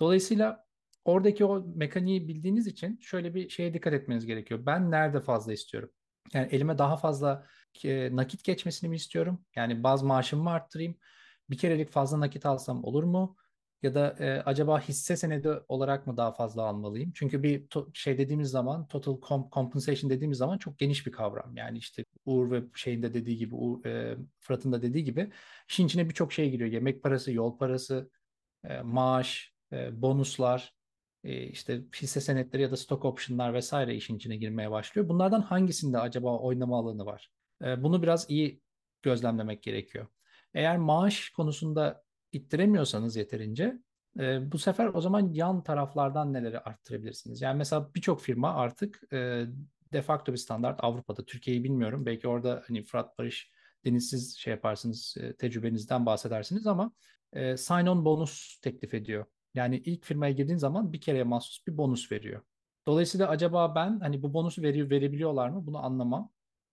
Dolayısıyla 0.00 0.64
oradaki 1.04 1.44
o 1.44 1.64
mekaniği 1.74 2.28
bildiğiniz 2.28 2.66
için 2.66 2.98
şöyle 3.02 3.34
bir 3.34 3.48
şeye 3.48 3.74
dikkat 3.74 3.92
etmeniz 3.92 4.26
gerekiyor. 4.26 4.66
Ben 4.66 4.90
nerede 4.90 5.20
fazla 5.20 5.52
istiyorum? 5.52 5.90
Yani 6.34 6.48
elime 6.50 6.78
daha 6.78 6.96
fazla 6.96 7.46
e, 7.84 8.16
nakit 8.16 8.44
geçmesini 8.44 8.90
mi 8.90 8.96
istiyorum? 8.96 9.44
Yani 9.56 9.82
baz 9.82 10.02
maaşımı 10.02 10.42
mı 10.42 10.50
arttırayım? 10.50 10.96
Bir 11.50 11.58
kerelik 11.58 11.90
fazla 11.90 12.20
nakit 12.20 12.46
alsam 12.46 12.84
olur 12.84 13.04
mu? 13.04 13.36
Ya 13.82 13.94
da 13.94 14.16
e, 14.18 14.42
acaba 14.42 14.80
hisse 14.80 15.16
senedi 15.16 15.48
olarak 15.68 16.06
mı 16.06 16.16
daha 16.16 16.32
fazla 16.32 16.62
almalıyım? 16.62 17.12
Çünkü 17.14 17.42
bir 17.42 17.66
şey 17.94 18.18
dediğimiz 18.18 18.50
zaman 18.50 18.88
total 18.88 19.20
comp 19.28 19.52
compensation 19.52 20.10
dediğimiz 20.10 20.38
zaman 20.38 20.58
çok 20.58 20.78
geniş 20.78 21.06
bir 21.06 21.12
kavram. 21.12 21.56
Yani 21.56 21.78
işte 21.78 22.04
Uğur 22.26 22.50
ve 22.50 22.62
şeyinde 22.74 23.14
dediği 23.14 23.36
gibi 23.36 23.54
Uğur, 23.54 23.84
e, 23.84 24.16
Fırat'ın 24.40 24.72
da 24.72 24.82
dediği 24.82 25.04
gibi 25.04 25.30
işin 25.68 25.86
içine 25.86 26.08
birçok 26.08 26.32
şey 26.32 26.50
giriyor. 26.50 26.70
Yemek 26.70 27.02
parası, 27.02 27.32
yol 27.32 27.58
parası, 27.58 28.10
e, 28.64 28.80
maaş, 28.80 29.54
e, 29.72 30.02
bonuslar, 30.02 30.74
işte 31.24 31.82
hisse 32.02 32.20
senetleri 32.20 32.62
ya 32.62 32.70
da 32.70 32.76
stock 32.76 33.04
optionlar 33.04 33.54
vesaire 33.54 33.94
işin 33.94 34.16
içine 34.16 34.36
girmeye 34.36 34.70
başlıyor. 34.70 35.08
Bunlardan 35.08 35.40
hangisinde 35.40 35.98
acaba 35.98 36.38
oynama 36.38 36.78
alanı 36.78 37.06
var? 37.06 37.30
E, 37.64 37.82
bunu 37.82 38.02
biraz 38.02 38.30
iyi 38.30 38.60
gözlemlemek 39.02 39.62
gerekiyor. 39.62 40.06
Eğer 40.54 40.76
maaş 40.76 41.30
konusunda 41.30 42.02
ittiremiyorsanız 42.32 43.16
yeterince 43.16 43.78
e, 44.20 44.52
bu 44.52 44.58
sefer 44.58 44.90
o 44.94 45.00
zaman 45.00 45.32
yan 45.32 45.62
taraflardan 45.62 46.32
neleri 46.32 46.58
arttırabilirsiniz? 46.58 47.42
Yani 47.42 47.58
mesela 47.58 47.90
birçok 47.94 48.20
firma 48.20 48.54
artık 48.54 49.12
e, 49.12 49.46
de 49.92 50.02
facto 50.02 50.32
bir 50.32 50.38
standart 50.38 50.84
Avrupa'da. 50.84 51.24
Türkiye'yi 51.24 51.64
bilmiyorum. 51.64 52.06
Belki 52.06 52.28
orada 52.28 52.62
hani 52.66 52.84
Fırat 52.84 53.18
Barış 53.18 53.50
Deniz 53.84 54.10
siz 54.10 54.36
şey 54.36 54.50
yaparsınız, 54.50 55.16
e, 55.20 55.36
tecrübenizden 55.36 56.06
bahsedersiniz 56.06 56.66
ama 56.66 56.92
e, 57.32 57.56
sign-on 57.56 58.04
bonus 58.04 58.60
teklif 58.60 58.94
ediyor. 58.94 59.24
Yani 59.54 59.76
ilk 59.76 60.04
firmaya 60.04 60.32
girdiğin 60.32 60.58
zaman 60.58 60.92
bir 60.92 61.00
kereye 61.00 61.24
mahsus 61.24 61.66
bir 61.66 61.76
bonus 61.76 62.12
veriyor. 62.12 62.42
Dolayısıyla 62.86 63.28
acaba 63.28 63.74
ben 63.74 64.00
hani 64.00 64.22
bu 64.22 64.34
bonusu 64.34 64.62
veriyor, 64.62 64.90
verebiliyorlar 64.90 65.48
mı? 65.48 65.66
Bunu 65.66 65.84
anlamam. 65.84 66.32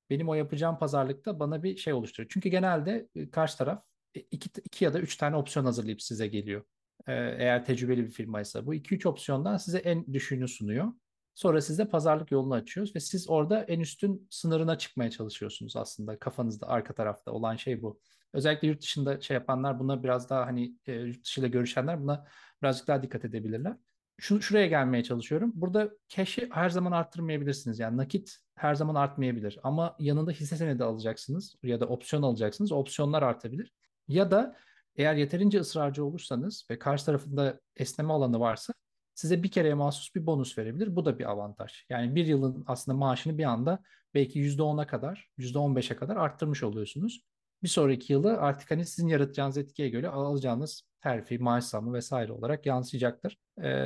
Benim 0.09 0.29
o 0.29 0.33
yapacağım 0.33 0.77
pazarlıkta 0.79 1.39
bana 1.39 1.63
bir 1.63 1.77
şey 1.77 1.93
oluşturuyor. 1.93 2.29
Çünkü 2.33 2.49
genelde 2.49 3.07
e, 3.15 3.29
karşı 3.29 3.57
taraf 3.57 3.83
e, 4.15 4.19
iki, 4.19 4.49
iki 4.65 4.85
ya 4.85 4.93
da 4.93 4.99
üç 4.99 5.17
tane 5.17 5.35
opsiyon 5.35 5.65
hazırlayıp 5.65 6.01
size 6.01 6.27
geliyor. 6.27 6.63
Ee, 7.07 7.13
eğer 7.13 7.65
tecrübeli 7.65 8.05
bir 8.05 8.11
firmaysa. 8.11 8.65
Bu 8.65 8.73
iki 8.73 8.95
üç 8.95 9.05
opsiyondan 9.05 9.57
size 9.57 9.77
en 9.77 10.13
düşüğünü 10.13 10.47
sunuyor. 10.47 10.93
Sonra 11.39 11.61
size 11.61 11.85
pazarlık 11.85 12.31
yolunu 12.31 12.53
açıyoruz 12.53 12.95
ve 12.95 12.99
siz 12.99 13.29
orada 13.29 13.63
en 13.63 13.79
üstün 13.79 14.27
sınırına 14.29 14.77
çıkmaya 14.77 15.11
çalışıyorsunuz 15.11 15.75
aslında. 15.75 16.19
Kafanızda 16.19 16.67
arka 16.67 16.93
tarafta 16.93 17.31
olan 17.31 17.55
şey 17.55 17.81
bu. 17.81 17.99
Özellikle 18.33 18.67
yurt 18.67 18.81
dışında 18.81 19.21
şey 19.21 19.35
yapanlar 19.35 19.79
buna 19.79 20.03
biraz 20.03 20.29
daha 20.29 20.45
hani 20.45 20.73
e, 20.85 20.93
yurt 20.93 21.23
dışıyla 21.23 21.49
görüşenler 21.49 22.01
buna 22.01 22.27
birazcık 22.61 22.87
daha 22.87 23.03
dikkat 23.03 23.25
edebilirler. 23.25 23.77
Şu, 24.17 24.41
şuraya 24.41 24.67
gelmeye 24.67 25.03
çalışıyorum. 25.03 25.51
Burada 25.55 25.91
cash'i 26.09 26.49
her 26.51 26.69
zaman 26.69 26.91
arttırmayabilirsiniz. 26.91 27.79
Yani 27.79 27.97
nakit 27.97 28.37
her 28.55 28.75
zaman 28.75 28.95
artmayabilir. 28.95 29.59
Ama 29.63 29.95
yanında 29.99 30.31
hisse 30.31 30.55
senedi 30.55 30.83
alacaksınız 30.83 31.55
ya 31.63 31.79
da 31.79 31.85
opsiyon 31.85 32.23
alacaksınız. 32.23 32.71
Opsiyonlar 32.71 33.23
artabilir. 33.23 33.73
Ya 34.07 34.31
da 34.31 34.55
eğer 34.95 35.15
yeterince 35.15 35.59
ısrarcı 35.59 36.05
olursanız 36.05 36.67
ve 36.71 36.79
karşı 36.79 37.05
tarafında 37.05 37.59
esneme 37.75 38.13
alanı 38.13 38.39
varsa 38.39 38.73
size 39.19 39.43
bir 39.43 39.51
kereye 39.51 39.73
mahsus 39.73 40.15
bir 40.15 40.25
bonus 40.25 40.57
verebilir. 40.57 40.95
Bu 40.95 41.05
da 41.05 41.19
bir 41.19 41.29
avantaj. 41.29 41.85
Yani 41.89 42.15
bir 42.15 42.25
yılın 42.25 42.63
aslında 42.67 42.97
maaşını 42.97 43.37
bir 43.37 43.43
anda 43.43 43.79
belki 44.13 44.39
%10'a 44.39 44.87
kadar, 44.87 45.29
%15'e 45.37 45.95
kadar 45.95 46.15
arttırmış 46.15 46.63
oluyorsunuz. 46.63 47.21
Bir 47.63 47.67
sonraki 47.67 48.13
yılı 48.13 48.37
artık 48.37 48.71
hani 48.71 48.85
sizin 48.85 49.07
yaratacağınız 49.07 49.57
etkiye 49.57 49.89
göre 49.89 50.07
alacağınız 50.07 50.83
terfi, 51.01 51.39
maaş 51.39 51.63
zammı 51.63 51.93
vesaire 51.93 52.31
olarak 52.31 52.65
yansıyacaktır. 52.65 53.37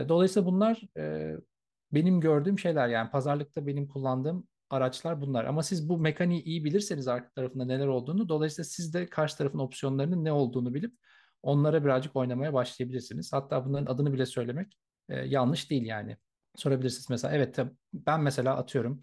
Dolayısıyla 0.09 0.45
bunlar 0.45 0.81
benim 1.91 2.21
gördüğüm 2.21 2.59
şeyler 2.59 2.87
yani 2.87 3.09
pazarlıkta 3.09 3.67
benim 3.67 3.87
kullandığım 3.87 4.47
araçlar 4.69 5.21
bunlar. 5.21 5.45
Ama 5.45 5.63
siz 5.63 5.89
bu 5.89 5.97
mekaniği 5.97 6.43
iyi 6.43 6.65
bilirseniz 6.65 7.07
arka 7.07 7.31
tarafında 7.31 7.65
neler 7.65 7.87
olduğunu 7.87 8.29
dolayısıyla 8.29 8.63
siz 8.63 8.93
de 8.93 9.09
karşı 9.09 9.37
tarafın 9.37 9.59
opsiyonlarının 9.59 10.25
ne 10.25 10.31
olduğunu 10.31 10.73
bilip 10.73 10.93
onlara 11.41 11.83
birazcık 11.83 12.15
oynamaya 12.15 12.53
başlayabilirsiniz. 12.53 13.33
Hatta 13.33 13.65
bunların 13.65 13.93
adını 13.93 14.13
bile 14.13 14.25
söylemek 14.25 14.77
e, 15.09 15.15
yanlış 15.15 15.69
değil 15.69 15.85
yani. 15.85 16.17
Sorabilirsiniz 16.55 17.09
mesela 17.09 17.33
evet 17.33 17.59
ben 17.93 18.21
mesela 18.21 18.57
atıyorum 18.57 19.01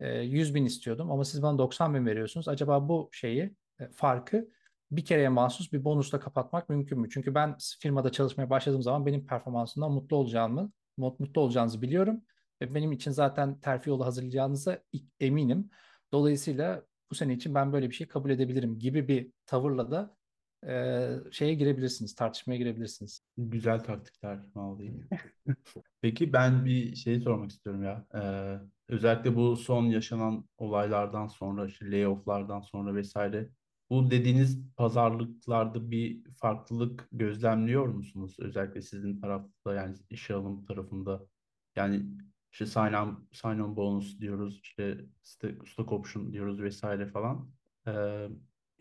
e, 0.00 0.20
100 0.20 0.54
bin 0.54 0.64
istiyordum 0.64 1.10
ama 1.10 1.24
siz 1.24 1.42
bana 1.42 1.58
90 1.58 1.94
bin 1.94 2.06
veriyorsunuz. 2.06 2.48
Acaba 2.48 2.88
bu 2.88 3.08
şeyi 3.12 3.56
e, 3.80 3.88
farkı 3.88 4.48
bir 4.90 5.04
kereye 5.04 5.28
mahsus 5.28 5.72
bir 5.72 5.84
bonusla 5.84 6.20
kapatmak 6.20 6.68
mümkün 6.68 7.00
mü? 7.00 7.08
Çünkü 7.10 7.34
ben 7.34 7.56
firmada 7.80 8.12
çalışmaya 8.12 8.50
başladığım 8.50 8.82
zaman 8.82 9.06
benim 9.06 9.26
performansımdan 9.26 9.92
mutlu 9.92 10.16
olacağımı, 10.16 10.72
mutlu 10.96 11.40
olacağınızı 11.40 11.82
biliyorum. 11.82 12.22
Ve 12.60 12.74
benim 12.74 12.92
için 12.92 13.10
zaten 13.10 13.60
terfi 13.60 13.90
yolu 13.90 14.06
hazırlayacağınıza 14.06 14.78
eminim. 15.20 15.70
Dolayısıyla 16.12 16.82
bu 17.10 17.14
sene 17.14 17.32
için 17.34 17.54
ben 17.54 17.72
böyle 17.72 17.90
bir 17.90 17.94
şey 17.94 18.08
kabul 18.08 18.30
edebilirim 18.30 18.78
gibi 18.78 19.08
bir 19.08 19.32
tavırla 19.46 19.90
da 19.90 20.16
e, 20.68 21.10
şeye 21.30 21.54
girebilirsiniz, 21.54 22.14
tartışmaya 22.14 22.56
girebilirsiniz. 22.56 23.22
Güzel 23.36 23.84
taktikler 23.84 24.38
vallahi. 24.54 25.00
Peki 26.02 26.32
ben 26.32 26.64
bir 26.64 26.94
şey 26.94 27.20
sormak 27.20 27.50
istiyorum 27.50 27.82
ya. 27.84 28.06
Ee, 28.14 28.58
özellikle 28.88 29.36
bu 29.36 29.56
son 29.56 29.84
yaşanan 29.84 30.44
olaylardan 30.58 31.26
sonra, 31.26 31.66
işte 31.66 31.90
layoff'lardan 31.90 32.60
sonra 32.60 32.94
vesaire 32.94 33.48
bu 33.90 34.10
dediğiniz 34.10 34.60
pazarlıklarda 34.76 35.90
bir 35.90 36.24
farklılık 36.36 37.08
gözlemliyor 37.12 37.86
musunuz? 37.86 38.36
Özellikle 38.38 38.82
sizin 38.82 39.20
tarafta 39.20 39.74
yani 39.74 39.96
işe 40.10 40.34
alım 40.34 40.64
tarafında. 40.64 41.26
Yani 41.76 42.06
işte 42.52 42.66
sign 42.66 42.92
on, 42.92 43.28
sign 43.32 43.58
on 43.58 43.76
bonus 43.76 44.18
diyoruz, 44.20 44.60
işte 44.62 44.98
stock 45.64 45.92
option 45.92 46.32
diyoruz 46.32 46.62
vesaire 46.62 47.06
falan. 47.06 47.50
Ee, 47.86 48.28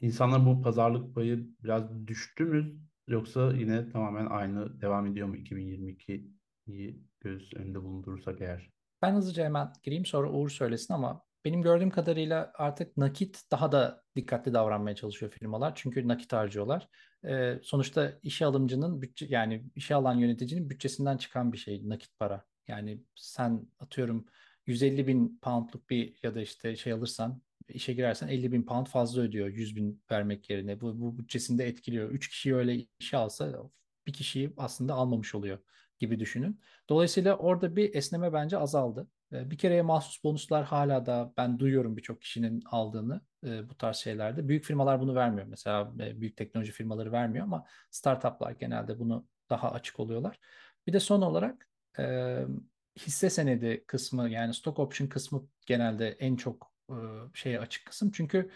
insanlar 0.02 0.46
bu 0.46 0.62
pazarlık 0.62 1.16
payı 1.16 1.48
biraz 1.64 2.08
düştü 2.08 2.46
mü? 2.46 2.76
Yoksa 3.08 3.54
yine 3.54 3.90
tamamen 3.90 4.26
aynı 4.26 4.82
devam 4.82 5.08
ediyor 5.08 5.28
mu 5.28 5.36
2022'yi 5.36 7.04
göz 7.20 7.54
önünde 7.54 7.84
bulundurursak 7.84 8.42
eğer? 8.42 8.70
Ben 9.02 9.16
hızlıca 9.16 9.46
hemen 9.46 9.74
gireyim 9.84 10.06
sonra 10.06 10.32
Uğur 10.32 10.50
söylesin 10.50 10.94
ama 10.94 11.24
benim 11.46 11.62
gördüğüm 11.62 11.90
kadarıyla 11.90 12.52
artık 12.56 12.98
nakit 12.98 13.42
daha 13.52 13.72
da 13.72 14.04
dikkatli 14.16 14.54
davranmaya 14.54 14.96
çalışıyor 14.96 15.32
firmalar. 15.32 15.74
Çünkü 15.76 16.08
nakit 16.08 16.34
harcıyorlar. 16.34 16.88
Ee, 17.26 17.60
sonuçta 17.64 18.14
işe 18.24 18.46
alımcının 18.46 19.02
bütçe 19.02 19.26
yani 19.30 19.66
işe 19.76 19.96
alan 19.96 20.16
yöneticinin 20.16 20.70
bütçesinden 20.70 21.18
çıkan 21.18 21.54
bir 21.54 21.58
şey 21.58 21.90
nakit 21.90 22.20
para. 22.20 22.46
Yani 22.68 23.04
sen 23.16 23.68
atıyorum 23.80 24.26
150 24.66 25.08
bin 25.08 25.40
poundluk 25.42 25.90
bir 25.90 26.16
ya 26.24 26.36
da 26.36 26.42
işte 26.42 26.76
şey 26.76 26.94
alırsan 26.94 27.42
işe 27.68 27.94
girersen 27.94 28.28
50 28.28 28.52
bin 28.52 28.64
pound 28.64 28.88
fazla 28.88 29.22
ödüyor 29.22 29.48
100 29.48 29.76
bin 29.76 30.04
vermek 30.12 30.50
yerine. 30.50 30.82
Bu, 30.82 31.02
bu 31.02 31.18
bütçesinde 31.18 31.68
etkiliyor. 31.68 32.10
3 32.10 32.30
kişiyi 32.30 32.56
öyle 32.56 32.88
işe 33.00 33.18
alsa 33.18 33.70
bir 34.08 34.14
kişiyi 34.14 34.54
aslında 34.58 34.94
almamış 34.94 35.36
oluyor 35.36 35.60
gibi 36.00 36.20
düşünün. 36.20 36.62
Dolayısıyla 36.90 37.36
orada 37.36 37.76
bir 37.76 37.96
esneme 37.96 38.34
bence 38.34 38.58
azaldı. 38.58 39.08
Bir 39.32 39.58
kereye 39.58 39.82
mahsus 39.82 40.24
bonuslar 40.24 40.66
hala 40.66 41.06
da 41.06 41.34
ben 41.38 41.60
duyuyorum 41.60 41.98
birçok 41.98 42.22
kişinin 42.22 42.64
aldığını 42.66 43.22
bu 43.44 43.78
tarz 43.78 43.98
şeylerde. 43.98 44.48
Büyük 44.48 44.64
firmalar 44.64 45.02
bunu 45.02 45.16
vermiyor. 45.16 45.48
Mesela 45.48 45.98
büyük 45.98 46.38
teknoloji 46.38 46.72
firmaları 46.72 47.12
vermiyor 47.12 47.46
ama 47.46 47.66
startuplar 47.92 48.52
genelde 48.52 49.00
bunu 49.00 49.28
daha 49.50 49.72
açık 49.72 50.00
oluyorlar. 50.00 50.40
Bir 50.88 50.94
de 50.94 51.00
son 51.00 51.22
olarak 51.22 51.68
hisse 53.00 53.30
senedi 53.30 53.84
kısmı 53.88 54.30
yani 54.30 54.54
stock 54.54 54.80
option 54.80 55.08
kısmı 55.08 55.48
genelde 55.66 56.10
en 56.10 56.36
çok 56.36 56.71
şeye 57.34 57.60
açık 57.60 57.86
kısım. 57.86 58.12
Çünkü 58.12 58.52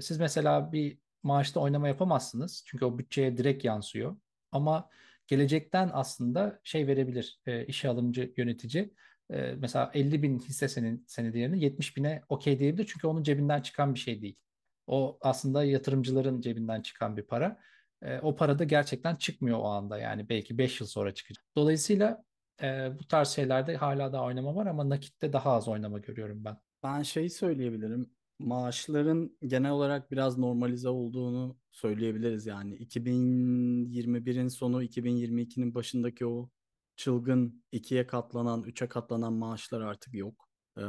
siz 0.00 0.18
mesela 0.20 0.72
bir 0.72 0.98
maaşta 1.22 1.60
oynama 1.60 1.88
yapamazsınız. 1.88 2.62
Çünkü 2.66 2.84
o 2.84 2.98
bütçeye 2.98 3.36
direkt 3.36 3.64
yansıyor. 3.64 4.16
Ama 4.52 4.88
gelecekten 5.26 5.90
aslında 5.92 6.60
şey 6.64 6.86
verebilir 6.86 7.40
işe 7.66 7.88
alımcı 7.88 8.34
yönetici 8.36 8.94
e, 9.32 9.54
mesela 9.58 9.90
50 9.94 10.22
bin 10.22 10.38
hisse 10.38 10.68
senin 10.68 11.04
senedi 11.08 11.38
yerine 11.38 11.58
70 11.58 11.96
bine 11.96 12.22
okey 12.28 12.58
diyebilir. 12.58 12.86
Çünkü 12.92 13.06
onun 13.06 13.22
cebinden 13.22 13.60
çıkan 13.62 13.94
bir 13.94 13.98
şey 13.98 14.22
değil. 14.22 14.36
O 14.86 15.18
aslında 15.20 15.64
yatırımcıların 15.64 16.40
cebinden 16.40 16.82
çıkan 16.82 17.16
bir 17.16 17.22
para. 17.22 17.60
E, 18.02 18.18
o 18.18 18.36
para 18.36 18.58
da 18.58 18.64
gerçekten 18.64 19.16
çıkmıyor 19.16 19.58
o 19.58 19.64
anda 19.64 19.98
yani 19.98 20.28
belki 20.28 20.58
5 20.58 20.80
yıl 20.80 20.86
sonra 20.88 21.14
çıkacak. 21.14 21.44
Dolayısıyla 21.56 22.24
e, 22.62 22.98
bu 22.98 23.06
tarz 23.08 23.28
şeylerde 23.28 23.76
hala 23.76 24.12
daha 24.12 24.24
oynama 24.24 24.54
var 24.54 24.66
ama 24.66 24.88
nakitte 24.88 25.32
daha 25.32 25.52
az 25.52 25.68
oynama 25.68 25.98
görüyorum 25.98 26.44
ben. 26.44 26.56
Ben 26.82 27.02
şeyi 27.02 27.30
söyleyebilirim. 27.30 28.10
Maaşların 28.38 29.36
genel 29.46 29.70
olarak 29.70 30.10
biraz 30.10 30.38
normalize 30.38 30.88
olduğunu 30.88 31.58
söyleyebiliriz 31.72 32.46
yani. 32.46 32.76
2021'in 32.76 34.48
sonu 34.48 34.84
2022'nin 34.84 35.74
başındaki 35.74 36.26
o 36.26 36.50
çılgın 36.96 37.64
ikiye 37.72 38.06
katlanan, 38.06 38.62
üçe 38.62 38.88
katlanan 38.88 39.32
maaşlar 39.32 39.80
artık 39.80 40.14
yok. 40.14 40.48
Ee, 40.78 40.82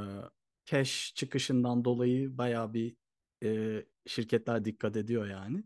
cash 0.66 1.14
çıkışından 1.16 1.86
dolayı 1.86 2.38
bayağı 2.38 2.74
bir 2.74 2.96
e, 3.44 3.82
şirketler 4.06 4.66
dikkat 4.66 4.96
ediyor 4.98 5.28
yani. 5.28 5.64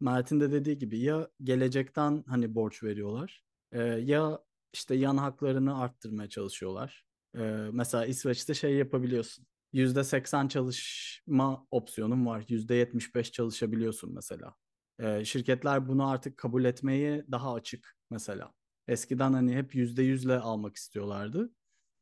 Mert'in 0.00 0.40
de 0.40 0.52
dediği 0.52 0.78
gibi 0.78 0.98
ya 1.00 1.28
gelecekten 1.42 2.24
hani 2.26 2.54
borç 2.54 2.82
veriyorlar 2.82 3.44
e, 3.72 3.82
ya 3.82 4.40
işte 4.72 4.94
yan 4.94 5.16
haklarını 5.16 5.80
arttırmaya 5.80 6.28
çalışıyorlar. 6.28 7.04
E, 7.34 7.40
mesela 7.72 8.06
İsveç'te 8.06 8.54
şey 8.54 8.74
yapabiliyorsun. 8.74 9.46
%80 9.72 10.48
çalışma 10.48 11.66
opsiyonun 11.70 12.26
var. 12.26 12.40
%75 12.48 13.32
çalışabiliyorsun 13.32 14.14
mesela. 14.14 14.54
E, 14.98 15.24
şirketler 15.24 15.88
bunu 15.88 16.08
artık 16.08 16.36
kabul 16.38 16.64
etmeye 16.64 17.26
daha 17.30 17.54
açık 17.54 17.96
mesela. 18.10 18.52
Eskiden 18.88 19.32
hani 19.32 19.56
hep 19.56 19.74
%100 19.74 20.24
ile 20.24 20.38
almak 20.38 20.76
istiyorlardı. 20.76 21.50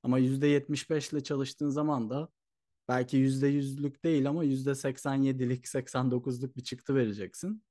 Ama 0.03 0.19
%75 0.19 1.13
ile 1.13 1.23
çalıştığın 1.23 1.69
zaman 1.69 2.11
da 2.11 2.29
belki 2.89 3.19
%100'lük 3.19 4.05
değil 4.05 4.29
ama 4.29 4.45
%87'lik, 4.45 5.67
89'luk 5.67 6.57
bir 6.57 6.65
çıktı 6.65 6.95
vereceksin. 6.95 7.65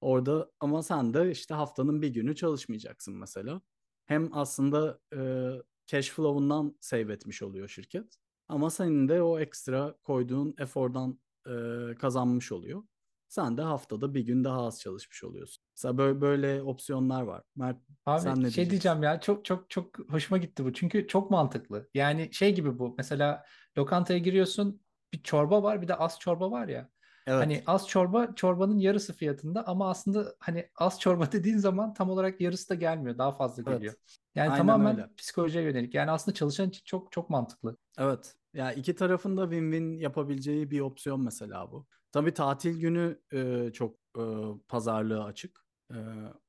Orada 0.00 0.50
ama 0.60 0.82
sen 0.82 1.14
de 1.14 1.30
işte 1.30 1.54
haftanın 1.54 2.02
bir 2.02 2.08
günü 2.08 2.36
çalışmayacaksın 2.36 3.14
mesela. 3.14 3.60
Hem 4.06 4.36
aslında 4.36 5.00
e, 5.16 5.50
cash 5.86 6.10
flow'undan 6.10 6.76
save 6.80 7.12
etmiş 7.12 7.42
oluyor 7.42 7.68
şirket. 7.68 8.21
Ama 8.52 8.70
senin 8.70 9.08
de 9.08 9.22
o 9.22 9.38
ekstra 9.38 9.94
koyduğun 10.02 10.54
efordan 10.58 11.20
e, 11.46 11.94
kazanmış 11.94 12.52
oluyor. 12.52 12.82
Sen 13.28 13.56
de 13.56 13.62
haftada 13.62 14.14
bir 14.14 14.20
gün 14.20 14.44
daha 14.44 14.66
az 14.66 14.80
çalışmış 14.80 15.24
oluyorsun. 15.24 15.64
Mesela 15.76 15.98
böyle, 15.98 16.20
böyle 16.20 16.62
opsiyonlar 16.62 17.22
var. 17.22 17.42
Mert 17.56 17.76
Abi 18.06 18.20
sen 18.20 18.30
ne 18.30 18.34
şey 18.34 18.42
diyeceksin? 18.42 18.70
diyeceğim 18.70 19.02
ya 19.02 19.20
çok 19.20 19.44
çok 19.44 19.70
çok 19.70 19.98
hoşuma 20.10 20.38
gitti 20.38 20.64
bu. 20.64 20.72
Çünkü 20.72 21.06
çok 21.06 21.30
mantıklı. 21.30 21.88
Yani 21.94 22.28
şey 22.32 22.54
gibi 22.54 22.78
bu. 22.78 22.94
Mesela 22.98 23.44
lokantaya 23.78 24.18
giriyorsun 24.18 24.80
bir 25.12 25.22
çorba 25.22 25.62
var 25.62 25.82
bir 25.82 25.88
de 25.88 25.94
az 25.94 26.18
çorba 26.18 26.50
var 26.50 26.68
ya. 26.68 26.88
Evet. 27.26 27.42
Hani 27.42 27.62
az 27.66 27.88
çorba 27.88 28.34
çorbanın 28.34 28.78
yarısı 28.78 29.12
fiyatında 29.12 29.66
ama 29.66 29.90
aslında 29.90 30.34
hani 30.38 30.70
az 30.76 31.00
çorba 31.00 31.24
dediğin 31.32 31.58
zaman 31.58 31.94
tam 31.94 32.10
olarak 32.10 32.40
yarısı 32.40 32.68
da 32.68 32.74
gelmiyor. 32.74 33.18
Daha 33.18 33.32
fazla 33.32 33.62
Evet. 33.66 33.76
geliyor. 33.78 33.94
Yani 34.34 34.50
Aynen 34.50 34.56
tamamen 34.56 34.96
öyle. 34.96 35.08
psikolojiye 35.16 35.64
yönelik. 35.64 35.94
Yani 35.94 36.10
aslında 36.10 36.34
çalışan 36.34 36.68
için 36.68 36.82
çok 36.84 37.12
çok 37.12 37.30
mantıklı. 37.30 37.76
Evet. 37.98 38.34
Ya 38.54 38.72
iki 38.72 38.94
tarafın 38.94 39.36
da 39.36 39.42
win-win 39.44 39.98
yapabileceği 39.98 40.70
bir 40.70 40.80
opsiyon 40.80 41.24
mesela 41.24 41.72
bu. 41.72 41.86
Tabii 42.12 42.34
tatil 42.34 42.80
günü 42.80 43.20
e, 43.32 43.70
çok 43.72 43.96
e, 44.18 44.22
pazarlığı 44.68 45.24
açık. 45.24 45.66
E, 45.90 45.96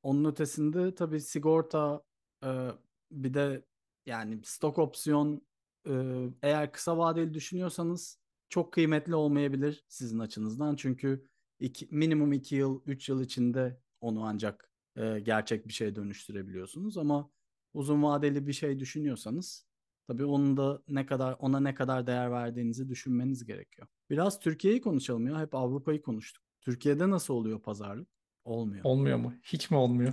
onun 0.02 0.24
ötesinde 0.24 0.94
tabii 0.94 1.20
sigorta 1.20 2.02
e, 2.44 2.68
bir 3.10 3.34
de 3.34 3.64
yani 4.06 4.40
stok 4.44 4.78
opsiyon 4.78 5.46
e, 5.88 5.92
eğer 6.42 6.72
kısa 6.72 6.98
vadeli 6.98 7.34
düşünüyorsanız 7.34 8.18
çok 8.48 8.72
kıymetli 8.72 9.14
olmayabilir 9.14 9.84
sizin 9.88 10.18
açınızdan. 10.18 10.76
Çünkü 10.76 11.28
iki, 11.60 11.88
minimum 11.90 12.32
2 12.32 12.56
yıl, 12.56 12.82
3 12.86 13.08
yıl 13.08 13.22
içinde 13.22 13.80
onu 14.00 14.24
ancak 14.24 14.70
e, 14.96 15.20
gerçek 15.20 15.68
bir 15.68 15.72
şeye 15.72 15.96
dönüştürebiliyorsunuz. 15.96 16.98
Ama 16.98 17.30
uzun 17.74 18.02
vadeli 18.02 18.46
bir 18.46 18.52
şey 18.52 18.78
düşünüyorsanız 18.78 19.66
Tabii 20.06 20.24
onun 20.24 20.56
da 20.56 20.82
ne 20.88 21.06
kadar 21.06 21.36
ona 21.38 21.60
ne 21.60 21.74
kadar 21.74 22.06
değer 22.06 22.30
verdiğinizi 22.30 22.88
düşünmeniz 22.88 23.44
gerekiyor. 23.44 23.88
Biraz 24.10 24.40
Türkiye'yi 24.40 24.80
konuşalım 24.80 25.26
ya. 25.26 25.40
Hep 25.40 25.54
Avrupa'yı 25.54 26.02
konuştuk. 26.02 26.44
Türkiye'de 26.60 27.10
nasıl 27.10 27.34
oluyor 27.34 27.62
pazarlık? 27.62 28.08
Olmuyor. 28.44 28.84
Olmuyor 28.84 29.18
mu? 29.18 29.32
Hiç 29.42 29.70
mi 29.70 29.76
olmuyor? 29.76 30.12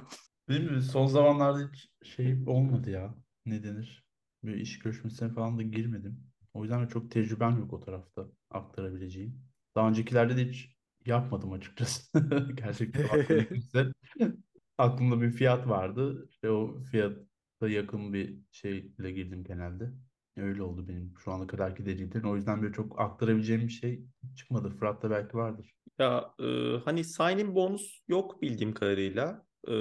Değil 0.49 0.71
mi? 0.71 0.81
Son 0.81 1.05
zamanlarda 1.05 1.71
hiç 1.73 1.89
şey 2.03 2.43
olmadı 2.47 2.89
ya. 2.89 3.15
Ne 3.45 3.63
denir? 3.63 4.05
Böyle 4.43 4.61
iş 4.61 4.79
görüşmesine 4.79 5.29
falan 5.29 5.57
da 5.57 5.61
girmedim. 5.61 6.23
O 6.53 6.63
yüzden 6.63 6.85
de 6.85 6.89
çok 6.89 7.11
tecrübem 7.11 7.59
yok 7.59 7.73
o 7.73 7.79
tarafta 7.79 8.27
aktarabileceğim. 8.49 9.41
Daha 9.75 9.89
öncekilerde 9.89 10.37
de 10.37 10.49
hiç 10.49 10.75
yapmadım 11.05 11.51
açıkçası. 11.51 12.19
Gerçekten. 12.55 13.93
Aklımda 14.77 15.21
bir 15.21 15.31
fiyat 15.31 15.67
vardı. 15.67 16.27
İşte 16.29 16.49
o 16.49 16.83
fiyata 16.83 17.30
yakın 17.69 18.13
bir 18.13 18.39
şeyle 18.51 19.11
girdim 19.11 19.43
genelde. 19.43 19.91
Öyle 20.37 20.63
oldu 20.63 20.87
benim 20.87 21.13
şu 21.23 21.31
ana 21.31 21.47
kadarki 21.47 21.85
deneyimlerim. 21.85 22.29
O 22.29 22.35
yüzden 22.35 22.61
böyle 22.61 22.73
çok 22.73 22.99
aktarabileceğim 23.01 23.61
bir 23.61 23.69
şey 23.69 24.03
çıkmadı. 24.35 24.69
Fırat'ta 24.69 25.09
belki 25.09 25.37
vardır. 25.37 25.75
Ya 25.99 26.33
e, 26.39 26.77
hani 26.85 27.03
sign-in 27.03 27.55
bonus 27.55 27.99
yok 28.07 28.41
bildiğim 28.41 28.73
kadarıyla. 28.73 29.45
E, 29.67 29.73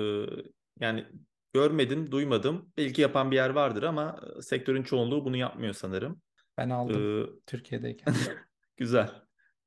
yani 0.80 1.06
görmedim, 1.54 2.10
duymadım. 2.12 2.72
Belki 2.76 3.02
yapan 3.02 3.30
bir 3.30 3.36
yer 3.36 3.50
vardır 3.50 3.82
ama 3.82 4.20
e, 4.38 4.42
sektörün 4.42 4.82
çoğunluğu 4.82 5.24
bunu 5.24 5.36
yapmıyor 5.36 5.74
sanırım. 5.74 6.22
Ben 6.58 6.70
aldım 6.70 7.02
E, 7.22 7.26
Türkiye'deyken. 7.46 8.14
güzel. 8.76 9.10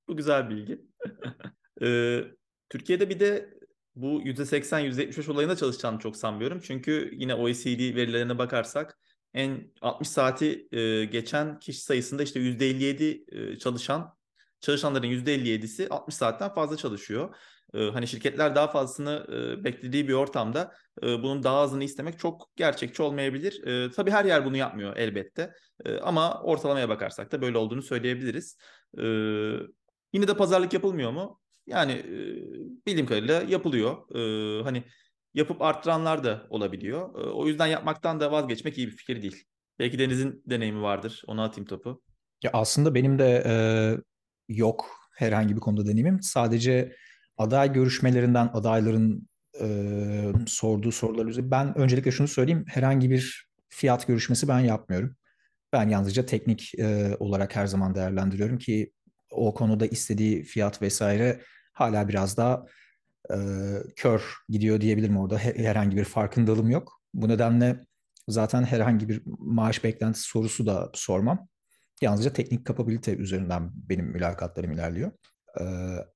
Bu 0.07 0.17
güzel 0.17 0.49
bilgi. 0.49 0.81
E, 1.81 2.21
Türkiye'de 2.69 3.09
bir 3.09 3.19
de 3.19 3.53
bu 3.95 4.21
%80, 4.21 4.81
%75 4.81 5.31
olayında 5.31 5.55
çalışacağını 5.55 5.99
çok 5.99 6.17
sanmıyorum. 6.17 6.59
Çünkü 6.63 7.11
yine 7.13 7.35
OECD 7.35 7.95
verilerine 7.95 8.37
bakarsak 8.37 8.97
en 9.33 9.71
60 9.81 10.07
saati 10.07 10.67
e, 10.71 11.05
geçen 11.05 11.59
kişi 11.59 11.81
sayısında 11.81 12.23
işte 12.23 12.39
%57 12.39 13.23
e, 13.27 13.59
çalışan 13.59 14.15
çalışanların 14.59 15.07
%57'si 15.07 15.89
60 15.89 16.15
saatten 16.15 16.53
fazla 16.53 16.77
çalışıyor. 16.77 17.35
E, 17.73 17.89
hani 17.89 18.07
şirketler 18.07 18.55
daha 18.55 18.67
fazlasını 18.67 19.27
e, 19.29 19.63
beklediği 19.63 20.07
bir 20.07 20.13
ortamda 20.13 20.73
e, 21.03 21.05
bunun 21.05 21.43
daha 21.43 21.57
azını 21.57 21.83
istemek 21.83 22.19
çok 22.19 22.49
gerçekçi 22.55 23.03
olmayabilir. 23.03 23.67
E, 23.67 23.91
tabii 23.91 24.11
her 24.11 24.25
yer 24.25 24.45
bunu 24.45 24.57
yapmıyor 24.57 24.97
elbette. 24.97 25.53
E, 25.85 25.97
ama 25.97 26.41
ortalamaya 26.41 26.89
bakarsak 26.89 27.31
da 27.31 27.41
böyle 27.41 27.57
olduğunu 27.57 27.81
söyleyebiliriz. 27.81 28.57
E, 28.97 29.03
yine 30.13 30.27
de 30.27 30.37
pazarlık 30.37 30.73
yapılmıyor 30.73 31.11
mu? 31.11 31.39
Yani 31.67 31.91
e, 31.91 32.42
bildiğim 32.87 33.05
kadarıyla 33.05 33.41
yapılıyor. 33.41 34.15
E, 34.15 34.63
hani 34.63 34.83
yapıp 35.33 35.61
arttıranlar 35.61 36.23
da 36.23 36.47
olabiliyor. 36.49 37.15
E, 37.15 37.29
o 37.29 37.47
yüzden 37.47 37.67
yapmaktan 37.67 38.19
da 38.19 38.31
vazgeçmek 38.31 38.77
iyi 38.77 38.87
bir 38.87 38.95
fikir 38.95 39.21
değil. 39.21 39.43
Belki 39.79 39.99
Deniz'in 39.99 40.43
deneyimi 40.45 40.81
vardır. 40.81 41.23
Ona 41.27 41.43
atayım 41.43 41.67
topu. 41.67 42.01
Ya 42.43 42.51
aslında 42.53 42.95
benim 42.95 43.19
de 43.19 43.43
e, 43.45 43.53
yok 44.49 44.85
herhangi 45.15 45.55
bir 45.55 45.59
konuda 45.59 45.85
deneyimim. 45.85 46.21
Sadece 46.21 46.95
aday 47.37 47.73
görüşmelerinden 47.73 48.49
adayların 48.53 49.27
e, 49.61 49.67
sorduğu 50.47 50.91
sorular 50.91 51.25
üzerine 51.25 51.51
ben 51.51 51.77
öncelikle 51.77 52.11
şunu 52.11 52.27
söyleyeyim. 52.27 52.65
Herhangi 52.67 53.09
bir 53.09 53.47
fiyat 53.69 54.07
görüşmesi 54.07 54.47
ben 54.47 54.59
yapmıyorum. 54.59 55.15
Ben 55.73 55.89
yalnızca 55.89 56.25
teknik 56.25 56.79
e, 56.79 57.17
olarak 57.19 57.55
her 57.55 57.67
zaman 57.67 57.95
değerlendiriyorum 57.95 58.57
ki 58.57 58.91
o 59.31 59.53
konuda 59.53 59.85
istediği 59.85 60.43
fiyat 60.43 60.81
vesaire 60.81 61.41
hala 61.73 62.07
biraz 62.07 62.37
daha 62.37 62.65
e, 63.31 63.37
kör 63.95 64.23
gidiyor 64.49 64.81
diyebilirim 64.81 65.17
orada. 65.17 65.37
Her- 65.37 65.55
herhangi 65.55 65.97
bir 65.97 66.03
farkındalığım 66.03 66.69
yok. 66.69 67.01
Bu 67.13 67.29
nedenle 67.29 67.79
zaten 68.27 68.63
herhangi 68.63 69.09
bir 69.09 69.21
maaş 69.39 69.83
beklentisi 69.83 70.25
sorusu 70.25 70.65
da 70.65 70.91
sormam. 70.93 71.47
Yalnızca 72.01 72.33
teknik 72.33 72.65
kapabilite 72.65 73.15
üzerinden 73.15 73.71
benim 73.73 74.05
mülakatlarım 74.05 74.71
ilerliyor. 74.71 75.11
Ee, 75.59 75.63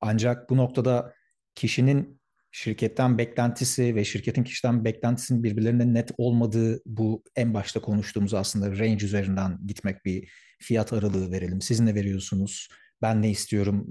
ancak 0.02 0.50
bu 0.50 0.58
noktada 0.58 1.14
kişinin 1.56 2.22
şirketten 2.52 3.18
beklentisi 3.18 3.96
ve 3.96 4.06
şirketin 4.06 4.44
kişiden 4.44 4.86
beklentisinin 4.86 5.44
birbirlerine 5.44 5.94
net 5.94 6.12
olmadığı 6.18 6.82
bu 6.86 7.24
en 7.36 7.54
başta 7.54 7.82
konuştuğumuz 7.82 8.34
aslında 8.34 8.80
range 8.80 9.06
üzerinden 9.06 9.60
gitmek 9.68 10.06
bir 10.06 10.30
fiyat 10.60 10.94
aralığı 10.94 11.32
verelim. 11.32 11.62
Siz 11.62 11.80
ne 11.80 11.96
veriyorsunuz? 11.96 12.68
Ben 13.02 13.22
ne 13.22 13.30
istiyorum? 13.30 13.88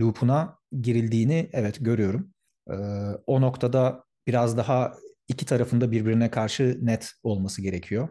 Loop'una 0.00 0.58
girildiğini 0.80 1.50
evet 1.52 1.76
görüyorum. 1.80 2.34
O 3.26 3.40
noktada 3.40 4.04
biraz 4.26 4.56
daha 4.56 4.94
iki 5.28 5.46
tarafında 5.46 5.90
birbirine 5.90 6.30
karşı 6.30 6.78
net 6.82 7.12
olması 7.22 7.62
gerekiyor. 7.62 8.08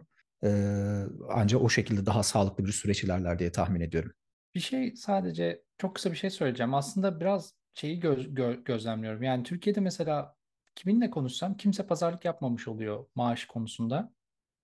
Ancak 1.28 1.62
o 1.62 1.68
şekilde 1.68 2.06
daha 2.06 2.22
sağlıklı 2.22 2.64
bir 2.66 2.72
süreç 2.72 3.04
ilerler 3.04 3.38
diye 3.38 3.52
tahmin 3.52 3.80
ediyorum. 3.80 4.12
Bir 4.54 4.60
şey 4.60 4.96
sadece 4.96 5.62
çok 5.78 5.94
kısa 5.94 6.10
bir 6.10 6.16
şey 6.16 6.30
söyleyeceğim. 6.30 6.74
Aslında 6.74 7.20
biraz 7.20 7.54
şeyi 7.74 8.00
göz, 8.00 8.26
gö- 8.26 8.64
gözlemliyorum. 8.64 9.22
Yani 9.22 9.42
Türkiye'de 9.42 9.80
mesela 9.80 10.34
kiminle 10.74 11.10
konuşsam 11.10 11.56
kimse 11.56 11.86
pazarlık 11.86 12.24
yapmamış 12.24 12.68
oluyor 12.68 13.06
maaş 13.14 13.44
konusunda. 13.44 14.12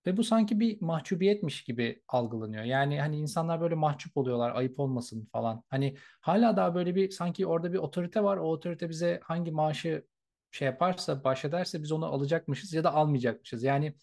Ve 0.05 0.17
bu 0.17 0.23
sanki 0.23 0.59
bir 0.59 0.81
mahcubiyetmiş 0.81 1.63
gibi 1.63 2.03
algılanıyor. 2.07 2.63
Yani 2.63 2.99
hani 3.01 3.17
insanlar 3.17 3.61
böyle 3.61 3.75
mahcup 3.75 4.17
oluyorlar, 4.17 4.55
ayıp 4.55 4.79
olmasın 4.79 5.29
falan. 5.31 5.63
Hani 5.69 5.97
hala 6.21 6.57
daha 6.57 6.75
böyle 6.75 6.95
bir 6.95 7.09
sanki 7.11 7.47
orada 7.47 7.73
bir 7.73 7.77
otorite 7.77 8.23
var. 8.23 8.37
O 8.37 8.51
otorite 8.51 8.89
bize 8.89 9.19
hangi 9.23 9.51
maaşı 9.51 10.05
şey 10.51 10.65
yaparsa, 10.65 11.23
bahşederse 11.23 11.83
biz 11.83 11.91
onu 11.91 12.05
alacakmışız 12.05 12.73
ya 12.73 12.83
da 12.83 12.93
almayacakmışız. 12.93 13.63
Yani 13.63 13.95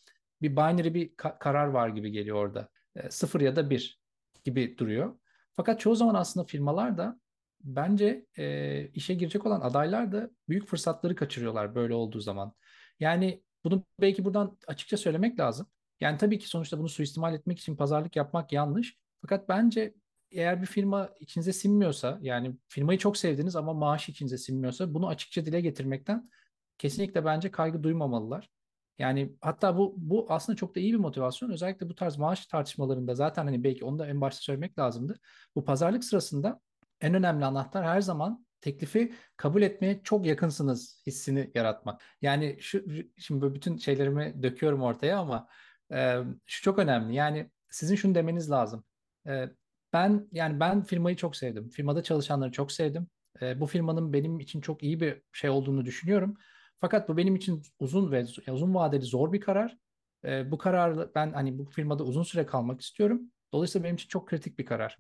bir 0.43 0.53
binary 0.57 0.95
bir 0.95 1.09
ka- 1.09 1.39
karar 1.39 1.67
var 1.67 1.89
gibi 1.89 2.11
geliyor 2.13 2.37
orada. 2.37 2.69
E, 2.97 3.11
sıfır 3.11 3.41
ya 3.41 3.57
da 3.57 3.71
bir 3.71 4.01
gibi 4.45 4.79
duruyor. 4.79 5.19
Fakat 5.53 5.81
çoğu 5.81 5.97
zaman 5.97 6.15
aslında 6.15 6.47
firmalar 6.47 6.99
da 6.99 7.21
bence 7.61 8.27
e, 8.39 8.89
işe 8.89 9.15
girecek 9.15 9.47
olan 9.47 9.61
adaylar 9.61 10.13
da 10.13 10.31
büyük 10.49 10.67
fırsatları 10.67 11.17
kaçırıyorlar 11.17 11.75
böyle 11.75 11.95
olduğu 11.95 12.21
zaman. 12.21 12.55
Yani 13.01 13.43
bunu 13.65 13.85
belki 14.01 14.25
buradan 14.25 14.59
açıkça 14.67 14.97
söylemek 14.97 15.41
lazım. 15.41 15.67
Yani 16.03 16.19
tabii 16.19 16.39
ki 16.39 16.49
sonuçta 16.49 16.79
bunu 16.79 16.89
suistimal 16.89 17.35
etmek 17.35 17.59
için 17.59 17.77
pazarlık 17.77 18.17
yapmak 18.17 18.53
yanlış. 18.53 18.97
Fakat 19.21 19.49
bence 19.49 19.95
eğer 20.31 20.63
bir 20.63 20.67
firma 20.67 21.11
içinize 21.21 21.53
sinmiyorsa 21.53 22.19
yani 22.23 22.57
firmayı 22.69 22.99
çok 22.99 23.17
sevdiniz 23.17 23.57
ama 23.57 23.73
maaş 23.73 24.09
içinize 24.09 24.39
sinmiyorsa 24.39 24.95
bunu 24.95 25.09
açıkça 25.09 25.47
dile 25.47 25.61
getirmekten 25.61 26.31
kesinlikle 26.79 27.25
bence 27.25 27.51
kaygı 27.51 27.83
duymamalılar. 27.83 28.51
Yani 28.99 29.37
hatta 29.41 29.79
bu 29.79 29.95
bu 29.97 30.27
aslında 30.29 30.57
çok 30.57 30.77
da 30.77 30.81
iyi 30.81 30.93
bir 30.93 30.99
motivasyon. 30.99 31.51
Özellikle 31.51 31.89
bu 31.89 31.95
tarz 31.95 32.17
maaş 32.17 32.47
tartışmalarında 32.47 33.15
zaten 33.15 33.45
hani 33.45 33.65
belki 33.65 33.85
onu 33.85 33.99
da 33.99 34.07
en 34.07 34.21
başta 34.21 34.41
söylemek 34.41 34.79
lazımdı. 34.79 35.19
Bu 35.57 35.65
pazarlık 35.65 36.05
sırasında 36.05 36.61
en 37.01 37.15
önemli 37.15 37.45
anahtar 37.45 37.85
her 37.85 38.01
zaman 38.01 38.47
teklifi 38.61 39.15
kabul 39.37 39.63
etmeye 39.63 40.01
çok 40.05 40.27
yakınsınız 40.27 41.03
hissini 41.07 41.51
yaratmak. 41.55 42.03
Yani 42.23 42.57
şu 42.61 42.85
şimdi 43.19 43.41
böyle 43.41 43.55
bütün 43.55 43.77
şeylerimi 43.77 44.43
döküyorum 44.43 44.83
ortaya 44.83 45.19
ama 45.19 45.49
e, 45.93 46.19
şu 46.47 46.63
çok 46.63 46.79
önemli. 46.79 47.15
Yani 47.15 47.51
sizin 47.71 47.97
şunu 47.97 48.15
demeniz 48.15 48.51
lazım. 48.51 48.85
E, 49.27 49.49
ben 49.93 50.29
yani 50.33 50.61
ben 50.61 50.83
firmayı 50.83 51.17
çok 51.17 51.37
sevdim. 51.37 51.69
Firmada 51.69 52.03
çalışanları 52.03 52.53
çok 52.53 52.73
sevdim. 52.73 53.09
E, 53.43 53.61
bu 53.61 53.67
firmanın 53.67 54.13
benim 54.13 54.41
için 54.41 54.61
çok 54.61 54.83
iyi 54.83 55.01
bir 55.01 55.23
şey 55.33 55.51
olduğunu 55.51 55.85
düşünüyorum. 55.85 56.37
Fakat 56.81 57.09
bu 57.09 57.17
benim 57.17 57.37
için 57.37 57.63
uzun 57.79 58.13
ve 58.13 58.27
uzun 58.51 58.75
vadeli 58.75 59.03
zor 59.03 59.33
bir 59.33 59.41
karar. 59.41 59.79
E, 60.25 60.51
bu 60.51 60.59
karar 60.59 61.15
ben 61.15 61.33
hani 61.33 61.59
bu 61.59 61.65
firmada 61.65 62.05
uzun 62.05 62.23
süre 62.23 62.47
kalmak 62.47 62.81
istiyorum. 62.81 63.23
Dolayısıyla 63.53 63.85
benim 63.85 63.97
için 63.97 64.09
çok 64.09 64.29
kritik 64.29 64.59
bir 64.59 64.67
karar. 64.67 64.99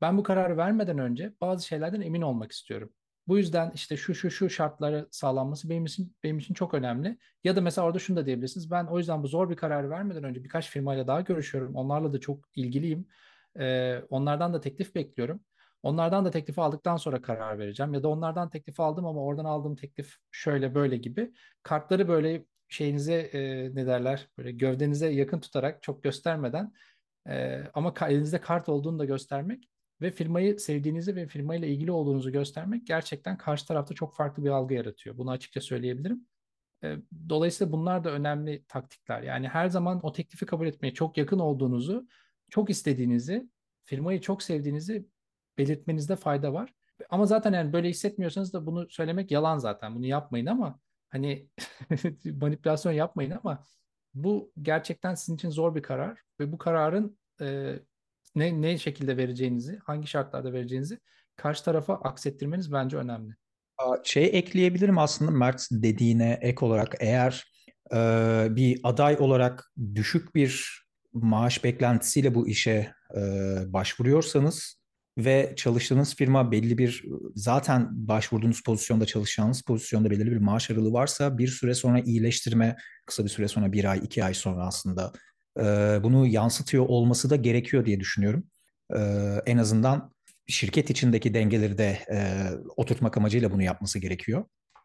Ben 0.00 0.18
bu 0.18 0.22
kararı 0.22 0.56
vermeden 0.56 0.98
önce 0.98 1.32
bazı 1.40 1.66
şeylerden 1.66 2.00
emin 2.00 2.22
olmak 2.22 2.52
istiyorum. 2.52 2.92
Bu 3.28 3.38
yüzden 3.38 3.72
işte 3.74 3.96
şu 3.96 4.14
şu 4.14 4.30
şu 4.30 4.50
şartları 4.50 5.08
sağlanması 5.10 5.70
benim 5.70 5.84
için 5.84 6.16
benim 6.22 6.38
için 6.38 6.54
çok 6.54 6.74
önemli. 6.74 7.18
Ya 7.44 7.56
da 7.56 7.60
mesela 7.60 7.86
orada 7.86 7.98
şunu 7.98 8.16
da 8.16 8.26
diyebilirsiniz. 8.26 8.70
Ben 8.70 8.84
o 8.86 8.98
yüzden 8.98 9.22
bu 9.22 9.28
zor 9.28 9.50
bir 9.50 9.56
kararı 9.56 9.90
vermeden 9.90 10.24
önce 10.24 10.44
birkaç 10.44 10.70
firmayla 10.70 11.06
daha 11.06 11.20
görüşüyorum. 11.20 11.74
Onlarla 11.74 12.12
da 12.12 12.20
çok 12.20 12.44
ilgiliyim. 12.56 13.08
Ee, 13.58 13.98
onlardan 14.10 14.54
da 14.54 14.60
teklif 14.60 14.94
bekliyorum. 14.94 15.40
Onlardan 15.82 16.24
da 16.24 16.30
teklifi 16.30 16.60
aldıktan 16.60 16.96
sonra 16.96 17.22
karar 17.22 17.58
vereceğim. 17.58 17.94
Ya 17.94 18.02
da 18.02 18.08
onlardan 18.08 18.50
teklifi 18.50 18.82
aldım 18.82 19.06
ama 19.06 19.20
oradan 19.24 19.44
aldığım 19.44 19.76
teklif 19.76 20.16
şöyle 20.30 20.74
böyle 20.74 20.96
gibi. 20.96 21.32
Kartları 21.62 22.08
böyle 22.08 22.44
şeyinize 22.68 23.14
e, 23.14 23.74
ne 23.74 23.86
derler 23.86 24.28
böyle 24.38 24.52
gövdenize 24.52 25.08
yakın 25.08 25.40
tutarak 25.40 25.82
çok 25.82 26.02
göstermeden 26.02 26.72
e, 27.28 27.62
ama 27.74 27.94
elinizde 28.08 28.40
kart 28.40 28.68
olduğunu 28.68 28.98
da 28.98 29.04
göstermek 29.04 29.68
ve 30.00 30.10
firmayı 30.10 30.58
sevdiğinizi 30.58 31.16
ve 31.16 31.26
firmayla 31.26 31.68
ilgili 31.68 31.90
olduğunuzu 31.90 32.32
göstermek 32.32 32.86
gerçekten 32.86 33.38
karşı 33.38 33.66
tarafta 33.66 33.94
çok 33.94 34.14
farklı 34.16 34.44
bir 34.44 34.50
algı 34.50 34.74
yaratıyor. 34.74 35.18
Bunu 35.18 35.30
açıkça 35.30 35.60
söyleyebilirim. 35.60 36.26
Dolayısıyla 37.28 37.72
bunlar 37.72 38.04
da 38.04 38.10
önemli 38.10 38.64
taktikler. 38.68 39.22
Yani 39.22 39.48
her 39.48 39.68
zaman 39.68 40.00
o 40.02 40.12
teklifi 40.12 40.46
kabul 40.46 40.66
etmeye 40.66 40.94
çok 40.94 41.16
yakın 41.16 41.38
olduğunuzu, 41.38 42.06
çok 42.50 42.70
istediğinizi, 42.70 43.48
firmayı 43.84 44.20
çok 44.20 44.42
sevdiğinizi 44.42 45.06
belirtmenizde 45.58 46.16
fayda 46.16 46.52
var. 46.52 46.74
Ama 47.10 47.26
zaten 47.26 47.52
yani 47.52 47.72
böyle 47.72 47.88
hissetmiyorsanız 47.88 48.52
da 48.52 48.66
bunu 48.66 48.90
söylemek 48.90 49.30
yalan 49.30 49.58
zaten. 49.58 49.94
Bunu 49.94 50.06
yapmayın 50.06 50.46
ama 50.46 50.80
hani 51.10 51.48
manipülasyon 52.24 52.92
yapmayın 52.92 53.30
ama 53.30 53.62
bu 54.14 54.52
gerçekten 54.62 55.14
sizin 55.14 55.34
için 55.34 55.50
zor 55.50 55.74
bir 55.74 55.82
karar 55.82 56.20
ve 56.40 56.52
bu 56.52 56.58
kararın 56.58 57.18
ne 58.34 58.62
ne 58.62 58.78
şekilde 58.78 59.16
vereceğinizi, 59.16 59.78
hangi 59.84 60.06
şartlarda 60.06 60.52
vereceğinizi 60.52 60.98
karşı 61.36 61.64
tarafa 61.64 61.94
aksettirmeniz 61.94 62.72
bence 62.72 62.96
önemli. 62.96 63.34
Şey 64.04 64.24
ekleyebilirim 64.32 64.98
aslında 64.98 65.30
Mert 65.30 65.68
dediğine 65.70 66.38
ek 66.42 66.66
olarak 66.66 66.94
eğer 67.00 67.44
e, 67.92 67.96
bir 68.50 68.80
aday 68.82 69.16
olarak 69.20 69.72
düşük 69.94 70.34
bir 70.34 70.84
maaş 71.12 71.64
beklentisiyle 71.64 72.34
bu 72.34 72.48
işe 72.48 72.92
e, 73.16 73.20
başvuruyorsanız 73.66 74.84
ve 75.18 75.52
çalıştığınız 75.56 76.14
firma 76.14 76.52
belli 76.52 76.78
bir 76.78 77.04
zaten 77.34 77.88
başvurduğunuz 77.90 78.62
pozisyonda 78.62 79.06
çalışacağınız 79.06 79.62
pozisyonda 79.62 80.10
belirli 80.10 80.30
bir 80.30 80.36
maaş 80.36 80.70
aralığı 80.70 80.92
varsa 80.92 81.38
bir 81.38 81.48
süre 81.48 81.74
sonra 81.74 82.00
iyileştirme 82.00 82.76
kısa 83.06 83.24
bir 83.24 83.28
süre 83.28 83.48
sonra 83.48 83.72
bir 83.72 83.84
ay 83.84 83.98
iki 83.98 84.24
ay 84.24 84.34
sonra 84.34 84.66
aslında 84.66 85.12
e, 85.58 85.62
bunu 86.02 86.26
yansıtıyor 86.26 86.84
olması 86.88 87.30
da 87.30 87.36
gerekiyor 87.36 87.86
diye 87.86 88.00
düşünüyorum. 88.00 88.44
E, 88.96 88.98
en 89.46 89.58
azından 89.58 90.10
şirket 90.46 90.90
içindeki 90.90 91.34
dengeleri 91.34 91.78
de 91.78 91.98
e, 92.10 92.48
oturtmak 92.76 93.16
amacıyla 93.16 93.52
bunu 93.52 93.62
yapması 93.62 93.98
gerekiyor 93.98 94.44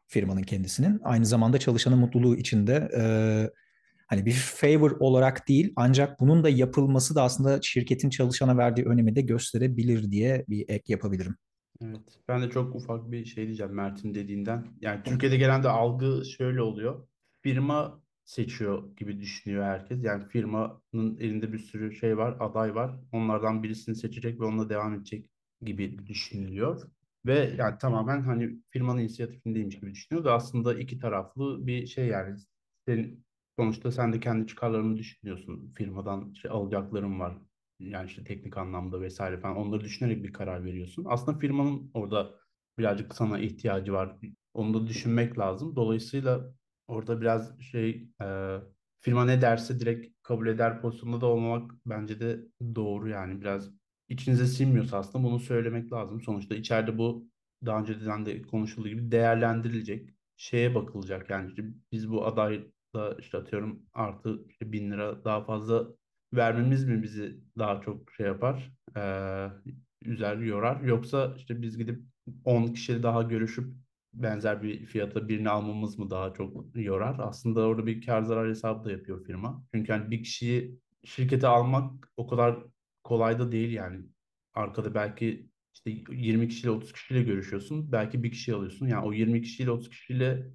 firmanın 0.09 0.43
kendisinin. 0.43 0.99
Aynı 1.03 1.25
zamanda 1.25 1.57
çalışanın 1.57 1.99
mutluluğu 1.99 2.35
içinde 2.35 2.89
e, 2.97 3.03
hani 4.07 4.25
bir 4.25 4.31
favor 4.31 4.91
olarak 4.91 5.47
değil 5.47 5.73
ancak 5.75 6.19
bunun 6.19 6.43
da 6.43 6.49
yapılması 6.49 7.15
da 7.15 7.23
aslında 7.23 7.59
şirketin 7.61 8.09
çalışana 8.09 8.57
verdiği 8.57 8.85
önemi 8.85 9.15
de 9.15 9.21
gösterebilir 9.21 10.11
diye 10.11 10.45
bir 10.49 10.65
ek 10.69 10.83
yapabilirim. 10.87 11.35
Evet. 11.81 12.01
Ben 12.27 12.41
de 12.41 12.49
çok 12.49 12.75
ufak 12.75 13.11
bir 13.11 13.25
şey 13.25 13.45
diyeceğim 13.45 13.73
Mert'in 13.73 14.13
dediğinden. 14.13 14.67
Yani 14.81 15.03
Türkiye'de 15.03 15.37
genelde 15.37 15.69
algı 15.69 16.25
şöyle 16.37 16.61
oluyor. 16.61 17.07
Firma 17.41 18.01
seçiyor 18.29 18.95
gibi 18.97 19.19
düşünüyor 19.19 19.63
herkes. 19.63 20.03
Yani 20.03 20.27
firmanın 20.27 21.17
elinde 21.19 21.53
bir 21.53 21.59
sürü 21.59 21.95
şey 21.95 22.17
var, 22.17 22.37
aday 22.39 22.75
var. 22.75 22.99
Onlardan 23.11 23.63
birisini 23.63 23.95
seçecek 23.95 24.39
ve 24.39 24.45
onunla 24.45 24.69
devam 24.69 24.93
edecek 24.93 25.29
gibi 25.61 26.07
düşünülüyor. 26.07 26.81
Ve 27.25 27.55
yani 27.57 27.77
tamamen 27.77 28.21
hani 28.21 28.59
firmanın 28.69 28.99
inisiyatifindeymiş 28.99 29.79
gibi 29.79 29.91
düşünüyor 29.91 30.25
da 30.25 30.33
aslında 30.33 30.79
iki 30.79 30.99
taraflı 30.99 31.67
bir 31.67 31.87
şey 31.87 32.07
yani. 32.07 32.37
Senin, 32.87 33.25
sonuçta 33.59 33.91
sen 33.91 34.13
de 34.13 34.19
kendi 34.19 34.47
çıkarlarını 34.47 34.97
düşünüyorsun. 34.97 35.73
Firmadan 35.77 36.31
işte 36.33 36.49
alacakların 36.49 37.19
var. 37.19 37.37
Yani 37.79 38.07
işte 38.07 38.23
teknik 38.23 38.57
anlamda 38.57 39.01
vesaire 39.01 39.39
falan 39.39 39.57
onları 39.57 39.81
düşünerek 39.83 40.23
bir 40.23 40.33
karar 40.33 40.65
veriyorsun. 40.65 41.05
Aslında 41.09 41.39
firmanın 41.39 41.91
orada 41.93 42.35
birazcık 42.77 43.15
sana 43.15 43.39
ihtiyacı 43.39 43.93
var. 43.93 44.17
Onu 44.53 44.73
da 44.73 44.87
düşünmek 44.87 45.39
lazım. 45.39 45.75
Dolayısıyla 45.75 46.53
orada 46.89 47.21
biraz 47.21 47.59
şey 47.61 48.09
e, 48.21 48.57
firma 49.01 49.25
ne 49.25 49.41
derse 49.41 49.79
direkt 49.79 50.07
kabul 50.23 50.47
eder 50.47 50.81
pozisyonda 50.81 51.21
da 51.21 51.25
olmamak 51.25 51.71
bence 51.85 52.19
de 52.19 52.39
doğru 52.75 53.09
yani. 53.09 53.41
Biraz 53.41 53.71
içinize 54.09 54.47
sinmiyorsa 54.47 54.97
aslında 54.97 55.23
bunu 55.27 55.39
söylemek 55.39 55.93
lazım. 55.93 56.21
Sonuçta 56.21 56.55
içeride 56.55 56.97
bu 56.97 57.27
daha 57.65 57.79
önceden 57.79 58.25
de 58.25 58.41
konuşulduğu 58.41 58.89
gibi 58.89 59.11
değerlendirilecek 59.11 60.09
şeye 60.37 60.75
bakılacak. 60.75 61.29
Yani 61.29 61.49
işte 61.49 61.63
biz 61.91 62.11
bu 62.11 62.25
adayla 62.25 62.63
işte 63.19 63.37
atıyorum 63.37 63.83
artı 63.93 64.45
işte 64.49 64.71
bin 64.71 64.91
lira 64.91 65.25
daha 65.25 65.43
fazla 65.45 65.87
vermemiz 66.33 66.85
mi 66.85 67.03
bizi 67.03 67.39
daha 67.57 67.81
çok 67.81 68.11
şey 68.11 68.25
yapar 68.25 68.71
e, 68.97 69.01
üzer 70.05 70.37
yorar? 70.37 70.81
Yoksa 70.81 71.33
işte 71.37 71.61
biz 71.61 71.77
gidip 71.77 72.03
10 72.45 72.67
kişiyle 72.67 73.03
daha 73.03 73.21
görüşüp 73.23 73.73
benzer 74.13 74.63
bir 74.63 74.85
fiyata 74.85 75.27
birini 75.29 75.49
almamız 75.49 75.99
mı 75.99 76.09
daha 76.09 76.33
çok 76.33 76.65
yorar? 76.75 77.15
Aslında 77.19 77.61
orada 77.67 77.85
bir 77.85 78.05
kar 78.05 78.21
zarar 78.21 78.49
hesabı 78.49 78.85
da 78.85 78.91
yapıyor 78.91 79.25
firma. 79.25 79.63
Çünkü 79.73 79.93
hani 79.93 80.11
bir 80.11 80.23
kişiyi 80.23 80.79
şirkete 81.03 81.47
almak 81.47 82.11
o 82.17 82.27
kadar 82.27 82.59
kolay 83.03 83.39
da 83.39 83.51
değil 83.51 83.71
yani. 83.73 84.05
Arkada 84.53 84.93
belki 84.95 85.49
işte 85.73 85.91
20 86.11 86.47
kişiyle 86.47 86.71
30 86.71 86.93
kişiyle 86.93 87.23
görüşüyorsun. 87.23 87.91
Belki 87.91 88.23
bir 88.23 88.31
kişi 88.31 88.55
alıyorsun. 88.55 88.87
Yani 88.87 89.05
o 89.05 89.13
20 89.13 89.41
kişiyle 89.41 89.71
30 89.71 89.89
kişiyle 89.89 90.51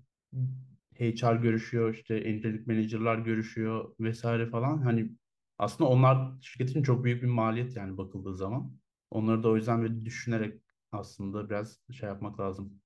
HR 0.98 1.36
görüşüyor, 1.36 1.94
işte 1.94 2.14
engineering 2.16 2.66
manager'lar 2.66 3.18
görüşüyor 3.18 3.94
vesaire 4.00 4.46
falan. 4.50 4.78
Hani 4.82 5.10
aslında 5.58 5.90
onlar 5.90 6.40
şirketin 6.40 6.82
çok 6.82 7.04
büyük 7.04 7.22
bir 7.22 7.28
maliyet 7.28 7.76
yani 7.76 7.98
bakıldığı 7.98 8.36
zaman. 8.36 8.76
Onları 9.10 9.42
da 9.42 9.48
o 9.48 9.56
yüzden 9.56 9.82
böyle 9.82 10.04
düşünerek 10.04 10.62
aslında 10.92 11.50
biraz 11.50 11.78
şey 11.92 12.08
yapmak 12.08 12.40
lazım 12.40 12.80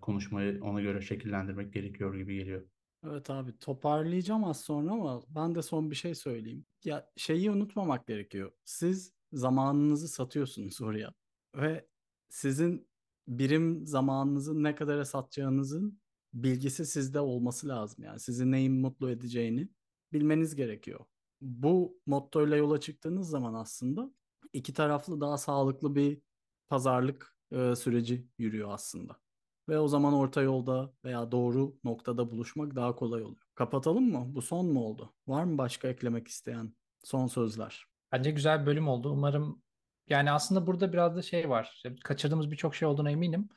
konuşmayı 0.00 0.64
ona 0.64 0.80
göre 0.80 1.00
şekillendirmek 1.00 1.72
gerekiyor 1.72 2.14
gibi 2.14 2.36
geliyor. 2.36 2.68
Evet 3.04 3.30
abi 3.30 3.58
toparlayacağım 3.58 4.44
az 4.44 4.60
sonra 4.60 4.92
ama 4.92 5.22
ben 5.28 5.54
de 5.54 5.62
son 5.62 5.90
bir 5.90 5.96
şey 5.96 6.14
söyleyeyim. 6.14 6.66
Ya 6.84 7.10
şeyi 7.16 7.50
unutmamak 7.50 8.06
gerekiyor. 8.06 8.52
Siz 8.64 9.14
zamanınızı 9.32 10.08
satıyorsunuz 10.08 10.82
oraya 10.82 11.14
ve 11.56 11.88
sizin 12.28 12.88
birim 13.28 13.86
zamanınızı 13.86 14.62
ne 14.62 14.74
kadara 14.74 15.04
satacağınızın 15.04 16.00
bilgisi 16.34 16.86
sizde 16.86 17.20
olması 17.20 17.68
lazım. 17.68 18.04
Yani 18.04 18.20
sizi 18.20 18.50
neyin 18.50 18.72
mutlu 18.80 19.10
edeceğini 19.10 19.68
bilmeniz 20.12 20.56
gerekiyor. 20.56 21.00
bu 21.40 22.00
mottoyla 22.06 22.56
yola 22.56 22.80
çıktığınız 22.80 23.28
zaman 23.28 23.54
aslında 23.54 24.14
iki 24.52 24.72
taraflı 24.72 25.20
daha 25.20 25.38
sağlıklı 25.38 25.94
bir 25.94 26.22
pazarlık 26.68 27.36
e, 27.52 27.76
süreci 27.76 28.28
yürüyor 28.38 28.70
aslında. 28.72 29.23
Ve 29.68 29.78
o 29.78 29.88
zaman 29.88 30.14
orta 30.14 30.42
yolda 30.42 30.92
veya 31.04 31.32
doğru 31.32 31.76
noktada 31.84 32.30
buluşmak 32.30 32.74
daha 32.76 32.94
kolay 32.94 33.22
oluyor. 33.22 33.42
Kapatalım 33.54 34.12
mı? 34.12 34.24
Bu 34.34 34.42
son 34.42 34.66
mu 34.66 34.84
oldu? 34.84 35.14
Var 35.26 35.44
mı 35.44 35.58
başka 35.58 35.88
eklemek 35.88 36.28
isteyen 36.28 36.74
son 37.04 37.26
sözler? 37.26 37.84
Bence 38.12 38.30
güzel 38.30 38.60
bir 38.60 38.66
bölüm 38.66 38.88
oldu. 38.88 39.10
Umarım 39.10 39.62
yani 40.08 40.30
aslında 40.30 40.66
burada 40.66 40.92
biraz 40.92 41.16
da 41.16 41.22
şey 41.22 41.48
var. 41.50 41.82
Kaçırdığımız 42.04 42.50
birçok 42.50 42.74
şey 42.74 42.88
olduğuna 42.88 43.10
eminim. 43.10 43.48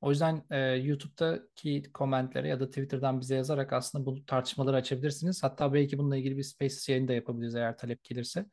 O 0.00 0.10
yüzden 0.10 0.44
e, 0.50 0.58
YouTube'daki 0.58 1.82
komentlere 1.92 2.48
ya 2.48 2.60
da 2.60 2.66
Twitter'dan 2.66 3.20
bize 3.20 3.34
yazarak 3.34 3.72
aslında 3.72 4.06
bu 4.06 4.26
tartışmaları 4.26 4.76
açabilirsiniz. 4.76 5.42
Hatta 5.42 5.72
belki 5.72 5.98
bununla 5.98 6.16
ilgili 6.16 6.36
bir 6.36 6.42
Spaces 6.42 6.88
yayını 6.88 7.08
da 7.08 7.12
yapabiliriz 7.12 7.54
eğer 7.54 7.78
talep 7.78 8.04
gelirse. 8.04 8.46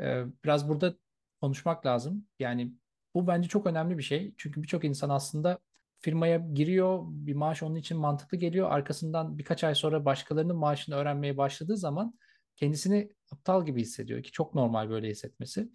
E, 0.00 0.24
biraz 0.44 0.68
burada 0.68 0.94
konuşmak 1.40 1.86
lazım. 1.86 2.26
Yani 2.38 2.72
bu 3.14 3.26
bence 3.26 3.48
çok 3.48 3.66
önemli 3.66 3.98
bir 3.98 4.02
şey. 4.02 4.34
Çünkü 4.38 4.62
birçok 4.62 4.84
insan 4.84 5.08
aslında 5.08 5.58
firmaya 6.04 6.38
giriyor, 6.54 7.04
bir 7.06 7.34
maaş 7.34 7.62
onun 7.62 7.74
için 7.76 7.98
mantıklı 7.98 8.38
geliyor. 8.38 8.70
Arkasından 8.70 9.38
birkaç 9.38 9.64
ay 9.64 9.74
sonra 9.74 10.04
başkalarının 10.04 10.56
maaşını 10.56 10.94
öğrenmeye 10.94 11.36
başladığı 11.36 11.76
zaman 11.76 12.14
kendisini 12.56 13.12
aptal 13.32 13.66
gibi 13.66 13.80
hissediyor 13.80 14.22
ki 14.22 14.32
çok 14.32 14.54
normal 14.54 14.90
böyle 14.90 15.08
hissetmesi. 15.08 15.68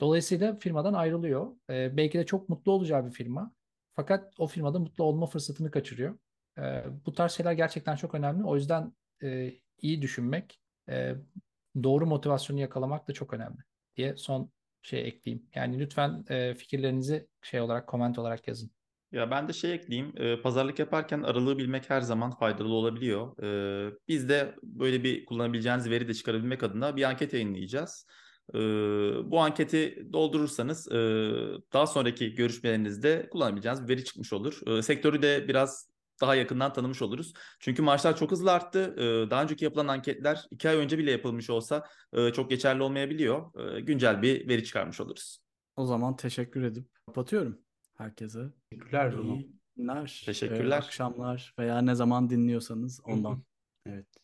Dolayısıyla 0.00 0.58
firmadan 0.58 0.94
ayrılıyor. 0.94 1.52
Ee, 1.70 1.96
belki 1.96 2.18
de 2.18 2.26
çok 2.26 2.48
mutlu 2.48 2.72
olacağı 2.72 3.06
bir 3.06 3.10
firma. 3.10 3.54
Fakat 3.94 4.34
o 4.38 4.46
firmada 4.46 4.78
mutlu 4.78 5.04
olma 5.04 5.26
fırsatını 5.26 5.70
kaçırıyor. 5.70 6.18
Ee, 6.58 6.84
bu 7.06 7.12
tarz 7.12 7.32
şeyler 7.32 7.52
gerçekten 7.52 7.96
çok 7.96 8.14
önemli. 8.14 8.44
O 8.44 8.56
yüzden 8.56 8.92
e, 9.22 9.52
iyi 9.82 10.02
düşünmek, 10.02 10.60
e, 10.88 11.14
doğru 11.82 12.06
motivasyonu 12.06 12.60
yakalamak 12.60 13.08
da 13.08 13.12
çok 13.12 13.34
önemli 13.34 13.58
diye 13.96 14.16
son 14.16 14.50
şey 14.82 15.08
ekleyeyim. 15.08 15.46
Yani 15.54 15.78
lütfen 15.78 16.24
e, 16.28 16.54
fikirlerinizi 16.54 17.28
şey 17.42 17.60
olarak, 17.60 17.86
koment 17.86 18.18
olarak 18.18 18.48
yazın. 18.48 18.77
Ya 19.12 19.30
ben 19.30 19.48
de 19.48 19.52
şey 19.52 19.74
ekleyeyim. 19.74 20.12
E, 20.16 20.42
pazarlık 20.42 20.78
yaparken 20.78 21.22
aralığı 21.22 21.58
bilmek 21.58 21.90
her 21.90 22.00
zaman 22.00 22.30
faydalı 22.30 22.72
olabiliyor. 22.72 23.42
E, 23.42 23.98
biz 24.08 24.28
de 24.28 24.54
böyle 24.62 25.04
bir 25.04 25.24
kullanabileceğiniz 25.24 25.90
veri 25.90 26.08
de 26.08 26.14
çıkarabilmek 26.14 26.62
adına 26.62 26.96
bir 26.96 27.02
anket 27.02 27.32
yayınlayacağız. 27.32 28.06
E, 28.54 28.58
bu 29.30 29.40
anketi 29.40 30.08
doldurursanız 30.12 30.92
e, 30.92 30.96
daha 31.72 31.86
sonraki 31.86 32.34
görüşmelerinizde 32.34 33.28
kullanabileceğiniz 33.32 33.82
bir 33.82 33.88
veri 33.88 34.04
çıkmış 34.04 34.32
olur. 34.32 34.60
E, 34.66 34.82
sektörü 34.82 35.22
de 35.22 35.48
biraz 35.48 35.88
daha 36.20 36.34
yakından 36.34 36.72
tanımış 36.72 37.02
oluruz. 37.02 37.32
Çünkü 37.60 37.82
maaşlar 37.82 38.16
çok 38.16 38.30
hızlı 38.30 38.52
arttı. 38.52 38.94
Daha 39.30 39.42
önceki 39.42 39.64
yapılan 39.64 39.88
anketler 39.88 40.44
iki 40.50 40.68
ay 40.68 40.76
önce 40.76 40.98
bile 40.98 41.10
yapılmış 41.10 41.50
olsa 41.50 41.84
çok 42.34 42.50
geçerli 42.50 42.82
olmayabiliyor. 42.82 43.52
Güncel 43.80 44.22
bir 44.22 44.48
veri 44.48 44.64
çıkarmış 44.64 45.00
oluruz. 45.00 45.38
O 45.76 45.86
zaman 45.86 46.16
teşekkür 46.16 46.62
edip 46.62 46.86
kapatıyorum 47.06 47.67
herkese. 47.98 48.48
Teşekkürler. 48.70 49.12
İyi 49.12 49.52
günler, 49.76 50.22
Teşekkürler. 50.26 50.76
e, 50.76 50.78
akşamlar 50.80 51.54
veya 51.58 51.78
ne 51.80 51.94
zaman 51.94 52.30
dinliyorsanız 52.30 53.00
ondan. 53.04 53.42
Evet. 53.86 54.06